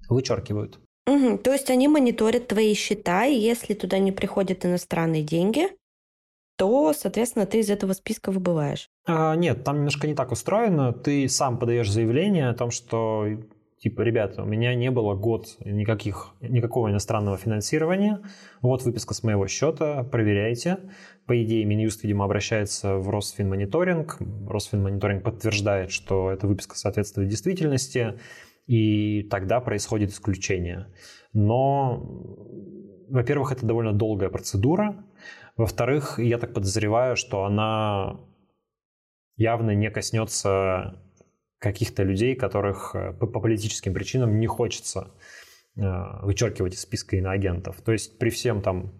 вычеркивают. 0.07 0.79
Угу. 1.07 1.39
То 1.39 1.53
есть 1.53 1.69
они 1.69 1.87
мониторят 1.87 2.47
твои 2.47 2.73
счета, 2.73 3.25
и 3.25 3.35
если 3.35 3.73
туда 3.73 3.99
не 3.99 4.11
приходят 4.11 4.65
иностранные 4.65 5.23
деньги, 5.23 5.67
то, 6.57 6.93
соответственно, 6.93 7.45
ты 7.45 7.59
из 7.59 7.69
этого 7.69 7.93
списка 7.93 8.31
выбываешь. 8.31 8.89
А, 9.05 9.35
нет, 9.35 9.63
там 9.63 9.77
немножко 9.77 10.07
не 10.07 10.15
так 10.15 10.31
устроено. 10.31 10.93
Ты 10.93 11.27
сам 11.27 11.59
подаешь 11.59 11.91
заявление 11.91 12.49
о 12.49 12.53
том, 12.53 12.71
что 12.71 13.27
типа, 13.85 14.01
ребята, 14.01 14.41
у 14.41 14.45
меня 14.45 14.73
не 14.73 14.89
было 14.89 15.13
год 15.13 15.57
никаких, 15.63 16.33
никакого 16.41 16.89
иностранного 16.89 17.37
финансирования, 17.37 18.21
вот 18.61 18.81
выписка 18.81 19.13
с 19.13 19.21
моего 19.21 19.45
счета, 19.47 20.03
проверяйте. 20.03 20.79
По 21.27 21.43
идее, 21.43 21.65
Минюст, 21.65 22.01
видимо, 22.01 22.25
обращается 22.25 22.95
в 22.95 23.09
Росфинмониторинг. 23.09 24.17
Росфинмониторинг 24.47 25.23
подтверждает, 25.23 25.91
что 25.91 26.31
эта 26.31 26.47
выписка 26.47 26.75
соответствует 26.75 27.29
действительности 27.29 28.15
и 28.65 29.23
тогда 29.23 29.59
происходит 29.61 30.11
исключение. 30.11 30.87
Но, 31.33 32.01
во-первых, 33.09 33.51
это 33.51 33.65
довольно 33.65 33.93
долгая 33.93 34.29
процедура. 34.29 35.05
Во-вторых, 35.57 36.19
я 36.19 36.37
так 36.37 36.53
подозреваю, 36.53 37.15
что 37.15 37.45
она 37.45 38.19
явно 39.37 39.71
не 39.71 39.89
коснется 39.89 41.01
каких-то 41.59 42.03
людей, 42.03 42.35
которых 42.35 42.95
э, 42.95 43.13
по, 43.13 43.27
по 43.27 43.39
политическим 43.39 43.93
причинам 43.93 44.39
не 44.39 44.47
хочется 44.47 45.11
э, 45.75 45.81
вычеркивать 46.21 46.75
из 46.75 46.81
списка 46.81 47.15
иноагентов. 47.15 47.81
То 47.81 47.91
есть 47.91 48.19
при 48.19 48.29
всем 48.29 48.61
там 48.61 48.93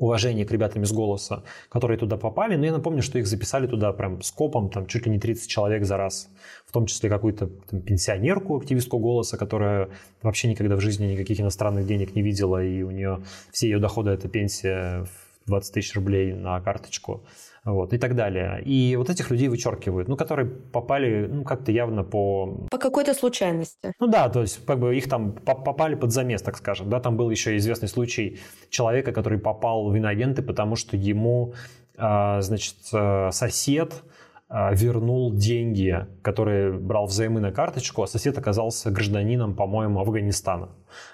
уважение 0.00 0.44
к 0.46 0.50
ребятам 0.50 0.82
из 0.82 0.92
«Голоса», 0.92 1.44
которые 1.68 1.98
туда 1.98 2.16
попали. 2.16 2.56
Но 2.56 2.64
я 2.64 2.72
напомню, 2.72 3.02
что 3.02 3.18
их 3.18 3.26
записали 3.26 3.66
туда 3.66 3.92
прям 3.92 4.22
скопом, 4.22 4.70
там 4.70 4.86
чуть 4.86 5.06
ли 5.06 5.12
не 5.12 5.20
30 5.20 5.48
человек 5.48 5.84
за 5.84 5.96
раз. 5.96 6.28
В 6.66 6.72
том 6.72 6.86
числе 6.86 7.08
какую-то 7.08 7.48
там, 7.70 7.82
пенсионерку, 7.82 8.56
активистку 8.56 8.98
«Голоса», 8.98 9.36
которая 9.36 9.90
вообще 10.22 10.48
никогда 10.48 10.76
в 10.76 10.80
жизни 10.80 11.06
никаких 11.06 11.40
иностранных 11.40 11.86
денег 11.86 12.14
не 12.14 12.22
видела, 12.22 12.64
и 12.64 12.82
у 12.82 12.90
нее 12.90 13.22
все 13.52 13.68
ее 13.68 13.78
доходы– 13.78 14.10
это 14.12 14.28
пенсия 14.28 15.04
в 15.44 15.48
20 15.48 15.74
тысяч 15.74 15.94
рублей 15.94 16.32
на 16.32 16.60
карточку 16.60 17.22
вот, 17.64 17.92
и 17.92 17.98
так 17.98 18.14
далее. 18.14 18.62
И 18.64 18.96
вот 18.96 19.10
этих 19.10 19.30
людей 19.30 19.48
вычеркивают, 19.48 20.08
ну, 20.08 20.16
которые 20.16 20.48
попали, 20.48 21.26
ну, 21.26 21.44
как-то 21.44 21.72
явно 21.72 22.04
по... 22.04 22.66
По 22.70 22.78
какой-то 22.78 23.14
случайности. 23.14 23.92
Ну 24.00 24.06
да, 24.06 24.28
то 24.28 24.40
есть, 24.40 24.64
как 24.64 24.78
бы 24.78 24.96
их 24.96 25.08
там 25.08 25.32
попали 25.32 25.94
под 25.94 26.12
замес, 26.12 26.42
так 26.42 26.56
скажем, 26.56 26.88
да, 26.88 27.00
там 27.00 27.16
был 27.16 27.30
еще 27.30 27.56
известный 27.56 27.88
случай 27.88 28.38
человека, 28.70 29.12
который 29.12 29.38
попал 29.38 29.90
в 29.90 29.96
иноагенты, 29.96 30.42
потому 30.42 30.76
что 30.76 30.96
ему, 30.96 31.54
а, 31.96 32.40
значит, 32.40 32.76
э, 32.92 33.30
сосед 33.32 34.02
вернул 34.50 35.32
деньги, 35.32 36.06
которые 36.22 36.72
брал 36.72 37.06
взаймы 37.06 37.40
на 37.40 37.52
карточку, 37.52 38.02
а 38.02 38.08
сосед 38.08 38.36
оказался 38.36 38.90
гражданином, 38.90 39.54
по-моему, 39.54 40.00
Афганистана. 40.00 40.70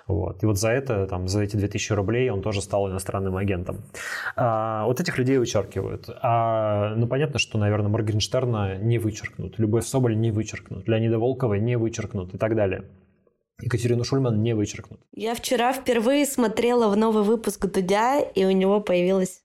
Вот. 0.07 0.43
И 0.43 0.47
вот 0.47 0.59
за 0.59 0.70
это, 0.70 1.07
там, 1.07 1.28
за 1.28 1.43
эти 1.43 1.57
2000 1.57 1.93
рублей 1.93 2.30
он 2.30 2.41
тоже 2.41 2.62
стал 2.62 2.89
иностранным 2.89 3.37
агентом. 3.37 3.82
А, 4.37 4.87
вот 4.87 5.01
этих 5.01 5.18
людей 5.18 5.37
вычеркивают. 5.37 6.09
А, 6.22 6.95
ну, 6.97 7.07
понятно, 7.07 7.39
что, 7.39 7.59
наверное, 7.59 7.89
Моргенштерна 7.89 8.78
не 8.78 8.99
вычеркнут, 8.99 9.59
Любовь 9.59 9.84
Соболь 9.87 10.18
не 10.18 10.30
вычеркнут, 10.30 10.89
Леонида 10.89 11.18
Волкова 11.18 11.55
не 11.55 11.76
вычеркнут 11.76 12.34
и 12.34 12.39
так 12.39 12.57
далее. 12.57 12.84
Екатерину 13.61 14.05
Шульман 14.05 14.43
не 14.43 14.55
вычеркнут. 14.55 15.01
Я 15.12 15.34
вчера 15.34 15.72
впервые 15.72 16.26
смотрела 16.26 16.89
в 16.89 16.97
новый 16.97 17.22
выпуск 17.22 17.66
Дудя, 17.66 18.20
и 18.20 18.45
у 18.45 18.51
него 18.51 18.80
появилась 18.80 19.43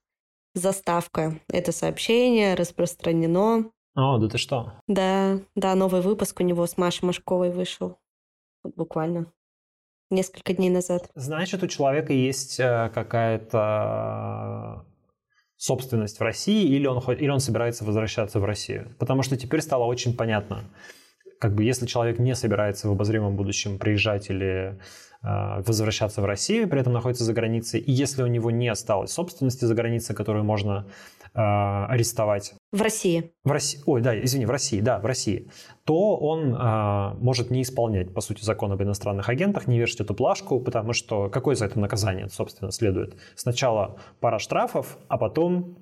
заставка. 0.54 1.40
Это 1.50 1.72
сообщение 1.72 2.56
распространено 2.56 3.72
о, 3.96 4.18
да 4.18 4.30
ты 4.30 4.38
что? 4.38 4.74
Да, 4.88 5.40
да, 5.56 5.76
новый 5.76 6.02
выпуск 6.02 6.40
у 6.40 6.44
него 6.44 6.66
с 6.66 6.78
Машей 6.78 7.06
Машковой 7.06 7.52
вышел. 7.52 7.98
Вот 8.64 8.76
буквально 8.76 9.32
несколько 10.10 10.54
дней 10.54 10.70
назад. 10.70 11.10
Значит, 11.16 11.64
у 11.64 11.68
человека 11.68 12.14
есть 12.14 12.60
э, 12.60 12.92
какая-то 12.94 14.86
собственность 15.58 16.20
в 16.20 16.24
России, 16.24 16.68
или 16.68 16.88
он, 16.88 17.00
или 17.14 17.30
он 17.30 17.40
собирается 17.40 17.86
возвращаться 17.86 18.40
в 18.40 18.46
Россию. 18.46 18.96
Потому 19.00 19.24
что 19.24 19.38
теперь 19.38 19.62
стало 19.62 19.86
очень 19.86 20.16
понятно, 20.16 20.64
как 21.40 21.56
бы 21.56 21.64
если 21.64 21.86
человек 21.86 22.20
не 22.20 22.36
собирается 22.36 22.88
в 22.88 22.92
обозримом 22.92 23.36
будущем 23.36 23.80
приезжать 23.80 24.30
или 24.30 24.80
э, 25.24 25.62
возвращаться 25.66 26.22
в 26.22 26.26
Россию, 26.26 26.70
при 26.70 26.80
этом 26.80 26.94
находится 26.94 27.24
за 27.24 27.34
границей, 27.34 27.80
и 27.80 27.92
если 27.92 28.24
у 28.24 28.28
него 28.28 28.52
не 28.52 28.70
осталось 28.70 29.12
собственности 29.12 29.66
за 29.66 29.76
границей, 29.76 30.16
которую 30.16 30.46
можно 30.46 30.88
э, 31.34 31.40
арестовать. 31.40 32.54
В 32.72 32.82
России. 32.82 33.34
В 33.44 33.52
России. 33.52 33.82
Ой, 33.86 34.02
да, 34.02 34.18
извини, 34.24 34.46
в 34.46 34.50
России, 34.50 34.80
да, 34.80 35.00
в 35.00 35.06
России. 35.06 35.50
То 35.84 36.16
он 36.18 36.56
э, 36.56 37.14
может 37.20 37.52
не 37.52 37.64
исполнять, 37.64 38.14
по 38.14 38.22
сути, 38.22 38.44
закон 38.44 38.72
об 38.72 38.82
иностранных 38.82 39.28
агентах, 39.28 39.68
не 39.68 39.78
вешать 39.78 40.00
эту 40.02 40.14
плашку, 40.14 40.62
потому 40.62 40.94
что 40.94 41.30
какое 41.30 41.56
за 41.56 41.66
это 41.66 41.80
наказание, 41.80 42.30
собственно, 42.30 42.72
следует? 42.72 43.18
Сначала 43.36 44.00
пара 44.22 44.40
штрафов, 44.40 44.98
а 45.10 45.18
потом 45.18 45.80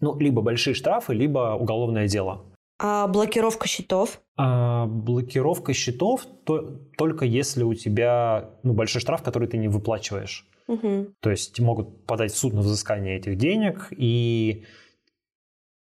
ну, 0.00 0.18
либо 0.18 0.42
большие 0.42 0.74
штрафы, 0.74 1.14
либо 1.14 1.56
уголовное 1.58 2.08
дело. 2.08 2.44
А 2.78 3.06
блокировка 3.06 3.68
счетов? 3.68 4.20
А, 4.36 4.86
блокировка 4.86 5.72
счетов 5.72 6.26
то, 6.44 6.80
только 6.98 7.24
если 7.24 7.62
у 7.62 7.74
тебя 7.74 8.50
ну, 8.64 8.74
большой 8.74 9.00
штраф, 9.00 9.22
который 9.22 9.48
ты 9.48 9.56
не 9.56 9.68
выплачиваешь. 9.68 10.46
Угу. 10.66 11.14
То 11.20 11.30
есть 11.30 11.58
могут 11.60 12.04
подать 12.06 12.32
в 12.32 12.36
суд 12.36 12.52
на 12.52 12.60
взыскание 12.60 13.16
этих 13.16 13.36
денег, 13.36 13.88
и 13.92 14.64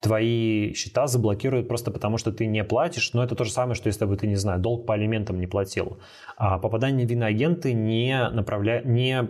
твои 0.02 0.74
счета 0.74 1.08
заблокируют 1.08 1.68
просто 1.68 1.92
потому, 1.92 2.18
что 2.18 2.34
ты 2.34 2.48
не 2.48 2.64
платишь. 2.64 3.14
Но 3.14 3.24
это 3.24 3.36
то 3.36 3.46
же 3.46 3.52
самое, 3.52 3.76
что 3.76 3.88
если 3.88 4.06
бы 4.06 4.18
ты, 4.18 4.28
не 4.28 4.36
знаю, 4.36 4.60
долг 4.60 4.86
по 4.86 4.96
алиментам 4.96 5.40
не 5.40 5.48
платил. 5.48 6.00
А 6.36 6.58
попадание 6.58 7.08
в 7.08 7.12
иноагенты 7.12 7.72
не, 7.72 8.30
направля... 8.30 8.82
не 8.84 9.30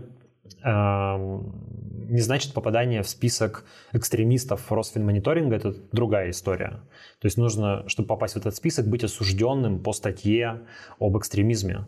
не 0.64 2.20
значит 2.20 2.54
попадание 2.54 3.04
в 3.04 3.08
список 3.08 3.66
экстремистов 3.94 4.72
Росфинмониторинга, 4.72 5.56
это 5.56 5.74
другая 5.92 6.32
история. 6.32 6.82
То 7.20 7.26
есть 7.26 7.38
нужно, 7.38 7.88
чтобы 7.88 8.08
попасть 8.08 8.34
в 8.34 8.38
этот 8.38 8.56
список, 8.56 8.88
быть 8.88 9.04
осужденным 9.04 9.80
по 9.80 9.94
статье 9.94 10.62
об 11.00 11.18
экстремизме 11.18 11.86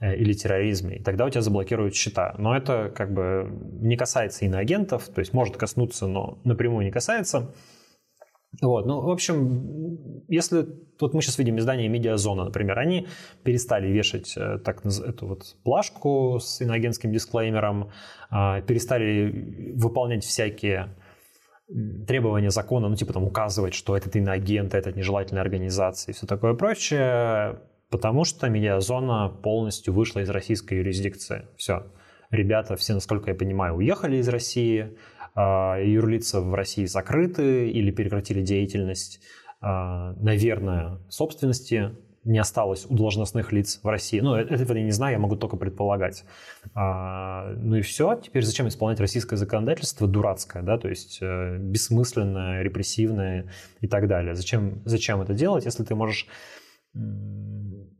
э, 0.00 0.16
или 0.16 0.32
терроризме, 0.32 0.96
и 0.96 1.02
тогда 1.02 1.24
у 1.24 1.30
тебя 1.30 1.42
заблокируют 1.42 1.94
счета. 1.94 2.34
Но 2.36 2.56
это 2.56 2.92
как 2.94 3.14
бы 3.14 3.48
не 3.80 3.96
касается 3.96 4.44
иноагентов, 4.44 5.08
то 5.08 5.20
есть 5.20 5.32
может 5.32 5.56
коснуться, 5.56 6.06
но 6.06 6.38
напрямую 6.44 6.84
не 6.84 6.90
касается. 6.90 7.54
Вот, 8.60 8.84
ну, 8.86 9.00
в 9.00 9.10
общем, 9.10 10.24
если 10.28 10.66
вот 11.00 11.14
мы 11.14 11.22
сейчас 11.22 11.38
видим 11.38 11.58
издание 11.58 11.88
Медиазона, 11.88 12.44
например, 12.44 12.78
они 12.78 13.06
перестали 13.44 13.88
вешать 13.88 14.34
э, 14.36 14.58
так 14.58 14.84
эту 14.84 15.26
вот 15.28 15.56
плашку 15.62 16.38
с 16.40 16.60
иноагентским 16.60 17.12
дисклеймером, 17.12 17.90
а, 18.28 18.60
перестали 18.60 19.72
выполнять 19.76 20.24
всякие 20.24 20.96
требования 22.06 22.50
закона, 22.50 22.88
ну, 22.88 22.96
типа 22.96 23.12
там 23.12 23.24
указывать, 23.24 23.74
что 23.74 23.96
этот 23.96 24.16
иноагент, 24.16 24.74
этот 24.74 24.96
нежелательная 24.96 25.42
организация 25.42 26.12
и 26.12 26.16
все 26.16 26.26
такое 26.26 26.54
прочее, 26.54 27.60
потому 27.90 28.24
что 28.24 28.48
медиазона 28.48 29.28
полностью 29.28 29.94
вышла 29.94 30.20
из 30.20 30.30
российской 30.30 30.74
юрисдикции. 30.74 31.46
Все. 31.56 31.86
Ребята 32.30 32.76
все, 32.76 32.94
насколько 32.94 33.30
я 33.30 33.36
понимаю, 33.36 33.74
уехали 33.74 34.16
из 34.16 34.28
России, 34.28 34.96
юрлица 35.36 36.40
в 36.40 36.54
России 36.54 36.84
закрыты 36.84 37.70
или 37.70 37.90
прекратили 37.90 38.42
деятельность, 38.42 39.20
а, 39.60 40.14
наверное, 40.14 40.98
собственности 41.08 41.96
не 42.24 42.38
осталось 42.38 42.86
у 42.88 42.94
должностных 42.94 43.50
лиц 43.52 43.80
в 43.82 43.88
России. 43.88 44.20
Ну, 44.20 44.34
этого 44.34 44.76
я 44.76 44.84
не 44.84 44.90
знаю, 44.90 45.14
я 45.14 45.18
могу 45.18 45.36
только 45.36 45.56
предполагать. 45.56 46.24
А, 46.74 47.52
ну 47.56 47.76
и 47.76 47.80
все. 47.80 48.20
Теперь 48.22 48.44
зачем 48.44 48.68
исполнять 48.68 49.00
российское 49.00 49.36
законодательство 49.36 50.06
дурацкое, 50.06 50.62
да, 50.62 50.76
то 50.76 50.88
есть 50.88 51.18
э, 51.22 51.56
бессмысленное, 51.58 52.62
репрессивное 52.62 53.50
и 53.80 53.86
так 53.86 54.06
далее. 54.06 54.34
Зачем, 54.34 54.82
зачем 54.84 55.22
это 55.22 55.32
делать, 55.32 55.64
если 55.64 55.82
ты 55.82 55.94
можешь 55.94 56.26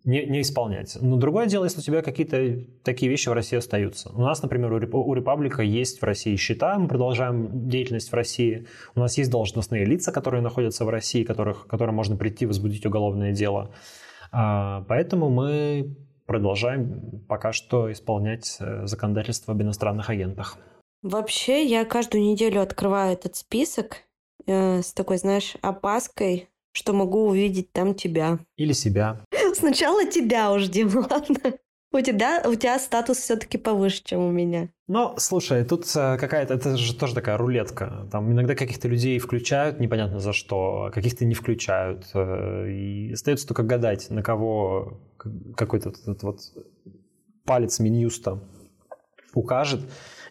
не, 0.05 0.25
не 0.27 0.41
исполнять. 0.41 0.97
Но 1.01 1.17
другое 1.17 1.47
дело, 1.47 1.65
если 1.65 1.81
у 1.81 1.83
тебя 1.83 2.03
какие-то 2.03 2.65
такие 2.83 3.11
вещи 3.11 3.29
в 3.29 3.33
России 3.33 3.57
остаются. 3.57 4.11
У 4.11 4.21
нас, 4.21 4.43
например, 4.43 4.73
у 4.73 5.15
Репаблика 5.15 5.63
есть 5.63 6.01
в 6.01 6.05
России 6.05 6.37
счета, 6.37 6.79
мы 6.79 6.89
продолжаем 6.89 7.69
деятельность 7.69 8.11
в 8.11 8.15
России. 8.15 8.67
У 8.95 9.01
нас 9.01 9.19
есть 9.19 9.31
должностные 9.31 9.85
лица, 9.85 10.13
которые 10.13 10.43
находятся 10.43 10.85
в 10.85 10.89
России, 10.89 11.25
которых, 11.25 11.67
которым 11.67 11.95
можно 11.95 12.17
прийти 12.17 12.47
возбудить 12.47 12.87
уголовное 12.87 13.33
дело. 13.33 13.71
А, 14.33 14.85
поэтому 14.89 15.29
мы 15.29 15.97
продолжаем 16.27 17.25
пока 17.29 17.53
что 17.53 17.91
исполнять 17.91 18.57
э, 18.61 18.87
законодательство 18.87 19.53
об 19.53 19.63
иностранных 19.63 20.11
агентах. 20.11 20.57
Вообще, 21.03 21.65
я 21.65 21.85
каждую 21.85 22.23
неделю 22.23 22.61
открываю 22.61 23.15
этот 23.15 23.35
список 23.35 24.05
э, 24.47 24.81
с 24.81 24.93
такой, 24.93 25.17
знаешь, 25.17 25.57
опаской, 25.61 26.49
что 26.73 26.93
могу 26.93 27.27
увидеть 27.27 27.73
там 27.73 27.95
тебя. 27.95 28.39
Или 28.57 28.73
себя. 28.73 29.25
Сначала 29.61 30.05
тебя 30.07 30.53
уж, 30.53 30.69
Дим, 30.69 30.91
ладно? 30.97 31.37
У 31.93 32.01
тебя, 32.01 32.41
у 32.47 32.55
тебя 32.55 32.79
статус 32.79 33.19
все-таки 33.19 33.59
повыше, 33.59 34.03
чем 34.05 34.21
у 34.21 34.31
меня. 34.31 34.69
Ну, 34.87 35.15
слушай, 35.17 35.65
тут 35.65 35.87
э, 35.97 36.19
какая-то, 36.19 36.55
это 36.55 36.77
же 36.77 36.95
тоже 36.95 37.17
такая 37.17 37.37
рулетка. 37.37 38.07
Там 38.13 38.31
иногда 38.31 38.55
каких-то 38.55 38.87
людей 38.87 39.19
включают, 39.19 39.81
непонятно 39.81 40.21
за 40.21 40.33
что, 40.33 40.85
а 40.85 40.91
каких-то 40.93 41.25
не 41.25 41.35
включают. 41.35 42.09
Э, 42.15 42.71
и 42.71 43.13
остается 43.13 43.49
только 43.49 43.65
гадать, 43.65 44.09
на 44.09 44.23
кого 44.23 45.01
какой-то 45.57 45.89
этот 45.89 46.23
вот 46.23 46.41
палец 47.45 47.81
Минюста 47.81 48.39
укажет 49.35 49.81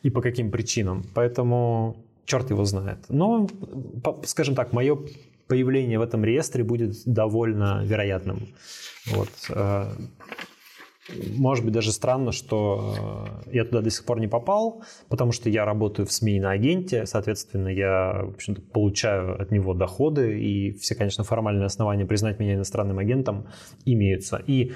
и 0.02 0.10
по 0.10 0.22
каким 0.22 0.52
причинам. 0.52 1.04
Поэтому 1.14 2.06
черт 2.24 2.50
его 2.52 2.64
знает. 2.64 3.00
Но, 3.10 3.50
скажем 4.24 4.56
так, 4.56 4.72
мое 4.72 4.98
появление 5.50 6.00
в 6.00 6.04
этом 6.04 6.24
реестре 6.24 6.64
будет 6.64 6.94
довольно 7.06 7.84
вероятным. 7.84 8.48
Вот. 9.08 9.30
Э, 9.50 9.92
может 11.36 11.66
быть, 11.66 11.74
даже 11.74 11.92
странно, 11.92 12.32
что 12.32 13.26
э, 13.48 13.56
я 13.56 13.66
туда 13.66 13.82
до 13.82 13.90
сих 13.90 14.06
пор 14.06 14.20
не 14.20 14.28
попал, 14.28 14.84
потому 15.08 15.32
что 15.32 15.50
я 15.50 15.66
работаю 15.66 16.06
в 16.06 16.12
СМИ 16.12 16.40
на 16.40 16.52
агенте, 16.52 17.08
соответственно, 17.08 17.70
я, 17.70 18.22
в 18.26 18.36
общем-то, 18.36 18.62
получаю 18.62 19.42
от 19.42 19.50
него 19.52 19.74
доходы, 19.74 20.40
и 20.40 20.72
все, 20.74 20.94
конечно, 20.94 21.24
формальные 21.24 21.66
основания 21.66 22.06
признать 22.06 22.40
меня 22.40 22.54
иностранным 22.54 23.00
агентом 23.00 23.48
имеются. 23.86 24.38
И, 24.46 24.74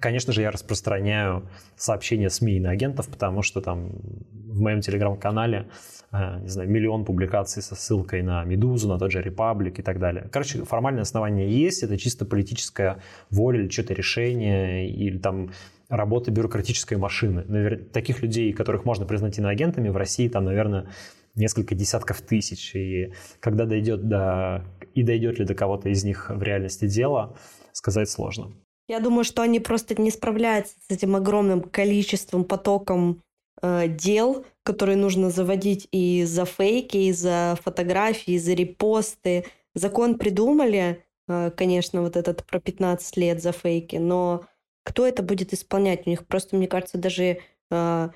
конечно 0.00 0.32
же, 0.32 0.42
я 0.42 0.50
распространяю 0.50 1.48
сообщения 1.76 2.28
СМИ 2.28 2.58
на 2.58 2.70
агентов, 2.70 3.08
потому 3.08 3.42
что 3.42 3.60
там 3.60 3.92
в 4.32 4.60
моем 4.60 4.80
телеграм-канале 4.80 5.68
не 6.12 6.48
знаю, 6.48 6.70
миллион 6.70 7.04
публикаций 7.04 7.62
со 7.62 7.74
ссылкой 7.74 8.22
на 8.22 8.44
Медузу, 8.44 8.88
на 8.88 8.98
тот 8.98 9.12
же 9.12 9.20
Репаблик 9.20 9.78
и 9.78 9.82
так 9.82 9.98
далее. 9.98 10.28
Короче, 10.32 10.64
формальное 10.64 11.02
основание 11.02 11.50
есть, 11.50 11.82
это 11.82 11.98
чисто 11.98 12.24
политическая 12.24 13.02
воля 13.30 13.60
или 13.60 13.68
что-то 13.68 13.94
решение, 13.94 14.88
или 14.88 15.18
там 15.18 15.50
работа 15.88 16.30
бюрократической 16.30 16.96
машины. 16.96 17.44
Навер... 17.46 17.84
Таких 17.92 18.22
людей, 18.22 18.52
которых 18.52 18.84
можно 18.84 19.06
признать 19.06 19.38
иноагентами, 19.38 19.88
в 19.88 19.96
России 19.96 20.28
там, 20.28 20.44
наверное, 20.44 20.88
несколько 21.34 21.74
десятков 21.74 22.20
тысяч. 22.22 22.74
И 22.74 23.12
когда 23.40 23.64
дойдет 23.66 24.08
до... 24.08 24.64
и 24.94 25.02
дойдет 25.02 25.38
ли 25.38 25.44
до 25.44 25.54
кого-то 25.54 25.88
из 25.88 26.04
них 26.04 26.30
в 26.30 26.42
реальности 26.42 26.86
дело, 26.86 27.36
сказать 27.72 28.08
сложно. 28.08 28.52
Я 28.88 29.00
думаю, 29.00 29.24
что 29.24 29.42
они 29.42 29.60
просто 29.60 30.00
не 30.00 30.10
справляются 30.10 30.74
с 30.88 30.90
этим 30.90 31.14
огромным 31.14 31.60
количеством, 31.60 32.44
потоком 32.44 33.20
э, 33.62 33.88
дел, 33.88 34.44
которые 34.62 34.96
нужно 34.96 35.30
заводить 35.30 35.88
и 35.92 36.24
за 36.24 36.44
фейки, 36.44 36.96
и 36.96 37.12
за 37.12 37.58
фотографии, 37.62 38.34
и 38.34 38.38
за 38.38 38.54
репосты. 38.54 39.46
Закон 39.74 40.18
придумали, 40.18 41.04
э, 41.28 41.50
конечно, 41.56 42.02
вот 42.02 42.16
этот 42.16 42.44
про 42.44 42.60
15 42.60 43.16
лет 43.16 43.42
за 43.42 43.52
фейки, 43.52 43.96
но 43.96 44.44
кто 44.84 45.06
это 45.06 45.22
будет 45.22 45.52
исполнять? 45.52 46.06
У 46.06 46.10
них 46.10 46.26
просто, 46.26 46.56
мне 46.56 46.66
кажется, 46.66 46.98
даже 46.98 47.38
э, 47.70 48.08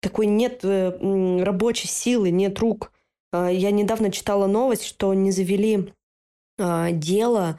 такой 0.00 0.26
нет 0.26 0.64
рабочей 0.64 1.88
силы, 1.88 2.30
нет 2.30 2.58
рук. 2.58 2.92
Я 3.32 3.70
недавно 3.70 4.12
читала 4.12 4.46
новость, 4.46 4.84
что 4.84 5.12
не 5.14 5.32
завели 5.32 5.92
дело, 6.58 7.58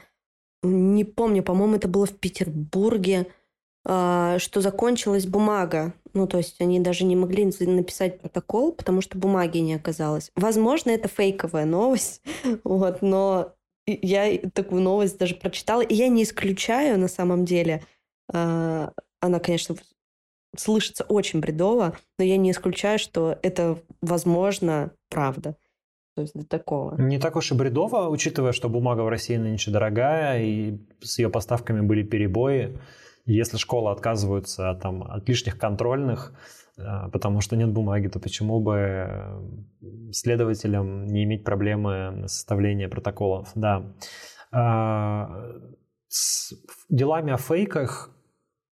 не 0.62 1.04
помню, 1.04 1.42
по-моему, 1.42 1.76
это 1.76 1.88
было 1.88 2.06
в 2.06 2.18
Петербурге, 2.18 3.26
что 3.86 4.60
закончилась 4.60 5.26
бумага. 5.26 5.94
Ну, 6.12 6.26
то 6.26 6.38
есть 6.38 6.60
они 6.60 6.80
даже 6.80 7.04
не 7.04 7.14
могли 7.14 7.44
написать 7.44 8.20
протокол, 8.20 8.72
потому 8.72 9.00
что 9.00 9.16
бумаги 9.16 9.58
не 9.58 9.74
оказалось. 9.74 10.32
Возможно, 10.34 10.90
это 10.90 11.08
фейковая 11.08 11.66
новость, 11.66 12.22
вот, 12.64 13.02
но 13.02 13.52
я 13.86 14.38
такую 14.52 14.82
новость 14.82 15.18
даже 15.18 15.34
прочитала, 15.36 15.82
и 15.82 15.94
я 15.94 16.08
не 16.08 16.24
исключаю 16.24 16.98
на 16.98 17.08
самом 17.08 17.44
деле, 17.44 17.82
а, 18.32 18.92
она, 19.20 19.38
конечно, 19.38 19.76
слышится 20.56 21.04
очень 21.04 21.40
бредово, 21.40 21.96
но 22.18 22.24
я 22.24 22.36
не 22.36 22.50
исключаю, 22.50 22.98
что 22.98 23.38
это, 23.42 23.78
возможно, 24.00 24.90
правда. 25.10 25.56
То 26.16 26.22
есть 26.22 26.34
до 26.34 26.46
такого. 26.46 26.98
Не 26.98 27.18
так 27.18 27.36
уж 27.36 27.52
и 27.52 27.54
бредово, 27.54 28.08
учитывая, 28.08 28.52
что 28.52 28.70
бумага 28.70 29.02
в 29.02 29.08
России 29.08 29.36
нынче 29.36 29.70
дорогая, 29.70 30.42
и 30.42 30.78
с 31.02 31.18
ее 31.18 31.28
поставками 31.28 31.82
были 31.82 32.02
перебои. 32.02 32.78
Если 33.26 33.56
школы 33.56 33.90
отказываются 33.90 34.78
там, 34.80 35.02
от 35.02 35.28
лишних 35.28 35.58
контрольных, 35.58 36.32
а, 36.78 37.08
потому 37.10 37.40
что 37.40 37.56
нет 37.56 37.70
бумаги, 37.70 38.08
то 38.08 38.18
почему 38.18 38.60
бы 38.60 39.42
следователям 40.12 41.06
не 41.06 41.24
иметь 41.24 41.44
проблемы 41.44 42.24
составления 42.28 42.88
протоколов? 42.88 43.50
Да. 43.54 43.94
А, 44.52 45.28
с 46.08 46.54
делами 46.88 47.32
о 47.32 47.36
фейках 47.36 48.16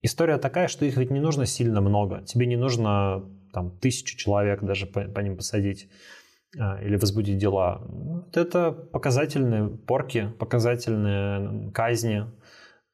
История 0.02 0.38
такая, 0.38 0.68
что 0.68 0.86
их 0.86 0.96
ведь 0.96 1.10
не 1.10 1.20
нужно 1.20 1.44
сильно 1.46 1.80
много. 1.80 2.22
Тебе 2.22 2.46
не 2.46 2.56
нужно 2.56 3.22
там 3.52 3.78
тысячу 3.78 4.16
человек 4.16 4.62
даже 4.62 4.86
по, 4.86 5.02
по 5.02 5.20
ним 5.20 5.36
посадить 5.36 5.88
а, 6.58 6.80
или 6.82 6.96
возбудить 6.96 7.36
дела. 7.36 7.82
Это 8.32 8.72
показательные 8.72 9.68
порки, 9.68 10.32
показательные 10.38 11.70
казни. 11.72 12.24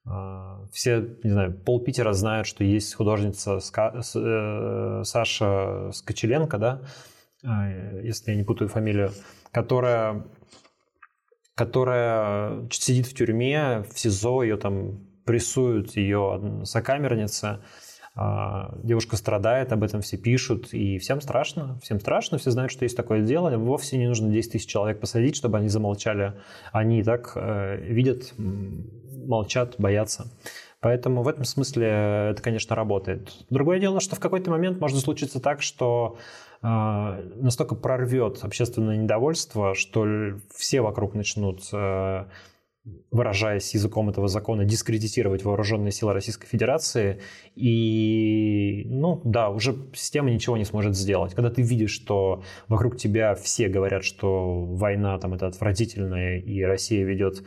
А, 0.06 0.64
все, 0.72 1.04
не 1.24 1.30
знаю, 1.30 1.52
пол 1.52 1.80
Питера 1.80 2.12
знают, 2.12 2.46
что 2.46 2.62
есть 2.62 2.94
художница 2.94 3.58
э, 3.58 5.02
Саша 5.04 5.90
Скочеленко, 5.92 6.58
да, 6.58 6.82
а, 7.44 7.68
если 8.02 8.30
я 8.30 8.36
не 8.36 8.44
путаю 8.44 8.68
фамилию, 8.68 9.10
которая, 9.50 10.24
которая 11.54 12.68
сидит 12.70 13.06
в 13.06 13.14
тюрьме, 13.14 13.84
в 13.92 13.98
СИЗО, 13.98 14.42
ее 14.44 14.56
там 14.56 15.00
прессуют 15.24 15.96
ее 15.96 16.62
сокамерница, 16.64 17.62
а, 18.18 18.74
девушка 18.82 19.16
страдает, 19.16 19.72
об 19.72 19.82
этом 19.82 20.00
все 20.00 20.16
пишут, 20.16 20.72
и 20.72 20.98
всем 20.98 21.20
страшно, 21.20 21.78
всем 21.82 22.00
страшно, 22.00 22.38
все 22.38 22.50
знают, 22.50 22.72
что 22.72 22.84
есть 22.84 22.96
такое 22.96 23.20
дело, 23.20 23.54
вовсе 23.58 23.98
не 23.98 24.06
нужно 24.06 24.30
10 24.30 24.52
тысяч 24.52 24.66
человек 24.66 25.00
посадить, 25.00 25.36
чтобы 25.36 25.58
они 25.58 25.68
замолчали, 25.68 26.32
они 26.72 27.00
и 27.00 27.02
так 27.02 27.32
э, 27.34 27.76
видят, 27.82 28.32
молчат, 29.26 29.74
боятся. 29.78 30.26
Поэтому 30.80 31.22
в 31.22 31.28
этом 31.28 31.44
смысле 31.44 31.86
это, 32.30 32.40
конечно, 32.42 32.76
работает. 32.76 33.32
Другое 33.50 33.80
дело, 33.80 34.00
что 34.00 34.16
в 34.16 34.20
какой-то 34.20 34.50
момент 34.50 34.80
может 34.80 35.00
случиться 35.00 35.40
так, 35.40 35.62
что 35.62 36.18
э, 36.62 36.66
настолько 36.66 37.74
прорвет 37.74 38.44
общественное 38.44 38.96
недовольство, 38.96 39.74
что 39.74 40.06
все 40.54 40.82
вокруг 40.82 41.14
начнут 41.14 41.62
э, 41.72 42.26
выражаясь 43.10 43.74
языком 43.74 44.08
этого 44.10 44.28
закона, 44.28 44.64
дискредитировать 44.64 45.44
вооруженные 45.44 45.92
силы 45.92 46.12
Российской 46.12 46.46
Федерации. 46.46 47.20
И, 47.54 48.84
ну 48.86 49.20
да, 49.24 49.50
уже 49.50 49.76
система 49.94 50.30
ничего 50.30 50.56
не 50.56 50.64
сможет 50.64 50.94
сделать. 50.94 51.34
Когда 51.34 51.50
ты 51.50 51.62
видишь, 51.62 51.90
что 51.90 52.42
вокруг 52.68 52.96
тебя 52.96 53.34
все 53.34 53.68
говорят, 53.68 54.04
что 54.04 54.64
война 54.64 55.18
там 55.18 55.34
это 55.34 55.46
отвратительная, 55.46 56.38
и 56.38 56.62
Россия 56.62 57.04
ведет 57.04 57.42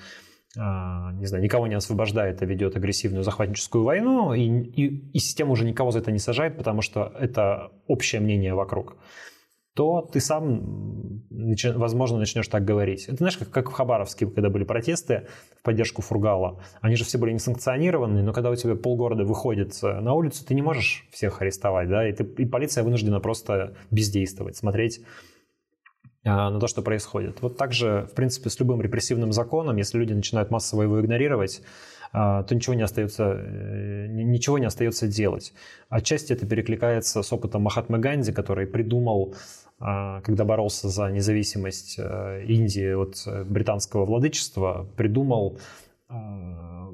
не 0.56 1.26
знаю, 1.26 1.44
никого 1.44 1.68
не 1.68 1.76
освобождает, 1.76 2.42
а 2.42 2.46
ведет 2.46 2.76
агрессивную 2.76 3.24
захватническую 3.24 3.84
войну, 3.84 4.34
и, 4.34 4.42
и, 4.42 5.12
и 5.12 5.20
система 5.20 5.52
уже 5.52 5.64
никого 5.64 5.92
за 5.92 6.00
это 6.00 6.12
не 6.12 6.20
сажает, 6.20 6.58
потому 6.58 6.82
что 6.82 7.14
это 7.20 7.72
общее 7.88 8.20
мнение 8.20 8.56
вокруг 8.56 8.98
то 9.80 10.02
ты 10.02 10.20
сам, 10.20 11.24
возможно, 11.30 12.18
начнешь 12.18 12.50
так 12.50 12.66
говорить. 12.66 13.06
Это 13.06 13.16
знаешь, 13.16 13.38
как, 13.38 13.50
как 13.50 13.70
в 13.70 13.72
Хабаровске, 13.72 14.28
когда 14.28 14.50
были 14.50 14.66
протесты 14.66 15.28
в 15.58 15.64
поддержку 15.64 16.02
Фургала. 16.02 16.62
Они 16.82 16.98
же 16.98 17.06
все 17.06 17.18
были 17.18 17.32
несанкционированные, 17.32 18.22
но 18.22 18.34
когда 18.34 18.50
у 18.50 18.56
тебя 18.58 18.76
полгорода 18.76 19.24
выходит 19.24 19.74
э, 19.82 20.02
на 20.02 20.14
улицу, 20.16 20.44
ты 20.46 20.54
не 20.54 20.62
можешь 20.62 21.08
всех 21.12 21.42
арестовать, 21.42 21.88
да, 21.88 22.06
и, 22.06 22.12
ты, 22.12 22.26
и 22.26 22.46
полиция 22.46 22.84
вынуждена 22.84 23.22
просто 23.22 23.74
бездействовать, 23.90 24.58
смотреть 24.58 25.00
а, 25.00 25.06
на 26.36 26.60
то, 26.60 26.68
что 26.68 26.82
происходит. 26.82 27.42
Вот 27.42 27.58
так 27.58 27.74
же, 27.74 28.08
в 28.12 28.16
принципе, 28.16 28.50
с 28.50 28.60
любым 28.60 28.82
репрессивным 28.82 29.32
законом, 29.32 29.78
если 29.78 29.98
люди 29.98 30.14
начинают 30.14 30.52
массово 30.52 30.84
его 30.84 31.00
игнорировать, 31.00 31.62
то 32.12 32.48
ничего 32.50 32.74
не 32.74 32.82
остается, 32.82 33.40
э, 33.40 34.08
ничего 34.08 34.58
не 34.58 34.66
остается 34.66 35.08
делать. 35.08 35.54
Отчасти 35.90 36.34
это 36.34 36.48
перекликается 36.48 37.22
с 37.22 37.32
опытом 37.32 37.62
Махатмы 37.62 38.00
Ганди, 38.00 38.32
который 38.32 38.66
придумал 38.66 39.36
а, 39.82 40.22
когда 40.22 40.44
боролся 40.44 40.90
за 40.90 41.10
независимость 41.10 41.96
э, 41.98 42.44
Индии 42.46 42.94
от 42.94 43.48
британского 43.48 44.06
владычества, 44.06 44.90
придумал 44.98 45.58
а, 46.10 46.90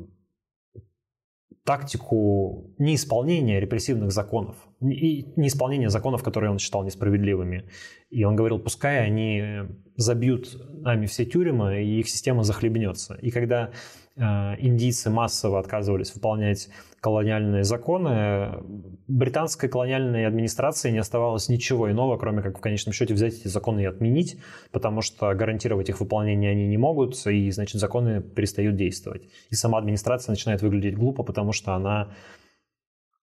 тактику 1.63 2.69
неисполнения 2.77 3.59
репрессивных 3.59 4.11
законов 4.11 4.55
и 4.91 5.25
неисполнения 5.36 5.89
законов, 5.89 6.23
которые 6.23 6.51
он 6.51 6.59
считал 6.59 6.83
несправедливыми. 6.83 7.65
И 8.09 8.23
он 8.23 8.36
говорил, 8.36 8.59
пускай 8.59 9.05
они 9.05 9.67
забьют 9.97 10.57
нами 10.81 11.05
все 11.05 11.25
тюрьмы, 11.25 11.83
и 11.83 11.99
их 11.99 12.09
система 12.09 12.43
захлебнется. 12.43 13.15
И 13.15 13.31
когда 13.31 13.71
э, 14.15 14.21
индийцы 14.59 15.09
массово 15.09 15.59
отказывались 15.59 16.13
выполнять 16.13 16.69
колониальные 17.01 17.63
законы, 17.63 18.63
британской 19.07 19.69
колониальной 19.69 20.25
администрации 20.25 20.91
не 20.91 20.97
оставалось 20.97 21.49
ничего 21.49 21.91
иного, 21.91 22.17
кроме 22.17 22.41
как 22.41 22.57
в 22.57 22.61
конечном 22.61 22.93
счете 22.93 23.13
взять 23.13 23.33
эти 23.36 23.47
законы 23.47 23.81
и 23.81 23.86
отменить, 23.86 24.39
потому 24.71 25.01
что 25.01 25.33
гарантировать 25.33 25.89
их 25.89 25.99
выполнение 25.99 26.51
они 26.51 26.67
не 26.67 26.77
могут, 26.77 27.15
и, 27.27 27.51
значит, 27.51 27.79
законы 27.79 28.21
перестают 28.21 28.75
действовать. 28.75 29.29
И 29.49 29.55
сама 29.55 29.77
администрация 29.77 30.31
начинает 30.31 30.61
выглядеть 30.61 30.95
глупо, 30.95 31.23
потому 31.23 31.51
что 31.51 31.73
она 31.73 32.09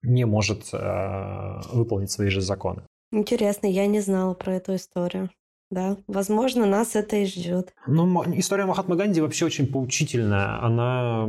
не 0.03 0.25
может 0.25 0.69
э, 0.73 1.61
выполнить 1.73 2.11
свои 2.11 2.29
же 2.29 2.41
законы. 2.41 2.83
Интересно, 3.13 3.67
я 3.67 3.87
не 3.87 4.01
знала 4.01 4.35
про 4.35 4.55
эту 4.55 4.75
историю. 4.75 5.31
Да, 5.71 5.97
возможно, 6.07 6.67
нас 6.67 6.97
это 6.97 7.17
и 7.17 7.25
ждет. 7.25 7.73
Ну, 7.87 8.25
история 8.37 8.67
Махатмы 8.67 8.97
Ганди 8.97 9.21
вообще 9.21 9.47
очень 9.47 9.67
поучительная. 9.67 10.63
Она 10.63 11.29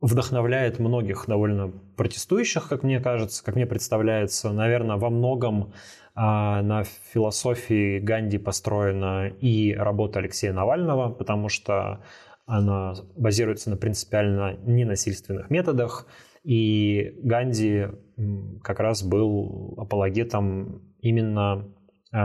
вдохновляет 0.00 0.78
многих 0.78 1.26
довольно 1.28 1.72
протестующих, 1.96 2.68
как 2.68 2.82
мне 2.82 3.00
кажется, 3.00 3.44
как 3.44 3.54
мне 3.54 3.66
представляется. 3.66 4.50
Наверное, 4.50 4.96
во 4.96 5.10
многом 5.10 5.72
а, 6.14 6.62
на 6.62 6.84
философии 6.84 8.00
Ганди 8.00 8.38
построена 8.38 9.28
и 9.28 9.74
работа 9.74 10.18
Алексея 10.18 10.52
Навального, 10.52 11.10
потому 11.10 11.48
что 11.48 12.02
она 12.46 12.94
базируется 13.16 13.70
на 13.70 13.76
принципиально 13.76 14.56
ненасильственных 14.64 15.50
методах. 15.50 16.06
И 16.42 17.12
Ганди 17.22 17.86
как 18.62 18.80
раз 18.80 19.02
был 19.02 19.74
апологетом 19.78 20.82
именно 21.00 21.68
э, 22.12 22.16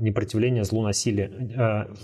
непротивления 0.00 0.64
злу 0.64 0.82
насилия. 0.82 1.28
Э, 1.28 1.94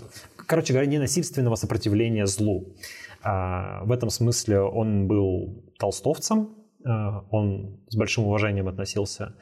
короче 0.47 0.73
говоря, 0.73 0.89
ненасильственного 0.89 1.55
сопротивления 1.55 2.25
злу. 2.25 2.75
Э, 3.23 3.83
в 3.83 3.91
этом 3.91 4.09
смысле 4.09 4.61
он 4.61 5.07
был 5.07 5.71
толстовцем, 5.77 6.55
он 6.81 7.81
с 7.89 7.97
большим 7.97 8.23
уважением 8.23 8.69
относился 8.69 9.35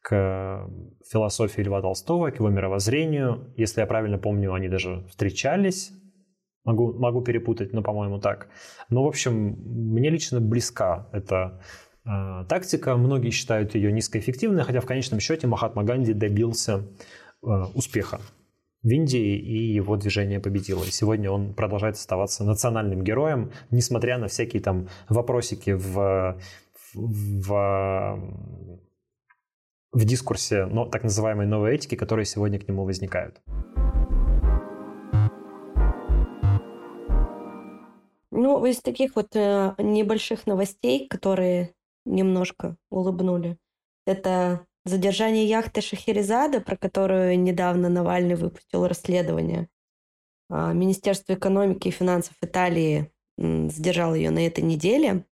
к 0.00 0.68
философии 1.10 1.62
Льва 1.62 1.80
Толстого, 1.80 2.30
к 2.30 2.36
его 2.36 2.50
мировоззрению. 2.50 3.52
Если 3.56 3.80
я 3.80 3.86
правильно 3.88 4.16
помню, 4.16 4.54
они 4.54 4.68
даже 4.68 5.04
встречались 5.08 5.92
Могу, 6.64 6.94
могу 6.94 7.20
перепутать, 7.20 7.72
но, 7.72 7.82
по-моему, 7.82 8.18
так. 8.18 8.48
Но, 8.88 9.04
в 9.04 9.06
общем, 9.06 9.56
мне 9.64 10.08
лично 10.08 10.40
близка 10.40 11.08
эта 11.12 11.60
э, 12.06 12.44
тактика. 12.48 12.96
Многие 12.96 13.30
считают 13.30 13.74
ее 13.74 13.92
низкоэффективной, 13.92 14.64
хотя 14.64 14.80
в 14.80 14.86
конечном 14.86 15.20
счете 15.20 15.46
Махатма 15.46 15.84
Ганди 15.84 16.14
добился 16.14 16.86
э, 17.42 17.46
успеха 17.74 18.20
в 18.82 18.88
Индии, 18.88 19.36
и 19.36 19.74
его 19.74 19.96
движение 19.96 20.40
победило. 20.40 20.84
И 20.84 20.90
сегодня 20.90 21.30
он 21.30 21.54
продолжает 21.54 21.96
оставаться 21.96 22.44
национальным 22.44 23.02
героем, 23.02 23.50
несмотря 23.70 24.18
на 24.18 24.28
всякие 24.28 24.62
там 24.62 24.88
вопросики 25.08 25.70
в, 25.70 26.38
в, 26.94 28.20
в 29.92 30.04
дискурсе 30.04 30.66
но, 30.66 30.86
так 30.86 31.02
называемой 31.02 31.46
новой 31.46 31.74
этики, 31.74 31.94
которые 31.94 32.26
сегодня 32.26 32.58
к 32.58 32.68
нему 32.68 32.84
возникают. 32.84 33.40
Ну, 38.54 38.64
из 38.66 38.80
таких 38.80 39.16
вот 39.16 39.34
э, 39.34 39.74
небольших 39.78 40.46
новостей, 40.46 41.08
которые 41.08 41.74
немножко 42.06 42.76
улыбнули, 42.88 43.58
это 44.06 44.64
задержание 44.84 45.44
яхты 45.44 45.80
Шахерезада, 45.80 46.60
про 46.60 46.76
которую 46.76 47.40
недавно 47.40 47.88
Навальный 47.88 48.36
выпустил 48.36 48.86
расследование. 48.86 49.68
А, 50.48 50.72
Министерство 50.72 51.32
экономики 51.34 51.88
и 51.88 51.90
финансов 51.90 52.36
Италии 52.42 53.10
задержало 53.36 54.14
ее 54.14 54.30
на 54.30 54.46
этой 54.46 54.62
неделе. 54.62 55.26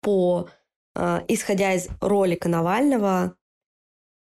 По, 0.00 0.48
а, 0.94 1.24
исходя 1.26 1.74
из 1.74 1.88
ролика 2.00 2.48
Навального, 2.48 3.36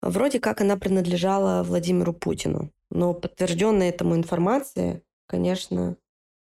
вроде 0.00 0.40
как 0.40 0.62
она 0.62 0.78
принадлежала 0.78 1.62
Владимиру 1.62 2.14
Путину. 2.14 2.72
Но 2.90 3.12
подтвержденной 3.12 3.90
этому 3.90 4.16
информации, 4.16 5.02
конечно, 5.26 5.98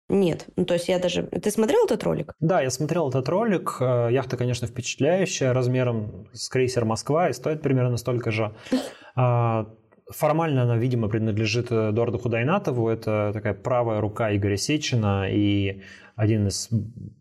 нет. 0.10 0.48
Ну, 0.56 0.66
то 0.66 0.74
есть 0.74 0.90
я 0.90 1.00
даже... 1.00 1.24
Ты 1.24 1.52
смотрел 1.52 1.86
этот 1.86 2.04
ролик? 2.04 2.34
Да, 2.40 2.62
я 2.62 2.70
смотрел 2.70 3.10
этот 3.10 3.30
ролик. 3.30 3.78
Э, 3.80 4.10
яхта, 4.12 4.38
конечно, 4.38 4.68
впечатляющая, 4.68 5.54
размером 5.54 6.28
с 6.34 6.50
крейсер 6.50 6.84
«Москва» 6.86 7.30
и 7.30 7.34
стоит 7.34 7.62
примерно 7.62 7.98
столько 7.98 8.32
же. 8.32 8.54
А, 9.16 9.66
формально 10.10 10.62
она, 10.62 10.78
видимо, 10.78 11.10
принадлежит 11.10 11.72
Эдуарду 11.72 12.20
Худайнатову. 12.20 12.88
Это 12.88 13.32
такая 13.34 13.54
правая 13.54 14.00
рука 14.00 14.34
Игоря 14.34 14.56
Сечина 14.56 15.28
и 15.30 15.82
один 16.16 16.48
из 16.48 16.70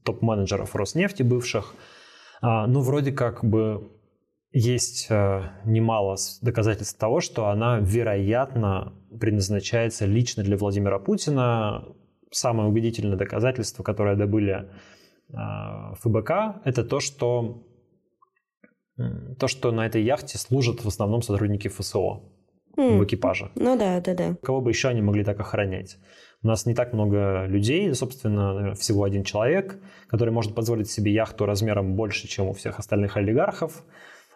топ-менеджеров 0.05 0.77
Роснефти 0.77 1.25
бывших. 1.25 1.75
А, 2.41 2.69
ну, 2.69 2.81
вроде 2.83 3.11
как 3.11 3.45
бы 3.45 3.91
есть 4.53 5.07
э, 5.11 5.43
немало 5.65 6.17
доказательств 6.43 6.99
того, 6.99 7.21
что 7.21 7.49
она, 7.49 7.79
вероятно, 7.79 8.93
предназначается 9.19 10.07
лично 10.07 10.43
для 10.43 10.57
Владимира 10.57 10.99
Путина, 10.99 11.85
самое 12.31 12.69
убедительное 12.69 13.17
доказательство, 13.17 13.83
которое 13.83 14.17
добыли 14.17 14.71
а, 15.33 15.95
ФБК, 15.95 16.63
это 16.65 16.85
то, 16.85 17.01
что 17.01 17.65
то, 19.39 19.47
что 19.47 19.71
на 19.71 19.87
этой 19.87 20.03
яхте 20.03 20.39
служат 20.39 20.85
в 20.85 20.89
основном 20.89 21.23
сотрудники 21.23 21.69
ФСО 21.69 22.21
mm. 22.77 22.99
в 22.99 23.05
экипаже. 23.05 23.51
Ну 23.55 23.79
да, 23.79 24.01
да, 24.01 24.15
да. 24.15 24.37
Кого 24.43 24.61
бы 24.61 24.71
еще 24.71 24.89
они 24.89 25.03
могли 25.03 25.23
так 25.23 25.39
охранять? 25.39 25.99
У 26.43 26.47
нас 26.47 26.67
не 26.67 26.75
так 26.75 26.93
много 26.93 27.47
людей, 27.47 27.93
собственно, 27.95 28.75
всего 28.75 29.05
один 29.05 29.25
человек, 29.25 29.81
который 30.09 30.31
может 30.31 30.55
позволить 30.55 30.91
себе 30.91 31.13
яхту 31.13 31.47
размером 31.47 31.97
больше, 31.97 32.29
чем 32.29 32.49
у 32.49 32.53
всех 32.53 32.79
остальных 32.79 33.17
олигархов, 33.17 33.85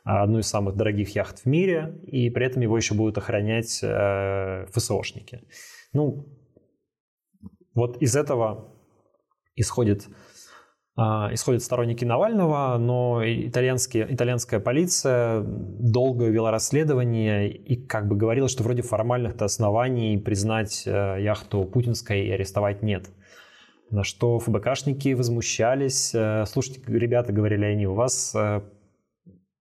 а, 0.04 0.22
одну 0.22 0.40
из 0.40 0.48
самых 0.48 0.76
дорогих 0.76 1.14
яхт 1.14 1.40
в 1.40 1.46
мире, 1.46 2.00
и 2.06 2.28
при 2.30 2.46
этом 2.46 2.62
его 2.62 2.76
еще 2.76 2.94
будут 2.94 3.18
охранять 3.18 3.80
э, 3.82 4.66
ФСОшники. 4.72 5.42
Ну, 5.92 6.26
вот 7.74 7.96
из 7.98 8.16
этого 8.16 8.72
исходит, 9.56 10.08
а, 10.96 11.30
исходят 11.32 11.62
сторонники 11.62 12.04
Навального, 12.04 12.76
но 12.78 13.22
итальянские, 13.24 14.06
итальянская 14.10 14.60
полиция 14.60 15.42
долго 15.42 16.26
вела 16.26 16.50
расследование 16.50 17.50
и 17.50 17.76
как 17.76 18.08
бы 18.08 18.16
говорила, 18.16 18.48
что 18.48 18.62
вроде 18.62 18.82
формальных-то 18.82 19.44
оснований 19.44 20.18
признать 20.18 20.84
э, 20.86 21.16
яхту 21.20 21.64
путинской 21.64 22.26
и 22.26 22.30
арестовать 22.30 22.82
нет. 22.82 23.10
На 23.90 24.04
что 24.04 24.38
ФБКшники 24.38 25.14
возмущались. 25.14 26.14
Э, 26.14 26.44
слушайте, 26.46 26.80
ребята, 26.86 27.32
говорили 27.32 27.64
они, 27.64 27.86
у 27.86 27.94
вас 27.94 28.34
э, 28.34 28.62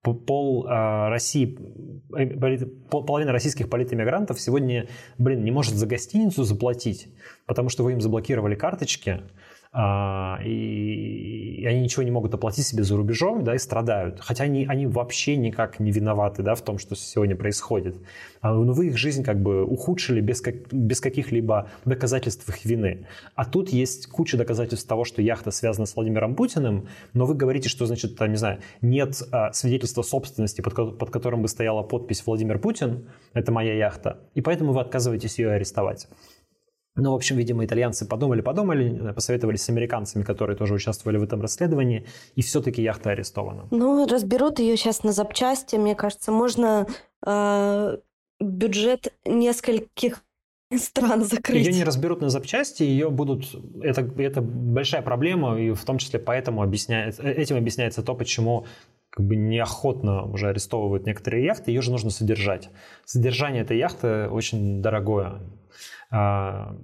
пол 0.01 0.65
а, 0.67 1.09
России, 1.09 1.57
э, 2.17 2.65
половина 2.89 3.31
российских 3.31 3.69
политэмигрантов 3.69 4.39
сегодня, 4.39 4.87
блин, 5.17 5.43
не 5.43 5.51
может 5.51 5.75
за 5.75 5.85
гостиницу 5.85 6.43
заплатить, 6.43 7.09
потому 7.45 7.69
что 7.69 7.83
вы 7.83 7.93
им 7.93 8.01
заблокировали 8.01 8.55
карточки, 8.55 9.21
и 9.73 11.65
они 11.65 11.81
ничего 11.81 12.03
не 12.03 12.11
могут 12.11 12.33
оплатить 12.33 12.65
себе 12.65 12.83
за 12.83 12.97
рубежом, 12.97 13.43
да, 13.43 13.55
и 13.55 13.57
страдают. 13.57 14.19
Хотя 14.19 14.43
они, 14.43 14.65
они 14.65 14.85
вообще 14.85 15.37
никак 15.37 15.79
не 15.79 15.91
виноваты, 15.91 16.43
да, 16.43 16.55
в 16.55 16.61
том, 16.61 16.77
что 16.77 16.95
сегодня 16.95 17.35
происходит. 17.35 17.95
А, 18.41 18.53
но 18.53 18.73
вы 18.73 18.87
их 18.87 18.97
жизнь 18.97 19.23
как 19.23 19.41
бы 19.41 19.63
ухудшили 19.63 20.19
без, 20.19 20.41
как, 20.41 20.73
без 20.73 20.99
каких-либо 20.99 21.69
доказательств 21.85 22.47
их 22.49 22.65
вины. 22.65 23.05
А 23.35 23.45
тут 23.45 23.69
есть 23.69 24.07
куча 24.07 24.37
доказательств 24.37 24.87
того, 24.87 25.05
что 25.05 25.21
яхта 25.21 25.51
связана 25.51 25.85
с 25.85 25.95
Владимиром 25.95 26.35
Путиным, 26.35 26.87
но 27.13 27.25
вы 27.25 27.35
говорите, 27.35 27.69
что, 27.69 27.85
значит, 27.85 28.17
там, 28.17 28.29
не 28.29 28.37
знаю, 28.37 28.59
нет 28.81 29.21
а, 29.31 29.53
свидетельства 29.53 30.01
собственности, 30.01 30.61
под, 30.61 30.97
под 30.97 31.09
которым 31.11 31.43
бы 31.43 31.47
стояла 31.47 31.83
подпись 31.83 32.23
Владимир 32.25 32.59
Путин, 32.59 33.07
это 33.33 33.51
моя 33.51 33.75
яхта, 33.75 34.19
и 34.35 34.41
поэтому 34.41 34.73
вы 34.73 34.81
отказываетесь 34.81 35.39
ее 35.39 35.51
арестовать. 35.51 36.07
Ну, 36.95 37.11
в 37.11 37.15
общем, 37.15 37.37
видимо, 37.37 37.63
итальянцы 37.63 38.05
подумали-подумали, 38.05 39.13
посоветовались 39.13 39.63
с 39.63 39.69
американцами, 39.69 40.23
которые 40.23 40.57
тоже 40.57 40.73
участвовали 40.73 41.17
в 41.17 41.23
этом 41.23 41.41
расследовании, 41.41 42.05
и 42.35 42.41
все-таки 42.41 42.81
яхта 42.81 43.11
арестована. 43.11 43.67
Ну, 43.71 44.05
разберут 44.07 44.59
ее 44.59 44.75
сейчас 44.75 45.03
на 45.03 45.13
запчасти, 45.13 45.77
мне 45.77 45.95
кажется, 45.95 46.31
можно 46.33 46.87
э, 47.25 47.97
бюджет 48.41 49.13
нескольких 49.25 50.23
стран 50.77 51.23
закрыть. 51.23 51.65
Ее 51.65 51.73
не 51.73 51.85
разберут 51.85 52.19
на 52.21 52.29
запчасти, 52.29 52.83
ее 52.83 53.09
будут... 53.09 53.55
Это, 53.81 54.01
это 54.21 54.41
большая 54.41 55.01
проблема, 55.01 55.57
и 55.57 55.71
в 55.71 55.83
том 55.85 55.97
числе 55.97 56.19
поэтому 56.19 56.61
объясняется, 56.61 57.23
этим 57.23 57.55
объясняется 57.55 58.03
то, 58.03 58.15
почему 58.15 58.65
как 59.11 59.25
бы 59.25 59.35
неохотно 59.35 60.25
уже 60.25 60.47
арестовывают 60.49 61.05
некоторые 61.05 61.45
яхты, 61.45 61.71
ее 61.71 61.81
же 61.81 61.91
нужно 61.91 62.09
содержать. 62.09 62.69
Содержание 63.05 63.61
этой 63.63 63.77
яхты 63.77 64.27
очень 64.29 64.81
дорогое. 64.81 65.41
А, 66.09 66.75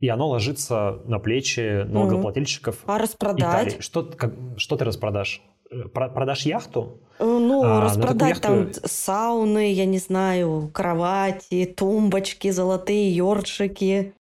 и 0.00 0.08
оно 0.08 0.28
ложится 0.28 1.00
на 1.04 1.18
плечи 1.18 1.84
налогоплательщиков. 1.84 2.78
А 2.86 2.98
распродать? 2.98 3.68
Италии. 3.68 3.80
Что, 3.80 4.02
как, 4.04 4.32
что 4.56 4.76
ты 4.76 4.84
распродашь? 4.84 5.42
Э, 5.70 5.88
продашь 5.88 6.46
яхту? 6.46 7.00
Э, 7.18 7.24
ну, 7.24 7.62
а, 7.62 7.82
распродать 7.82 8.30
яхту... 8.30 8.42
там 8.42 8.70
сауны, 8.84 9.72
я 9.72 9.84
не 9.84 9.98
знаю, 9.98 10.70
кровати, 10.72 11.66
тумбочки, 11.76 12.50
золотые 12.50 13.14
ёршики. 13.14 14.14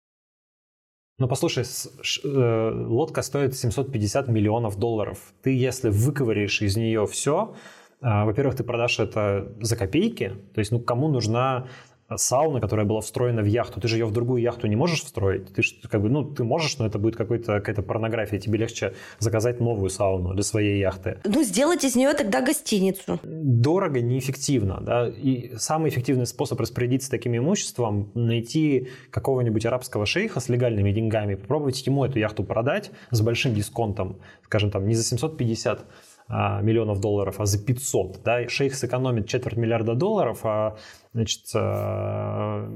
Ну, 1.18 1.26
послушай, 1.26 1.64
э, 1.64 2.84
лодка 2.86 3.22
стоит 3.22 3.56
750 3.56 4.28
миллионов 4.28 4.78
долларов. 4.78 5.18
Ты, 5.42 5.56
если 5.56 5.90
выковыришь 5.90 6.62
из 6.62 6.76
нее 6.76 7.06
все, 7.06 7.54
а, 8.00 8.24
во-первых, 8.24 8.56
ты 8.56 8.64
продашь 8.64 9.00
это 9.00 9.52
за 9.60 9.76
копейки. 9.76 10.34
То 10.54 10.60
есть, 10.60 10.70
ну, 10.70 10.80
кому 10.80 11.08
нужна 11.08 11.68
сауна, 12.16 12.60
которая 12.60 12.86
была 12.86 13.00
встроена 13.00 13.42
в 13.42 13.46
яхту, 13.46 13.80
ты 13.80 13.88
же 13.88 13.96
ее 13.96 14.06
в 14.06 14.12
другую 14.12 14.40
яхту 14.40 14.66
не 14.66 14.76
можешь 14.76 15.02
встроить. 15.02 15.52
Ты 15.52 15.62
как 15.88 16.00
бы, 16.00 16.08
ну, 16.08 16.24
ты 16.24 16.44
можешь, 16.44 16.78
но 16.78 16.86
это 16.86 16.98
будет 16.98 17.16
какой-то, 17.16 17.58
какая-то 17.58 17.82
порнография. 17.82 18.38
Тебе 18.38 18.58
легче 18.58 18.94
заказать 19.18 19.60
новую 19.60 19.90
сауну 19.90 20.34
для 20.34 20.42
своей 20.42 20.78
яхты. 20.78 21.18
Ну, 21.24 21.42
сделать 21.42 21.84
из 21.84 21.96
нее 21.96 22.14
тогда 22.14 22.40
гостиницу. 22.40 23.20
Дорого, 23.22 24.00
неэффективно, 24.00 24.80
да. 24.80 25.08
И 25.08 25.52
самый 25.56 25.90
эффективный 25.90 26.26
способ 26.26 26.60
распорядиться 26.60 27.10
таким 27.10 27.36
имуществом– 27.36 28.10
найти 28.14 28.88
какого-нибудь 29.10 29.66
арабского 29.66 30.06
шейха 30.06 30.40
с 30.40 30.48
легальными 30.48 30.92
деньгами, 30.92 31.34
попробовать 31.34 31.86
ему 31.86 32.04
эту 32.04 32.18
яхту 32.18 32.44
продать 32.44 32.90
с 33.10 33.20
большим 33.20 33.54
дисконтом, 33.54 34.20
скажем, 34.44 34.70
там, 34.70 34.86
не 34.86 34.94
за 34.94 35.04
750 35.04 35.84
а, 36.28 36.60
миллионов 36.60 37.00
долларов, 37.00 37.40
а 37.40 37.46
за 37.46 37.58
500. 37.64 38.22
Да? 38.22 38.48
Шейх 38.48 38.74
сэкономит 38.74 39.28
четверть 39.28 39.56
миллиарда 39.56 39.94
долларов, 39.94 40.40
а 40.44 40.76
значит, 41.14 41.42
а, 41.54 42.68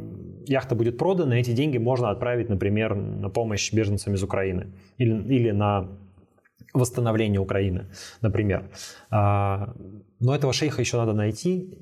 яхта 0.47 0.75
будет 0.75 0.97
продана, 0.97 1.37
эти 1.37 1.53
деньги 1.53 1.79
можно 1.79 2.11
отправить, 2.11 2.49
например, 2.49 2.95
на 2.95 3.29
помощь 3.29 3.73
беженцам 3.73 4.15
из 4.15 4.23
Украины 4.23 4.73
или, 4.99 5.15
или 5.35 5.51
на 5.51 5.89
восстановление 6.73 7.41
Украины, 7.41 7.87
например. 8.23 8.71
А, 9.11 9.75
но 10.19 10.35
этого 10.35 10.53
шейха 10.53 10.81
еще 10.81 10.97
надо 10.97 11.13
найти. 11.13 11.79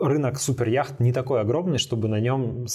Рынок 0.00 0.38
суперяхт 0.38 1.00
не 1.00 1.12
такой 1.12 1.40
огромный, 1.40 1.78
чтобы 1.78 2.08
на 2.08 2.20
нем 2.20 2.66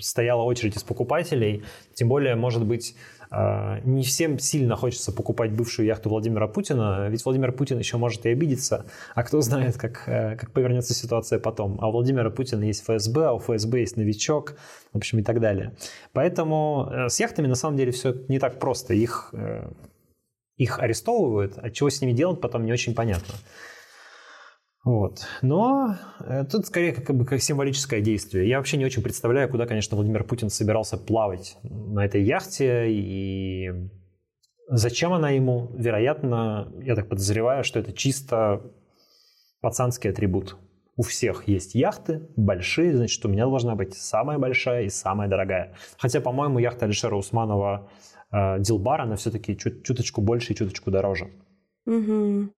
стояла 0.00 0.42
очередь 0.42 0.76
из 0.76 0.82
покупателей. 0.82 1.62
Тем 1.94 2.08
более, 2.08 2.34
может 2.34 2.64
быть, 2.64 2.96
а, 3.32 3.78
не 3.84 4.02
всем 4.02 4.40
сильно 4.40 4.74
хочется 4.74 5.12
покупать 5.12 5.52
бывшую 5.52 5.86
яхту 5.86 6.08
Владимира 6.08 6.48
Путина, 6.48 7.06
ведь 7.08 7.24
Владимир 7.24 7.52
Путин 7.52 7.78
еще 7.78 7.96
может 7.96 8.26
и 8.26 8.30
обидеться, 8.30 8.86
а 9.14 9.22
кто 9.22 9.40
знает, 9.40 9.76
как, 9.76 10.02
э, 10.08 10.36
как 10.36 10.50
повернется 10.50 10.94
ситуация 10.94 11.38
потом. 11.38 11.78
А 11.80 11.88
у 11.88 11.92
Владимира 11.92 12.28
Путина 12.30 12.64
есть 12.64 12.82
ФСБ, 12.82 13.26
а 13.26 13.32
у 13.32 13.38
ФСБ 13.38 13.80
есть 13.80 13.96
новичок, 13.96 14.56
в 14.92 14.96
общем, 14.96 15.20
и 15.20 15.22
так 15.22 15.40
далее. 15.40 15.76
Поэтому 16.12 16.88
э, 16.90 17.08
с 17.08 17.20
яхтами 17.20 17.46
на 17.46 17.54
самом 17.54 17.76
деле 17.76 17.92
все 17.92 18.16
не 18.26 18.40
так 18.40 18.58
просто. 18.58 18.94
Их, 18.94 19.30
э, 19.32 19.70
их 20.56 20.80
арестовывают, 20.80 21.54
а 21.56 21.70
чего 21.70 21.88
с 21.88 22.00
ними 22.00 22.12
делать 22.12 22.40
потом 22.40 22.64
не 22.64 22.72
очень 22.72 22.96
понятно. 22.96 23.34
Вот. 24.84 25.26
Но 25.42 25.96
э, 26.20 26.44
тут 26.44 26.66
скорее 26.66 26.92
как 26.92 27.14
бы 27.14 27.26
как 27.26 27.42
символическое 27.42 28.00
действие. 28.00 28.48
Я 28.48 28.58
вообще 28.58 28.78
не 28.78 28.86
очень 28.86 29.02
представляю, 29.02 29.48
куда, 29.50 29.66
конечно, 29.66 29.94
Владимир 29.96 30.24
Путин 30.24 30.48
собирался 30.48 30.96
плавать 30.96 31.58
на 31.62 32.04
этой 32.04 32.22
яхте 32.22 32.90
и 32.90 33.70
зачем 34.68 35.12
она 35.12 35.30
ему. 35.30 35.70
Вероятно, 35.74 36.72
я 36.82 36.94
так 36.94 37.08
подозреваю, 37.08 37.62
что 37.62 37.78
это 37.78 37.92
чисто 37.92 38.62
пацанский 39.60 40.10
атрибут. 40.10 40.56
У 40.96 41.02
всех 41.02 41.46
есть 41.46 41.74
яхты 41.74 42.28
большие, 42.36 42.96
значит, 42.96 43.24
у 43.24 43.28
меня 43.28 43.46
должна 43.46 43.74
быть 43.74 43.94
самая 43.94 44.38
большая 44.38 44.84
и 44.84 44.90
самая 44.90 45.28
дорогая. 45.28 45.74
Хотя, 45.98 46.20
по-моему, 46.20 46.58
яхта 46.58 46.86
Алишера 46.86 47.16
Усманова 47.16 47.90
э, 48.32 48.58
Дилбар, 48.60 49.02
она 49.02 49.16
все-таки 49.16 49.56
чуть, 49.58 49.84
чуточку 49.84 50.22
больше 50.22 50.52
и 50.52 50.56
чуточку 50.56 50.90
дороже. 50.90 51.30
Угу. 51.86 52.50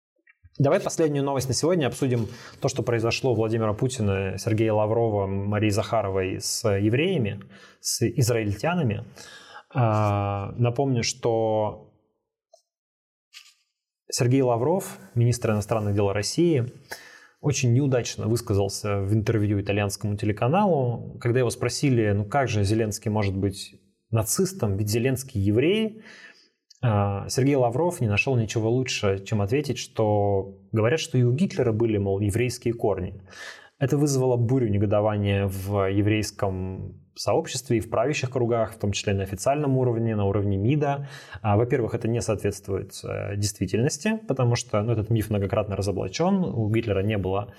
Давай 0.59 0.81
последнюю 0.81 1.25
новость 1.25 1.49
на 1.49 1.55
сегодня 1.55 1.87
обсудим 1.87 2.29
то, 2.61 2.69
что 2.69 2.83
произошло 2.83 3.33
у 3.33 3.35
Владимира 3.35 3.73
Путина, 3.73 4.37
Сергея 4.37 4.75
Лаврова, 4.75 5.27
Марии 5.27 5.71
Захаровой 5.71 6.43
с 6.43 6.69
евреями, 6.69 7.41
с 7.81 8.03
израильтянами. 8.03 9.07
А, 9.75 10.53
напомню, 10.59 11.05
что 11.05 11.91
Сергей 14.11 14.43
Лавров, 14.43 14.99
министр 15.15 15.53
иностранных 15.53 15.95
дел 15.95 16.13
России, 16.13 16.71
очень 17.41 17.73
неудачно 17.73 18.29
высказался 18.29 19.01
в 19.01 19.15
интервью 19.15 19.59
итальянскому 19.59 20.19
телеканалу, 20.19 21.17
когда 21.19 21.39
его 21.39 21.49
спросили, 21.49 22.13
ну 22.13 22.27
как 22.27 22.49
же 22.49 22.63
Зеленский 22.63 23.11
может 23.11 23.35
быть 23.35 23.81
нацистом, 24.11 24.77
ведь 24.77 24.91
Зеленский 24.91 25.41
еврей, 25.41 26.03
Сергей 26.83 27.55
Лавров 27.55 28.01
не 28.01 28.09
нашел 28.09 28.37
ничего 28.37 28.69
лучше, 28.69 29.25
чем 29.25 29.41
ответить, 29.41 29.79
что 29.79 30.57
говорят, 30.73 30.99
что 30.99 31.17
и 31.17 31.23
у 31.23 31.33
Гитлера 31.33 31.73
были, 31.73 31.97
мол, 31.97 32.19
еврейские 32.19 32.75
корни. 32.75 33.15
Это 33.79 33.97
вызвало 33.97 34.37
бурю 34.37 34.69
негодования 34.69 35.47
в 35.47 35.89
еврейском 35.89 37.03
сообществе 37.15 37.79
и 37.79 37.81
в 37.81 37.91
правящих 37.91 38.31
кругах, 38.31 38.75
в 38.75 38.79
том 38.79 38.93
числе 38.93 39.15
на 39.15 39.23
официальном 39.23 39.77
уровне, 39.77 40.17
на 40.17 40.25
уровне 40.25 40.57
МИДа. 40.57 41.09
А, 41.43 41.57
во-первых, 41.57 41.95
это 41.95 42.09
не 42.09 42.21
соответствует 42.21 42.93
э, 43.05 43.37
действительности, 43.37 44.21
потому 44.29 44.57
что 44.57 44.83
ну, 44.83 44.93
этот 44.93 45.11
миф 45.11 45.31
многократно 45.31 45.77
разоблачен. 45.77 46.45
У 46.45 46.69
Гитлера 46.71 47.03
не 47.03 47.19
было 47.19 47.53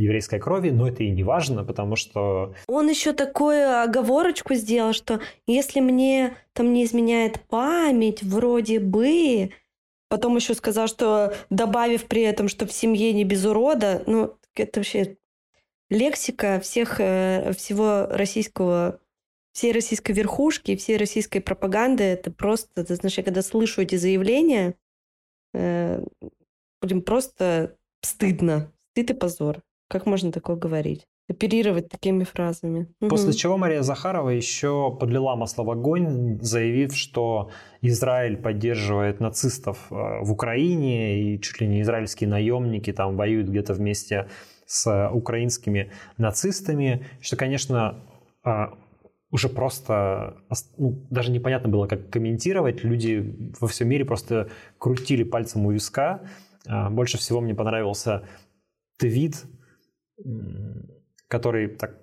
еврейской 0.00 0.38
крови, 0.38 0.70
но 0.70 0.88
это 0.88 1.02
и 1.02 1.10
не 1.10 1.22
важно, 1.22 1.64
потому 1.64 1.96
что... 1.96 2.54
Он 2.66 2.88
еще 2.88 3.12
такую 3.12 3.82
оговорочку 3.82 4.54
сделал, 4.54 4.92
что 4.92 5.20
если 5.46 5.80
мне 5.80 6.36
там 6.52 6.72
не 6.72 6.84
изменяет 6.84 7.40
память, 7.48 8.22
вроде 8.22 8.80
бы... 8.80 9.50
Потом 10.08 10.34
еще 10.34 10.54
сказал, 10.54 10.88
что 10.88 11.34
добавив 11.50 12.06
при 12.06 12.22
этом, 12.22 12.48
что 12.48 12.66
в 12.66 12.72
семье 12.72 13.12
не 13.12 13.22
без 13.22 13.44
урода, 13.44 14.02
ну, 14.06 14.34
это 14.56 14.80
вообще 14.80 15.18
лексика 15.88 16.58
всех, 16.60 16.98
э, 16.98 17.52
всего 17.56 18.06
российского 18.10 19.00
всей 19.52 19.72
российской 19.72 20.12
верхушки, 20.12 20.76
всей 20.76 20.96
российской 20.96 21.40
пропаганды, 21.40 22.04
это 22.04 22.30
просто, 22.30 22.84
ты 22.84 22.94
знаешь, 22.94 23.18
я 23.18 23.24
когда 23.24 23.42
слышу 23.42 23.82
эти 23.82 23.96
заявления, 23.96 24.74
э, 25.52 26.02
блин, 26.80 27.02
просто 27.02 27.76
стыдно. 28.02 28.72
Стыд 28.92 29.10
и 29.10 29.14
позор. 29.14 29.62
Как 29.90 30.06
можно 30.06 30.30
такое 30.30 30.56
говорить? 30.56 31.06
оперировать 31.30 31.88
такими 31.88 32.24
фразами. 32.24 32.88
После 32.98 33.28
угу. 33.28 33.36
чего 33.36 33.56
Мария 33.56 33.82
Захарова 33.82 34.30
еще 34.30 34.96
подлила 34.98 35.36
масло 35.36 35.62
в 35.62 35.70
огонь, 35.70 36.40
заявив, 36.42 36.96
что 36.96 37.50
Израиль 37.82 38.36
поддерживает 38.36 39.20
нацистов 39.20 39.78
э, 39.90 39.94
в 39.94 40.32
Украине, 40.32 41.22
и 41.22 41.40
чуть 41.40 41.60
ли 41.60 41.68
не 41.68 41.82
израильские 41.82 42.28
наемники 42.28 42.92
там 42.92 43.16
воюют 43.16 43.48
где-то 43.48 43.74
вместе 43.74 44.28
с 44.66 45.10
украинскими 45.12 45.92
нацистами, 46.18 47.06
что, 47.20 47.36
конечно, 47.36 48.02
э, 48.44 48.66
уже 49.30 49.48
просто 49.48 50.34
ну, 50.78 51.06
даже 51.10 51.30
непонятно 51.30 51.68
было, 51.68 51.86
как 51.86 52.10
комментировать. 52.10 52.82
Люди 52.82 53.52
во 53.60 53.68
всем 53.68 53.88
мире 53.88 54.04
просто 54.04 54.48
крутили 54.78 55.22
пальцем 55.22 55.64
у 55.64 55.70
виска. 55.70 56.22
Э, 56.66 56.90
больше 56.90 57.18
всего 57.18 57.40
мне 57.40 57.54
понравился 57.54 58.24
твит 58.98 59.44
который 61.28 61.68
так, 61.68 61.98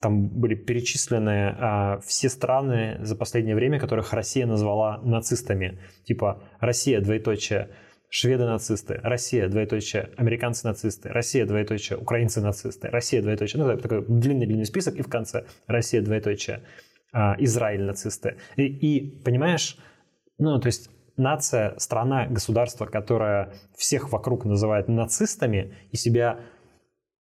там 0.00 0.28
были 0.28 0.54
перечислены 0.54 1.56
а, 1.58 2.00
все 2.00 2.28
страны 2.28 2.98
за 3.00 3.16
последнее 3.16 3.54
время, 3.54 3.78
которых 3.78 4.12
Россия 4.12 4.46
назвала 4.46 4.98
нацистами. 5.02 5.78
Типа 6.04 6.42
Россия, 6.60 7.00
двоеточие, 7.00 7.70
шведы 8.10 8.44
нацисты, 8.44 9.00
Россия, 9.02 9.48
двоеточие, 9.48 10.10
американцы 10.16 10.66
нацисты, 10.66 11.08
Россия, 11.08 11.46
двоеточие, 11.46 11.98
украинцы 11.98 12.40
нацисты, 12.40 12.88
Россия, 12.88 13.22
двоеточие. 13.22 13.62
Ну, 13.62 13.76
такой 13.78 14.04
длинный-длинный 14.06 14.66
список, 14.66 14.96
и 14.96 15.02
в 15.02 15.08
конце 15.08 15.46
Россия, 15.66 16.02
двоеточие, 16.02 16.62
а, 17.12 17.36
Израиль 17.38 17.84
нацисты. 17.84 18.36
И, 18.56 18.64
и 18.66 19.22
понимаешь, 19.22 19.78
ну, 20.38 20.60
то 20.60 20.66
есть 20.66 20.90
нация, 21.16 21.74
страна, 21.78 22.26
государство, 22.26 22.86
которое 22.86 23.52
всех 23.76 24.12
вокруг 24.12 24.44
называет 24.44 24.88
нацистами 24.88 25.74
и 25.92 25.96
себя 25.96 26.40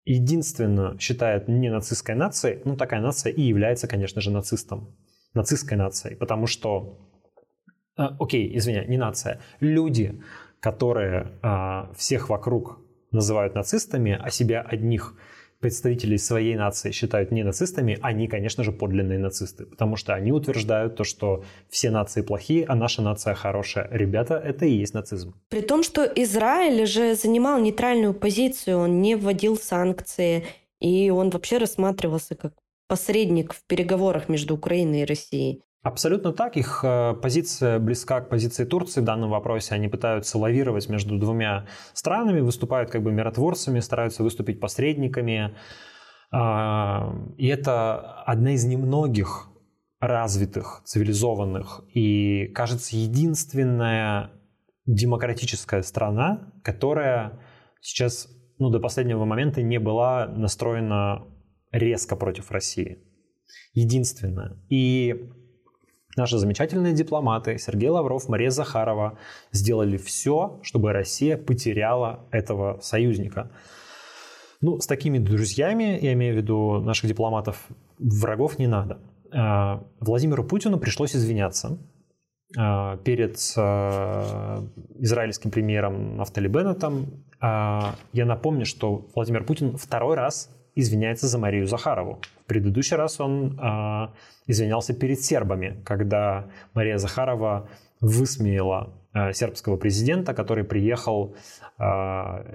единственно 0.06 0.98
считает 1.00 1.48
не 1.48 1.70
нацистской 1.70 2.16
нацией, 2.16 2.62
ну 2.66 2.76
такая 2.76 3.02
нация 3.02 3.32
и 3.32 3.42
является, 3.42 3.88
конечно 3.88 4.22
же, 4.22 4.32
нацистом, 4.32 4.96
нацистской 5.34 5.78
нацией, 5.78 6.16
потому 6.16 6.48
что, 6.48 7.10
э, 7.98 8.04
окей, 8.20 8.58
извиня, 8.58 8.86
не 8.86 8.98
нация, 8.98 9.42
люди, 9.60 10.22
которые 10.60 11.40
э, 11.44 11.94
всех 11.96 12.30
вокруг 12.30 12.80
называют 13.12 13.56
нацистами, 13.56 14.18
а 14.20 14.30
себя 14.30 14.62
одних 14.62 15.16
представителей 15.62 16.18
своей 16.18 16.56
нации 16.56 16.92
считают 16.92 17.32
не 17.32 17.44
нацистами, 17.44 17.98
они, 18.02 18.28
конечно 18.28 18.64
же, 18.64 18.72
подлинные 18.72 19.20
нацисты, 19.20 19.66
потому 19.66 19.96
что 19.96 20.14
они 20.14 20.32
утверждают 20.32 20.96
то, 20.96 21.04
что 21.04 21.44
все 21.70 21.92
нации 21.92 22.22
плохие, 22.22 22.66
а 22.66 22.76
наша 22.76 23.02
нация 23.02 23.36
хорошая. 23.36 23.88
Ребята, 23.92 24.36
это 24.36 24.66
и 24.66 24.72
есть 24.72 24.94
нацизм. 24.94 25.36
При 25.50 25.62
том, 25.62 25.84
что 25.84 26.04
Израиль 26.04 26.86
же 26.86 27.16
занимал 27.16 27.62
нейтральную 27.62 28.14
позицию, 28.14 28.80
он 28.80 29.02
не 29.02 29.16
вводил 29.16 29.56
санкции, 29.56 30.44
и 30.80 31.12
он 31.12 31.30
вообще 31.30 31.60
рассматривался 31.60 32.36
как 32.36 32.54
посредник 32.88 33.54
в 33.54 33.64
переговорах 33.68 34.28
между 34.30 34.56
Украиной 34.56 35.04
и 35.04 35.06
Россией. 35.06 35.62
Абсолютно 35.84 36.32
так. 36.32 36.58
Их 36.58 36.82
э, 36.84 37.16
позиция 37.16 37.80
близка 37.80 38.22
к 38.22 38.30
позиции 38.30 38.66
Турции 38.66 39.02
в 39.02 39.04
данном 39.04 39.32
вопросе. 39.32 39.74
Они 39.74 39.88
пытаются 39.88 40.38
лавировать 40.38 40.90
между 40.90 41.18
двумя 41.18 41.66
странами, 41.94 42.40
выступают 42.40 42.92
как 42.92 43.02
бы 43.02 43.12
миротворцами, 43.12 43.80
стараются 43.80 44.22
выступить 44.22 44.60
посредниками. 44.60 45.56
А, 46.32 47.16
и 47.38 47.48
это 47.48 48.22
одна 48.26 48.54
из 48.54 48.64
немногих 48.66 49.48
развитых, 50.00 50.82
цивилизованных 50.86 51.84
и, 51.94 52.48
кажется, 52.56 52.96
единственная 52.96 54.32
демократическая 54.86 55.82
страна, 55.84 56.52
которая 56.64 57.40
сейчас 57.82 58.28
ну, 58.60 58.70
до 58.70 58.80
последнего 58.80 59.26
момента 59.26 59.64
не 59.64 59.80
была 59.80 60.28
настроена 60.28 61.26
резко 61.72 62.16
против 62.16 62.52
России. 62.52 63.00
Единственная. 63.74 64.58
И 64.70 65.32
Наши 66.18 66.38
замечательные 66.38 66.94
дипломаты 66.94 67.58
Сергей 67.58 67.90
Лавров, 67.90 68.28
Мария 68.28 68.50
Захарова 68.50 69.18
сделали 69.52 69.98
все, 69.98 70.60
чтобы 70.62 70.92
Россия 70.92 71.38
потеряла 71.38 72.26
этого 72.32 72.80
союзника. 72.82 73.50
Ну, 74.60 74.80
с 74.80 74.88
такими 74.88 75.18
друзьями, 75.18 75.98
я 76.02 76.14
имею 76.14 76.36
в 76.36 76.38
виду 76.38 76.82
наших 76.82 77.08
дипломатов, 77.08 77.66
врагов 77.98 78.60
не 78.60 78.68
надо. 78.68 79.00
А, 79.34 79.84
Владимиру 80.00 80.44
Путину 80.44 80.78
пришлось 80.78 81.16
извиняться 81.16 81.80
а, 82.58 82.98
перед 82.98 83.38
а, 83.58 84.64
израильским 85.00 85.50
премьером 85.50 86.18
Нафтали 86.18 86.48
Беннетом. 86.48 87.26
Я 87.42 87.96
напомню, 88.14 88.68
что 88.68 89.08
Владимир 89.16 89.44
Путин 89.44 89.76
второй 89.76 90.16
раз 90.16 90.52
извиняется 90.76 91.28
за 91.28 91.38
Марию 91.38 91.68
Захарову. 91.68 92.20
В 92.44 92.46
предыдущий 92.46 92.96
раз 92.96 93.20
он 93.20 93.58
извинялся 94.48 94.94
перед 94.94 95.22
сербами, 95.22 95.82
когда 95.84 96.46
Мария 96.74 96.98
Захарова 96.98 97.70
высмеяла 98.02 98.94
э, 99.14 99.32
сербского 99.34 99.78
президента, 99.78 100.34
который 100.34 100.64
приехал, 100.64 101.36
э, 101.78 101.84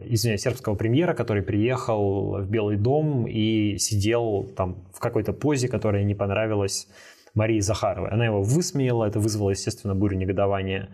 извиняюсь, 0.07 0.43
сербского 0.43 0.75
премьера, 0.75 1.15
который 1.15 1.43
приехал 1.43 2.43
в 2.43 2.51
Белый 2.51 2.77
дом 2.77 3.27
и 3.27 3.79
сидел 3.79 4.45
там 4.57 4.87
в 4.93 4.99
какой-то 4.99 5.33
позе, 5.33 5.69
которая 5.69 6.05
не 6.05 6.15
понравилась 6.15 6.89
Марии 7.35 7.61
Захаровой. 7.61 8.11
Она 8.11 8.27
его 8.27 8.43
высмеяла, 8.43 9.05
это 9.07 9.21
вызвало, 9.21 9.51
естественно, 9.51 9.95
бурю 9.95 10.17
негодования 10.17 10.89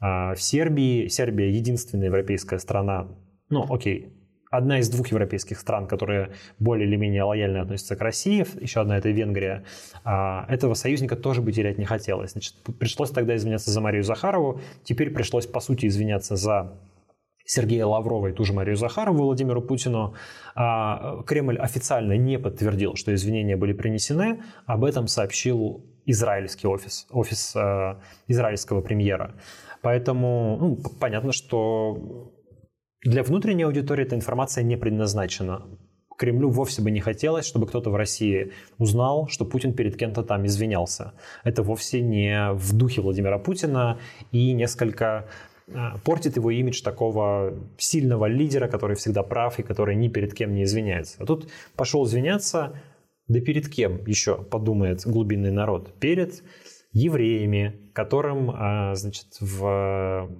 э, 0.00 0.34
в 0.34 0.38
Сербии. 0.40 1.08
Сербия 1.08 1.50
единственная 1.50 2.06
европейская 2.06 2.60
страна, 2.60 3.08
ну, 3.50 3.66
окей, 3.68 4.15
одна 4.50 4.78
из 4.78 4.88
двух 4.88 5.08
европейских 5.08 5.58
стран, 5.58 5.86
которые 5.86 6.30
более 6.58 6.88
или 6.88 6.96
менее 6.96 7.22
лояльно 7.24 7.62
относятся 7.62 7.96
к 7.96 8.00
России, 8.00 8.46
еще 8.60 8.80
одна 8.80 8.98
это 8.98 9.08
Венгрия, 9.10 9.64
а, 10.04 10.46
этого 10.48 10.74
союзника 10.74 11.16
тоже 11.16 11.42
бы 11.42 11.52
терять 11.52 11.78
не 11.78 11.84
хотелось. 11.84 12.32
Значит, 12.32 12.54
пришлось 12.78 13.10
тогда 13.10 13.36
извиняться 13.36 13.70
за 13.70 13.80
Марию 13.80 14.02
Захарову, 14.02 14.60
теперь 14.84 15.10
пришлось, 15.10 15.46
по 15.46 15.60
сути, 15.60 15.86
извиняться 15.86 16.36
за 16.36 16.78
Сергея 17.44 17.86
Лаврова 17.86 18.28
и 18.28 18.32
ту 18.32 18.44
же 18.44 18.52
Марию 18.52 18.76
Захарову 18.76 19.24
Владимиру 19.24 19.62
Путину. 19.62 20.14
А, 20.54 21.22
Кремль 21.26 21.58
официально 21.58 22.16
не 22.16 22.38
подтвердил, 22.38 22.96
что 22.96 23.14
извинения 23.14 23.56
были 23.56 23.72
принесены. 23.72 24.42
Об 24.66 24.84
этом 24.84 25.06
сообщил 25.06 25.84
израильский 26.06 26.68
офис, 26.68 27.06
офис 27.10 27.54
э, 27.56 27.96
израильского 28.28 28.80
премьера. 28.80 29.34
Поэтому 29.82 30.56
ну, 30.60 30.78
понятно, 31.00 31.32
что 31.32 32.32
для 33.06 33.22
внутренней 33.22 33.64
аудитории 33.64 34.04
эта 34.04 34.16
информация 34.16 34.64
не 34.64 34.76
предназначена. 34.76 35.62
Кремлю 36.18 36.48
вовсе 36.48 36.82
бы 36.82 36.90
не 36.90 37.00
хотелось, 37.00 37.44
чтобы 37.44 37.66
кто-то 37.66 37.90
в 37.90 37.96
России 37.96 38.52
узнал, 38.78 39.28
что 39.28 39.44
Путин 39.44 39.74
перед 39.74 39.96
кем-то 39.96 40.22
там 40.22 40.46
извинялся. 40.46 41.12
Это 41.44 41.62
вовсе 41.62 42.00
не 42.00 42.52
в 42.54 42.72
духе 42.72 43.02
Владимира 43.02 43.38
Путина 43.38 43.98
и 44.32 44.52
несколько 44.52 45.28
а, 45.72 45.98
портит 45.98 46.36
его 46.36 46.50
имидж 46.50 46.82
такого 46.82 47.54
сильного 47.76 48.26
лидера, 48.26 48.66
который 48.66 48.96
всегда 48.96 49.22
прав 49.22 49.58
и 49.58 49.62
который 49.62 49.94
ни 49.94 50.08
перед 50.08 50.32
кем 50.32 50.54
не 50.54 50.62
извиняется. 50.62 51.16
А 51.20 51.26
тут 51.26 51.48
пошел 51.76 52.06
извиняться, 52.06 52.80
да 53.28 53.40
перед 53.40 53.68
кем 53.68 54.04
еще 54.06 54.42
подумает 54.42 55.02
глубинный 55.04 55.50
народ? 55.50 55.92
Перед 56.00 56.42
евреями, 56.92 57.90
которым, 57.92 58.50
а, 58.54 58.94
значит, 58.94 59.36
в 59.40 60.30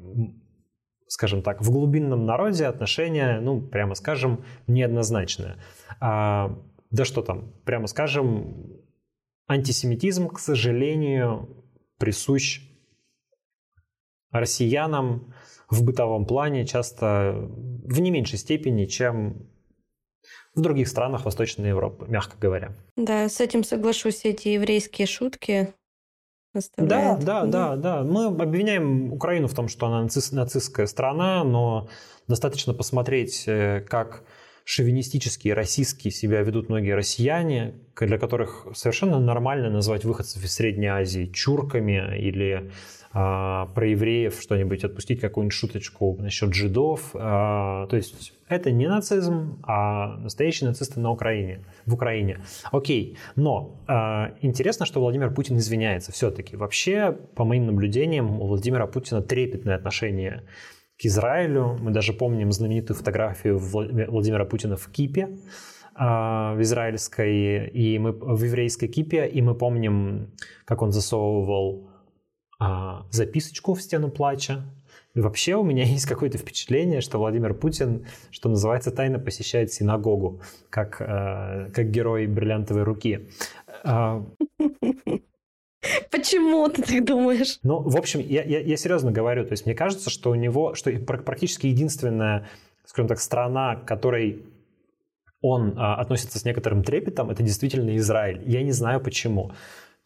скажем 1.09 1.43
так, 1.43 1.63
в 1.63 1.71
глубинном 1.71 2.25
народе 2.25 2.67
отношения, 2.67 3.41
ну, 3.41 3.61
прямо 3.61 3.95
скажем, 3.95 4.45
неоднозначные. 4.67 5.57
А, 6.01 6.59
да 6.91 7.05
что 7.05 7.23
там, 7.23 7.53
прямо 7.65 7.87
скажем, 7.87 8.81
антисемитизм, 9.49 10.29
к 10.29 10.39
сожалению, 10.39 11.65
присущ 11.99 12.63
россиянам 14.31 15.33
в 15.71 15.85
бытовом 15.85 16.27
плане 16.27 16.67
часто 16.67 17.35
в 17.37 18.01
не 18.01 18.11
меньшей 18.11 18.39
степени, 18.39 18.87
чем 18.87 19.49
в 20.55 20.61
других 20.61 20.89
странах 20.89 21.25
Восточной 21.25 21.69
Европы, 21.69 22.07
мягко 22.09 22.37
говоря. 22.39 22.75
Да, 22.97 23.29
с 23.29 23.41
этим 23.41 23.63
соглашусь. 23.63 24.25
Эти 24.25 24.49
еврейские 24.49 25.07
шутки 25.07 25.75
оставляет. 26.57 27.25
Да, 27.25 27.45
да, 27.45 27.77
да, 27.77 27.77
да. 27.77 28.03
Мы 28.03 28.27
обвиняем 28.27 29.13
Украину 29.13 29.49
в 29.49 29.55
том, 29.55 29.69
что 29.69 29.87
она 29.87 30.05
наци- 30.05 30.35
нацистская 30.35 30.87
страна, 30.87 31.45
но 31.45 31.89
достаточно 32.29 32.75
посмотреть, 32.75 33.45
э, 33.47 33.81
как 33.89 34.25
шовинистические, 34.65 35.55
российские 35.55 36.11
себя 36.11 36.43
ведут 36.43 36.69
многие 36.69 36.97
россияне, 36.97 37.75
для 37.99 38.19
которых 38.19 38.67
совершенно 38.75 39.21
нормально 39.21 39.71
назвать 39.71 40.05
выходцев 40.05 40.43
из 40.43 40.53
Средней 40.53 40.89
Азии 40.89 41.27
чурками 41.33 42.19
или 42.19 42.73
а, 43.19 43.65
про 43.75 43.89
евреев 43.89 44.39
что-нибудь 44.39 44.85
отпустить, 44.85 45.21
какую-нибудь 45.23 45.55
шуточку 45.55 46.19
насчет 46.21 46.53
жидов. 46.53 47.13
А, 47.15 47.87
то 47.87 47.97
есть 47.97 48.35
это 48.47 48.71
не 48.71 48.87
нацизм, 48.89 49.59
а 49.63 50.19
настоящие 50.19 50.69
нацисты 50.69 51.01
на 51.01 51.11
Украине, 51.11 51.65
в 51.87 51.95
Украине. 51.95 52.41
Окей, 52.73 53.17
но 53.35 53.81
а, 53.87 54.35
интересно, 54.43 54.85
что 54.85 55.01
Владимир 55.01 55.33
Путин 55.33 55.57
извиняется 55.57 56.13
все-таки. 56.13 56.57
Вообще, 56.57 57.17
по 57.35 57.45
моим 57.45 57.65
наблюдениям, 57.65 58.39
у 58.39 58.49
Владимира 58.49 58.87
Путина 58.87 59.23
трепетное 59.23 59.77
отношение 59.77 60.43
к 61.01 61.07
Израилю. 61.07 61.79
Мы 61.81 61.93
даже 61.93 62.13
помним 62.13 62.53
знаменитую 62.53 62.99
фотографию 62.99 63.59
Владимира 63.59 64.45
Путина 64.45 64.77
в 64.77 64.89
Кипе 64.89 65.31
в 65.99 66.59
израильской 66.61 67.69
и 67.69 67.99
мы 67.99 68.13
в 68.13 68.45
еврейской 68.45 68.87
кипе, 68.87 69.27
и 69.27 69.41
мы 69.41 69.55
помним, 69.55 70.31
как 70.67 70.83
он 70.83 70.93
засовывал 70.93 71.86
а, 72.59 73.07
записочку 73.11 73.75
в 73.75 73.83
стену 73.83 74.11
плача. 74.11 74.65
И 75.15 75.21
вообще 75.21 75.55
у 75.55 75.63
меня 75.63 75.85
есть 75.95 76.07
какое-то 76.07 76.39
впечатление, 76.39 77.01
что 77.01 77.19
Владимир 77.19 77.55
Путин, 77.55 78.07
что 78.31 78.49
называется, 78.49 78.91
тайно 78.91 79.19
посещает 79.19 79.73
синагогу, 79.73 80.41
как, 80.71 81.01
э, 81.01 81.71
как 81.73 81.91
герой 81.91 82.27
бриллиантовой 82.27 82.83
руки. 82.83 83.29
А, 83.85 84.25
Почему 86.11 86.69
ты 86.69 86.83
так 86.83 87.05
думаешь? 87.05 87.59
Ну, 87.63 87.81
в 87.81 87.97
общем, 87.97 88.21
я, 88.21 88.43
я, 88.43 88.61
я 88.61 88.77
серьезно 88.77 89.13
говорю, 89.13 89.45
то 89.45 89.53
есть 89.53 89.67
мне 89.67 89.75
кажется, 89.75 90.11
что 90.11 90.31
у 90.31 90.35
него, 90.35 90.75
что 90.75 90.91
практически 90.91 91.67
единственная, 91.69 92.49
скажем 92.85 93.09
так, 93.09 93.21
страна, 93.21 93.77
к 93.77 93.85
которой 93.85 94.43
он 95.41 95.75
а, 95.77 95.97
относится 95.97 96.39
с 96.39 96.45
некоторым 96.45 96.83
трепетом, 96.83 97.31
это 97.31 97.43
действительно 97.43 97.97
Израиль. 97.97 98.43
Я 98.47 98.63
не 98.63 98.73
знаю 98.73 99.01
почему. 99.01 99.53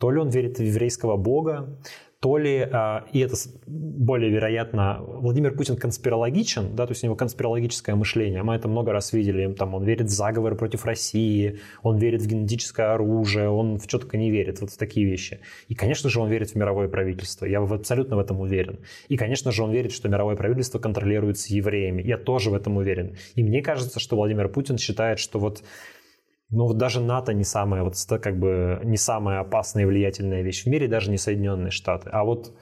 То 0.01 0.11
ли 0.11 0.19
он 0.19 0.31
верит 0.31 0.59
в 0.59 0.63
еврейского 0.63 1.19
бога, 1.19 1.79
то 2.21 2.37
ли, 2.39 2.69
а, 2.71 3.05
и 3.13 3.21
это 3.21 3.35
более 3.67 4.31
вероятно, 4.31 4.99
Владимир 5.01 5.55
Путин 5.55 5.77
конспирологичен, 5.77 6.75
да, 6.75 6.87
то 6.87 6.93
есть 6.93 7.03
у 7.03 7.07
него 7.07 7.17
конспирологическое 7.17 7.95
мышление, 7.97 8.43
мы 8.43 8.55
это 8.55 8.67
много 8.67 8.93
раз 8.93 9.13
видели, 9.15 9.53
там 9.53 9.75
он 9.75 9.85
верит 9.85 10.07
в 10.07 10.11
заговоры 10.11 10.55
против 10.55 10.87
России, 10.87 11.61
он 11.83 11.99
верит 11.99 12.23
в 12.23 12.27
генетическое 12.27 12.93
оружие, 12.93 13.51
он 13.51 13.79
в 13.79 13.87
только 13.87 14.17
не 14.17 14.31
верит, 14.31 14.61
вот 14.61 14.71
в 14.71 14.77
такие 14.79 15.07
вещи. 15.07 15.41
И, 15.69 15.75
конечно 15.75 16.09
же, 16.11 16.21
он 16.21 16.29
верит 16.29 16.51
в 16.51 16.55
мировое 16.57 16.89
правительство, 16.89 17.47
я 17.47 17.61
абсолютно 17.61 18.17
в 18.17 18.21
этом 18.21 18.41
уверен. 18.41 18.81
И, 19.09 19.17
конечно 19.17 19.51
же, 19.51 19.63
он 19.63 19.71
верит, 19.71 19.93
что 19.93 20.09
мировое 20.09 20.37
правительство 20.37 20.79
контролируется 20.79 21.55
евреями, 21.55 22.03
я 22.03 22.19
тоже 22.19 22.51
в 22.51 22.55
этом 22.55 22.77
уверен. 22.77 23.17
И 23.35 23.43
мне 23.43 23.63
кажется, 23.63 23.99
что 23.99 24.17
Владимир 24.17 24.49
Путин 24.49 24.77
считает, 24.77 25.19
что 25.19 25.39
вот 25.39 25.63
ну 26.51 26.67
вот 26.67 26.79
даже 26.79 27.01
НАТО 27.01 27.33
не 27.33 27.45
самая 27.45 27.83
вот 27.83 27.95
как 28.21 28.39
бы 28.39 28.81
не 28.85 28.97
самая 28.97 29.41
опасная 29.41 29.85
и 29.85 29.87
влиятельная 29.87 30.43
вещь 30.43 30.65
в 30.65 30.67
мире, 30.67 30.89
даже 30.89 31.11
не 31.11 31.19
Соединенные 31.19 31.71
Штаты. 31.71 32.11
А 32.13 32.25
вот 32.25 32.53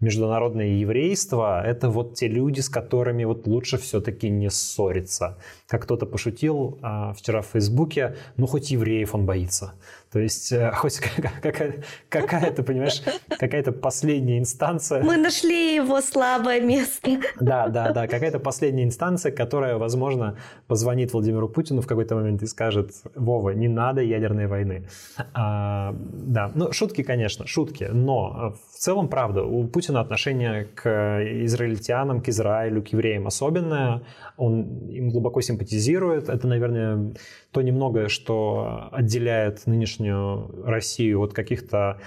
международное 0.00 0.66
еврейство— 0.66 1.62
это 1.64 1.88
вот 1.88 2.14
те 2.14 2.28
люди, 2.28 2.60
с 2.60 2.68
которыми 2.68 3.24
вот 3.24 3.46
лучше 3.46 3.78
все-таки 3.78 4.28
не 4.28 4.50
ссориться. 4.50 5.38
Как 5.68 5.84
кто-то 5.84 6.06
пошутил 6.06 6.78
а, 6.82 7.12
вчера 7.12 7.40
в 7.40 7.46
Фейсбуке, 7.46 8.16
ну 8.36 8.46
хоть 8.46 8.70
евреев 8.70 9.14
он 9.14 9.26
боится. 9.26 9.74
То 10.12 10.20
есть 10.20 10.52
э, 10.52 10.70
хоть 10.72 10.98
какая-то, 10.98 11.82
какая-то 12.08 12.62
понимаешь, 12.62 13.02
какая-то 13.28 13.72
последняя 13.72 14.38
инстанция. 14.38 15.02
Мы 15.02 15.16
нашли 15.16 15.74
его 15.74 16.00
слабое 16.00 16.60
место. 16.60 17.20
Да, 17.40 17.68
да, 17.68 17.92
да, 17.92 18.06
какая-то 18.06 18.38
последняя 18.38 18.84
инстанция, 18.84 19.32
которая, 19.32 19.76
возможно, 19.76 20.36
позвонит 20.68 21.12
Владимиру 21.12 21.48
Путину 21.48 21.82
в 21.82 21.86
какой-то 21.86 22.14
момент 22.14 22.42
и 22.42 22.46
скажет, 22.46 22.92
Вова, 23.14 23.50
не 23.50 23.68
надо 23.68 24.00
ядерной 24.00 24.46
войны. 24.46 24.88
А, 25.34 25.94
да, 25.98 26.50
ну 26.54 26.72
шутки, 26.72 27.02
конечно, 27.02 27.46
шутки, 27.46 27.88
но 27.92 28.54
в 28.72 28.78
целом, 28.78 29.08
правда, 29.08 29.42
у 29.42 29.66
Путина 29.66 30.00
отношение 30.00 30.64
к 30.64 31.22
израильтянам, 31.44 32.20
к 32.20 32.28
Израилю, 32.28 32.82
к 32.82 32.88
евреям 32.88 33.26
особенное. 33.26 34.02
Он 34.36 34.88
им 34.88 35.10
глубоко 35.10 35.40
симпатизирует. 35.40 36.28
Это, 36.28 36.46
наверное, 36.46 37.14
то 37.56 37.62
немногое, 37.62 38.08
что 38.08 38.90
отделяет 38.92 39.66
нынешнюю 39.66 40.62
Россию 40.66 41.22
от 41.22 41.32
каких-то 41.32 41.98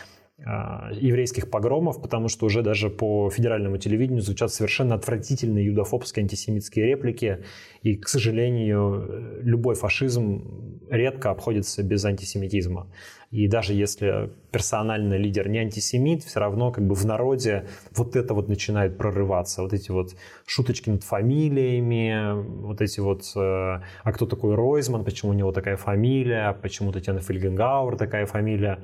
еврейских 0.45 1.49
погромов, 1.49 2.01
потому 2.01 2.29
что 2.29 2.45
уже 2.45 2.61
даже 2.61 2.89
по 2.89 3.29
федеральному 3.29 3.77
телевидению 3.77 4.21
звучат 4.21 4.51
совершенно 4.53 4.95
отвратительные 4.95 5.65
юдофобские 5.65 6.23
антисемитские 6.23 6.87
реплики, 6.87 7.43
и, 7.83 7.95
к 7.95 8.07
сожалению, 8.07 9.41
любой 9.41 9.75
фашизм 9.75 10.79
редко 10.89 11.29
обходится 11.29 11.83
без 11.83 12.03
антисемитизма. 12.05 12.87
И 13.31 13.47
даже 13.47 13.73
если 13.73 14.31
персональный 14.51 15.19
лидер 15.19 15.49
не 15.49 15.59
антисемит, 15.59 16.23
все 16.23 16.39
равно 16.39 16.71
как 16.71 16.87
бы 16.87 16.95
в 16.95 17.05
народе 17.05 17.67
вот 17.95 18.15
это 18.15 18.33
вот 18.33 18.47
начинает 18.47 18.97
прорываться. 18.97 19.61
Вот 19.61 19.73
эти 19.73 19.91
вот 19.91 20.15
шуточки 20.47 20.89
над 20.89 21.03
фамилиями, 21.03 22.33
вот 22.63 22.81
эти 22.81 22.99
вот 22.99 23.21
э, 23.35 23.39
«А 23.39 24.11
кто 24.11 24.25
такой 24.25 24.55
Ройзман? 24.55 25.05
Почему 25.05 25.31
у 25.31 25.35
него 25.35 25.51
такая 25.51 25.77
фамилия? 25.77 26.53
Почему 26.53 26.91
Татьяна 26.91 27.19
Фельгенгауэр 27.19 27.97
такая 27.97 28.25
фамилия?» 28.25 28.79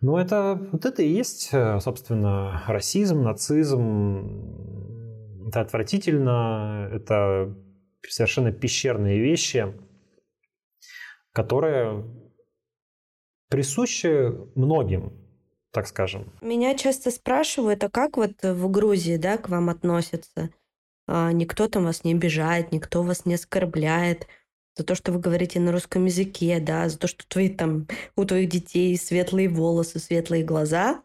Ну, 0.00 0.16
это, 0.16 0.58
вот 0.72 0.84
это 0.84 1.02
и 1.02 1.08
есть, 1.08 1.50
э, 1.52 1.80
собственно, 1.80 2.62
расизм, 2.66 3.22
нацизм. 3.22 5.46
Это 5.48 5.60
отвратительно, 5.60 6.88
это 6.92 7.54
совершенно 8.08 8.52
пещерные 8.52 9.20
вещи, 9.20 9.72
которые 11.32 12.04
присущи 13.48 14.32
многим, 14.54 15.12
так 15.70 15.86
скажем. 15.86 16.32
Меня 16.42 16.76
часто 16.76 17.10
спрашивают, 17.10 17.82
а 17.84 17.88
как 17.88 18.16
вот 18.16 18.42
в 18.42 18.70
Грузии, 18.70 19.16
да, 19.16 19.38
к 19.38 19.48
вам 19.48 19.70
относятся? 19.70 20.50
А, 21.06 21.32
никто 21.32 21.68
там 21.68 21.84
вас 21.84 22.04
не 22.04 22.12
обижает, 22.12 22.72
никто 22.72 23.02
вас 23.02 23.26
не 23.26 23.34
оскорбляет– 23.34 24.26
за 24.76 24.84
то, 24.84 24.94
что 24.94 25.12
вы 25.12 25.20
говорите 25.20 25.60
на 25.60 25.72
русском 25.72 26.04
языке, 26.04 26.58
да, 26.60 26.88
за 26.88 26.98
то, 26.98 27.06
что 27.06 27.26
твои, 27.28 27.48
там, 27.48 27.86
у 28.16 28.24
твоих 28.24 28.48
детей 28.48 28.96
светлые 28.96 29.48
волосы, 29.48 29.98
светлые 29.98 30.44
глаза. 30.44 31.02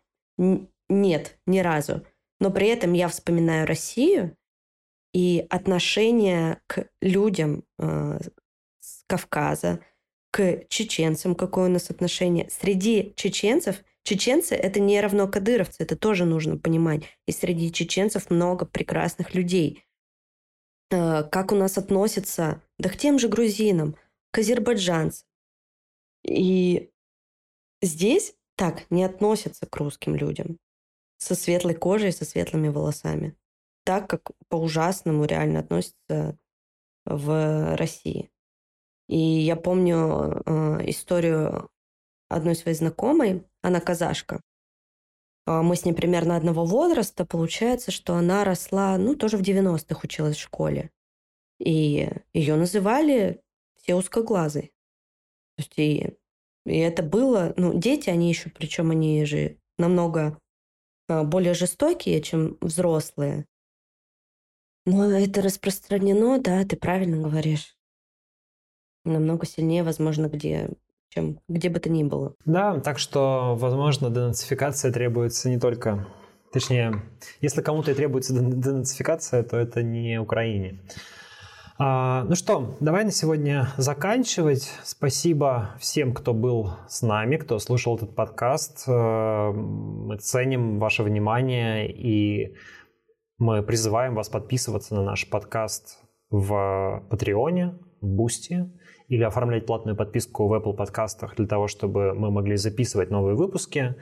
Нет, 0.89 1.37
ни 1.45 1.59
разу. 1.59 2.05
Но 2.39 2.51
при 2.51 2.67
этом 2.67 2.93
я 2.93 3.07
вспоминаю 3.09 3.67
Россию 3.67 4.35
и 5.13 5.45
отношение 5.49 6.61
к 6.67 6.87
людям 7.01 7.63
э, 7.77 8.19
с 8.79 9.03
Кавказа, 9.07 9.79
к 10.31 10.67
чеченцам, 10.69 11.35
какое 11.35 11.67
у 11.67 11.71
нас 11.71 11.89
отношение. 11.89 12.49
Среди 12.49 13.13
чеченцев, 13.15 13.83
чеченцы 14.03 14.55
это 14.55 14.79
не 14.79 15.01
равно 15.01 15.27
кадыровцы, 15.27 15.83
это 15.83 15.95
тоже 15.95 16.25
нужно 16.25 16.57
понимать. 16.57 17.03
И 17.27 17.31
среди 17.31 17.71
чеченцев 17.71 18.29
много 18.29 18.65
прекрасных 18.65 19.33
людей. 19.33 19.83
Э, 20.91 21.23
как 21.23 21.51
у 21.51 21.55
нас 21.55 21.77
относятся, 21.77 22.61
да 22.77 22.89
к 22.89 22.97
тем 22.97 23.19
же 23.19 23.27
грузинам, 23.27 23.95
к 24.31 24.39
азербайджанцам. 24.39 25.27
И 26.23 26.91
здесь 27.81 28.35
так 28.55 28.89
не 28.89 29.03
относятся 29.03 29.65
к 29.65 29.75
русским 29.77 30.15
людям 30.15 30.57
со 31.17 31.35
светлой 31.35 31.75
кожей, 31.75 32.11
со 32.11 32.25
светлыми 32.25 32.69
волосами. 32.69 33.35
Так, 33.85 34.09
как 34.09 34.31
по-ужасному 34.49 35.25
реально 35.25 35.59
относятся 35.59 36.37
в 37.05 37.75
России. 37.75 38.31
И 39.07 39.17
я 39.17 39.55
помню 39.55 40.43
э, 40.45 40.89
историю 40.89 41.69
одной 42.29 42.55
своей 42.55 42.77
знакомой, 42.77 43.43
она 43.61 43.79
казашка. 43.79 44.41
А, 45.49 45.63
мы 45.63 45.75
с 45.75 45.83
ней 45.83 45.93
примерно 45.93 46.35
одного 46.35 46.63
возраста, 46.63 47.25
получается, 47.25 47.89
что 47.89 48.13
она 48.13 48.43
росла, 48.43 48.95
ну, 48.99 49.15
тоже 49.15 49.35
в 49.35 49.41
90-х 49.41 50.01
училась 50.03 50.37
в 50.37 50.41
школе. 50.41 50.91
И 51.57 52.07
ее 52.33 52.55
называли 52.55 53.41
все 53.75 53.95
узкоглазые. 53.95 54.67
То 55.55 55.63
есть 55.63 55.73
и, 55.77 56.17
и 56.67 56.77
это 56.77 57.01
было, 57.01 57.55
ну, 57.57 57.73
дети, 57.73 58.11
они 58.11 58.29
еще, 58.29 58.51
причем 58.51 58.91
они 58.91 59.25
же 59.25 59.57
намного 59.79 60.39
а, 61.07 61.23
более 61.23 61.55
жестокие, 61.55 62.21
чем 62.21 62.59
взрослые. 62.61 63.47
Но 64.85 65.09
это 65.09 65.41
распространено, 65.41 66.39
да, 66.39 66.63
ты 66.63 66.77
правильно 66.77 67.27
говоришь. 67.27 67.75
Намного 69.03 69.47
сильнее, 69.47 69.81
возможно, 69.81 70.27
где 70.27 70.69
чем 71.09 71.39
где 71.47 71.69
бы 71.69 71.79
то 71.79 71.89
ни 71.89 72.03
было. 72.03 72.35
Да, 72.45 72.79
так 72.79 72.99
что, 72.99 73.55
возможно, 73.57 74.09
денацификация 74.09 74.91
требуется 74.91 75.49
не 75.49 75.59
только... 75.59 76.07
Точнее, 76.51 77.03
если 77.41 77.61
кому-то 77.61 77.91
и 77.91 77.93
требуется 77.93 78.33
денацификация, 78.33 79.43
то 79.43 79.55
это 79.55 79.83
не 79.83 80.19
Украине. 80.19 80.79
А, 81.77 82.25
ну 82.25 82.35
что, 82.35 82.75
давай 82.79 83.05
на 83.05 83.11
сегодня 83.11 83.69
заканчивать. 83.77 84.69
Спасибо 84.83 85.69
всем, 85.79 86.13
кто 86.13 86.33
был 86.33 86.71
с 86.89 87.01
нами, 87.03 87.37
кто 87.37 87.57
слушал 87.59 87.95
этот 87.95 88.15
подкаст. 88.15 88.83
Э, 88.87 89.51
мы 89.53 90.17
ценим 90.17 90.79
ваше 90.79 91.03
внимание 91.03 91.89
и 91.89 92.55
мы 93.37 93.63
призываем 93.63 94.15
вас 94.15 94.27
подписываться 94.27 94.93
на 94.95 95.03
наш 95.03 95.29
подкаст 95.29 95.99
в 96.29 97.01
Патреоне, 97.09 97.79
в 98.01 98.07
Бусти, 98.07 98.69
или 99.09 99.23
оформлять 99.23 99.65
платную 99.65 99.97
подписку 99.97 100.47
в 100.47 100.53
Apple 100.53 100.75
подкастах 100.75 101.35
для 101.35 101.47
того, 101.47 101.67
чтобы 101.67 102.13
мы 102.13 102.31
могли 102.31 102.55
записывать 102.55 103.09
новые 103.09 103.35
выпуски. 103.35 103.95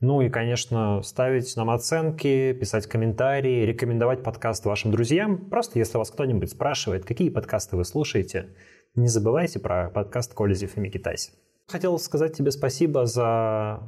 Ну 0.00 0.20
и, 0.20 0.28
конечно, 0.28 1.02
ставить 1.02 1.54
нам 1.56 1.70
оценки, 1.70 2.52
писать 2.52 2.86
комментарии, 2.86 3.64
рекомендовать 3.64 4.22
подкаст 4.22 4.64
вашим 4.64 4.92
друзьям. 4.92 5.50
Просто 5.50 5.78
если 5.78 5.98
вас 5.98 6.10
кто-нибудь 6.10 6.50
спрашивает, 6.50 7.04
какие 7.04 7.30
подкасты 7.30 7.76
вы 7.76 7.84
слушаете, 7.84 8.54
не 8.94 9.08
забывайте 9.08 9.58
про 9.58 9.90
подкаст 9.90 10.34
Колезев 10.34 10.76
и 10.76 10.80
Микитаси. 10.80 11.32
Хотел 11.66 11.98
сказать 11.98 12.36
тебе 12.36 12.50
спасибо 12.50 13.06
за 13.06 13.80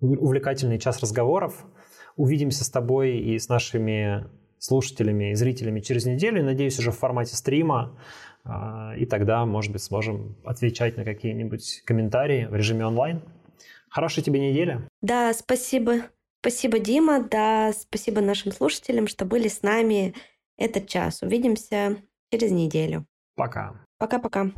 увлекательный 0.00 0.78
час 0.78 1.00
разговоров. 1.00 1.64
Увидимся 2.16 2.64
с 2.64 2.70
тобой 2.70 3.18
и 3.18 3.38
с 3.38 3.48
нашими 3.48 4.26
слушателями 4.58 5.30
и 5.30 5.34
зрителями 5.34 5.80
через 5.80 6.04
неделю. 6.04 6.44
Надеюсь, 6.44 6.78
уже 6.78 6.90
в 6.90 6.98
формате 6.98 7.34
стрима. 7.34 7.98
А, 8.44 8.94
и 8.96 9.06
тогда, 9.06 9.44
может 9.46 9.72
быть, 9.72 9.82
сможем 9.82 10.36
отвечать 10.44 10.96
на 10.96 11.04
какие-нибудь 11.04 11.82
комментарии 11.84 12.46
в 12.46 12.54
режиме 12.54 12.86
онлайн. 12.86 13.22
Хорошей 13.88 14.22
тебе 14.22 14.40
недели. 14.40 14.80
Да, 15.02 15.32
спасибо. 15.34 16.02
Спасибо, 16.40 16.78
Дима. 16.78 17.22
Да, 17.22 17.72
спасибо 17.72 18.20
нашим 18.20 18.52
слушателям, 18.52 19.08
что 19.08 19.24
были 19.24 19.48
с 19.48 19.62
нами 19.62 20.14
этот 20.56 20.86
час. 20.86 21.22
Увидимся 21.22 21.96
через 22.32 22.50
неделю. 22.50 23.04
Пока. 23.36 23.74
Пока-пока. 23.98 24.50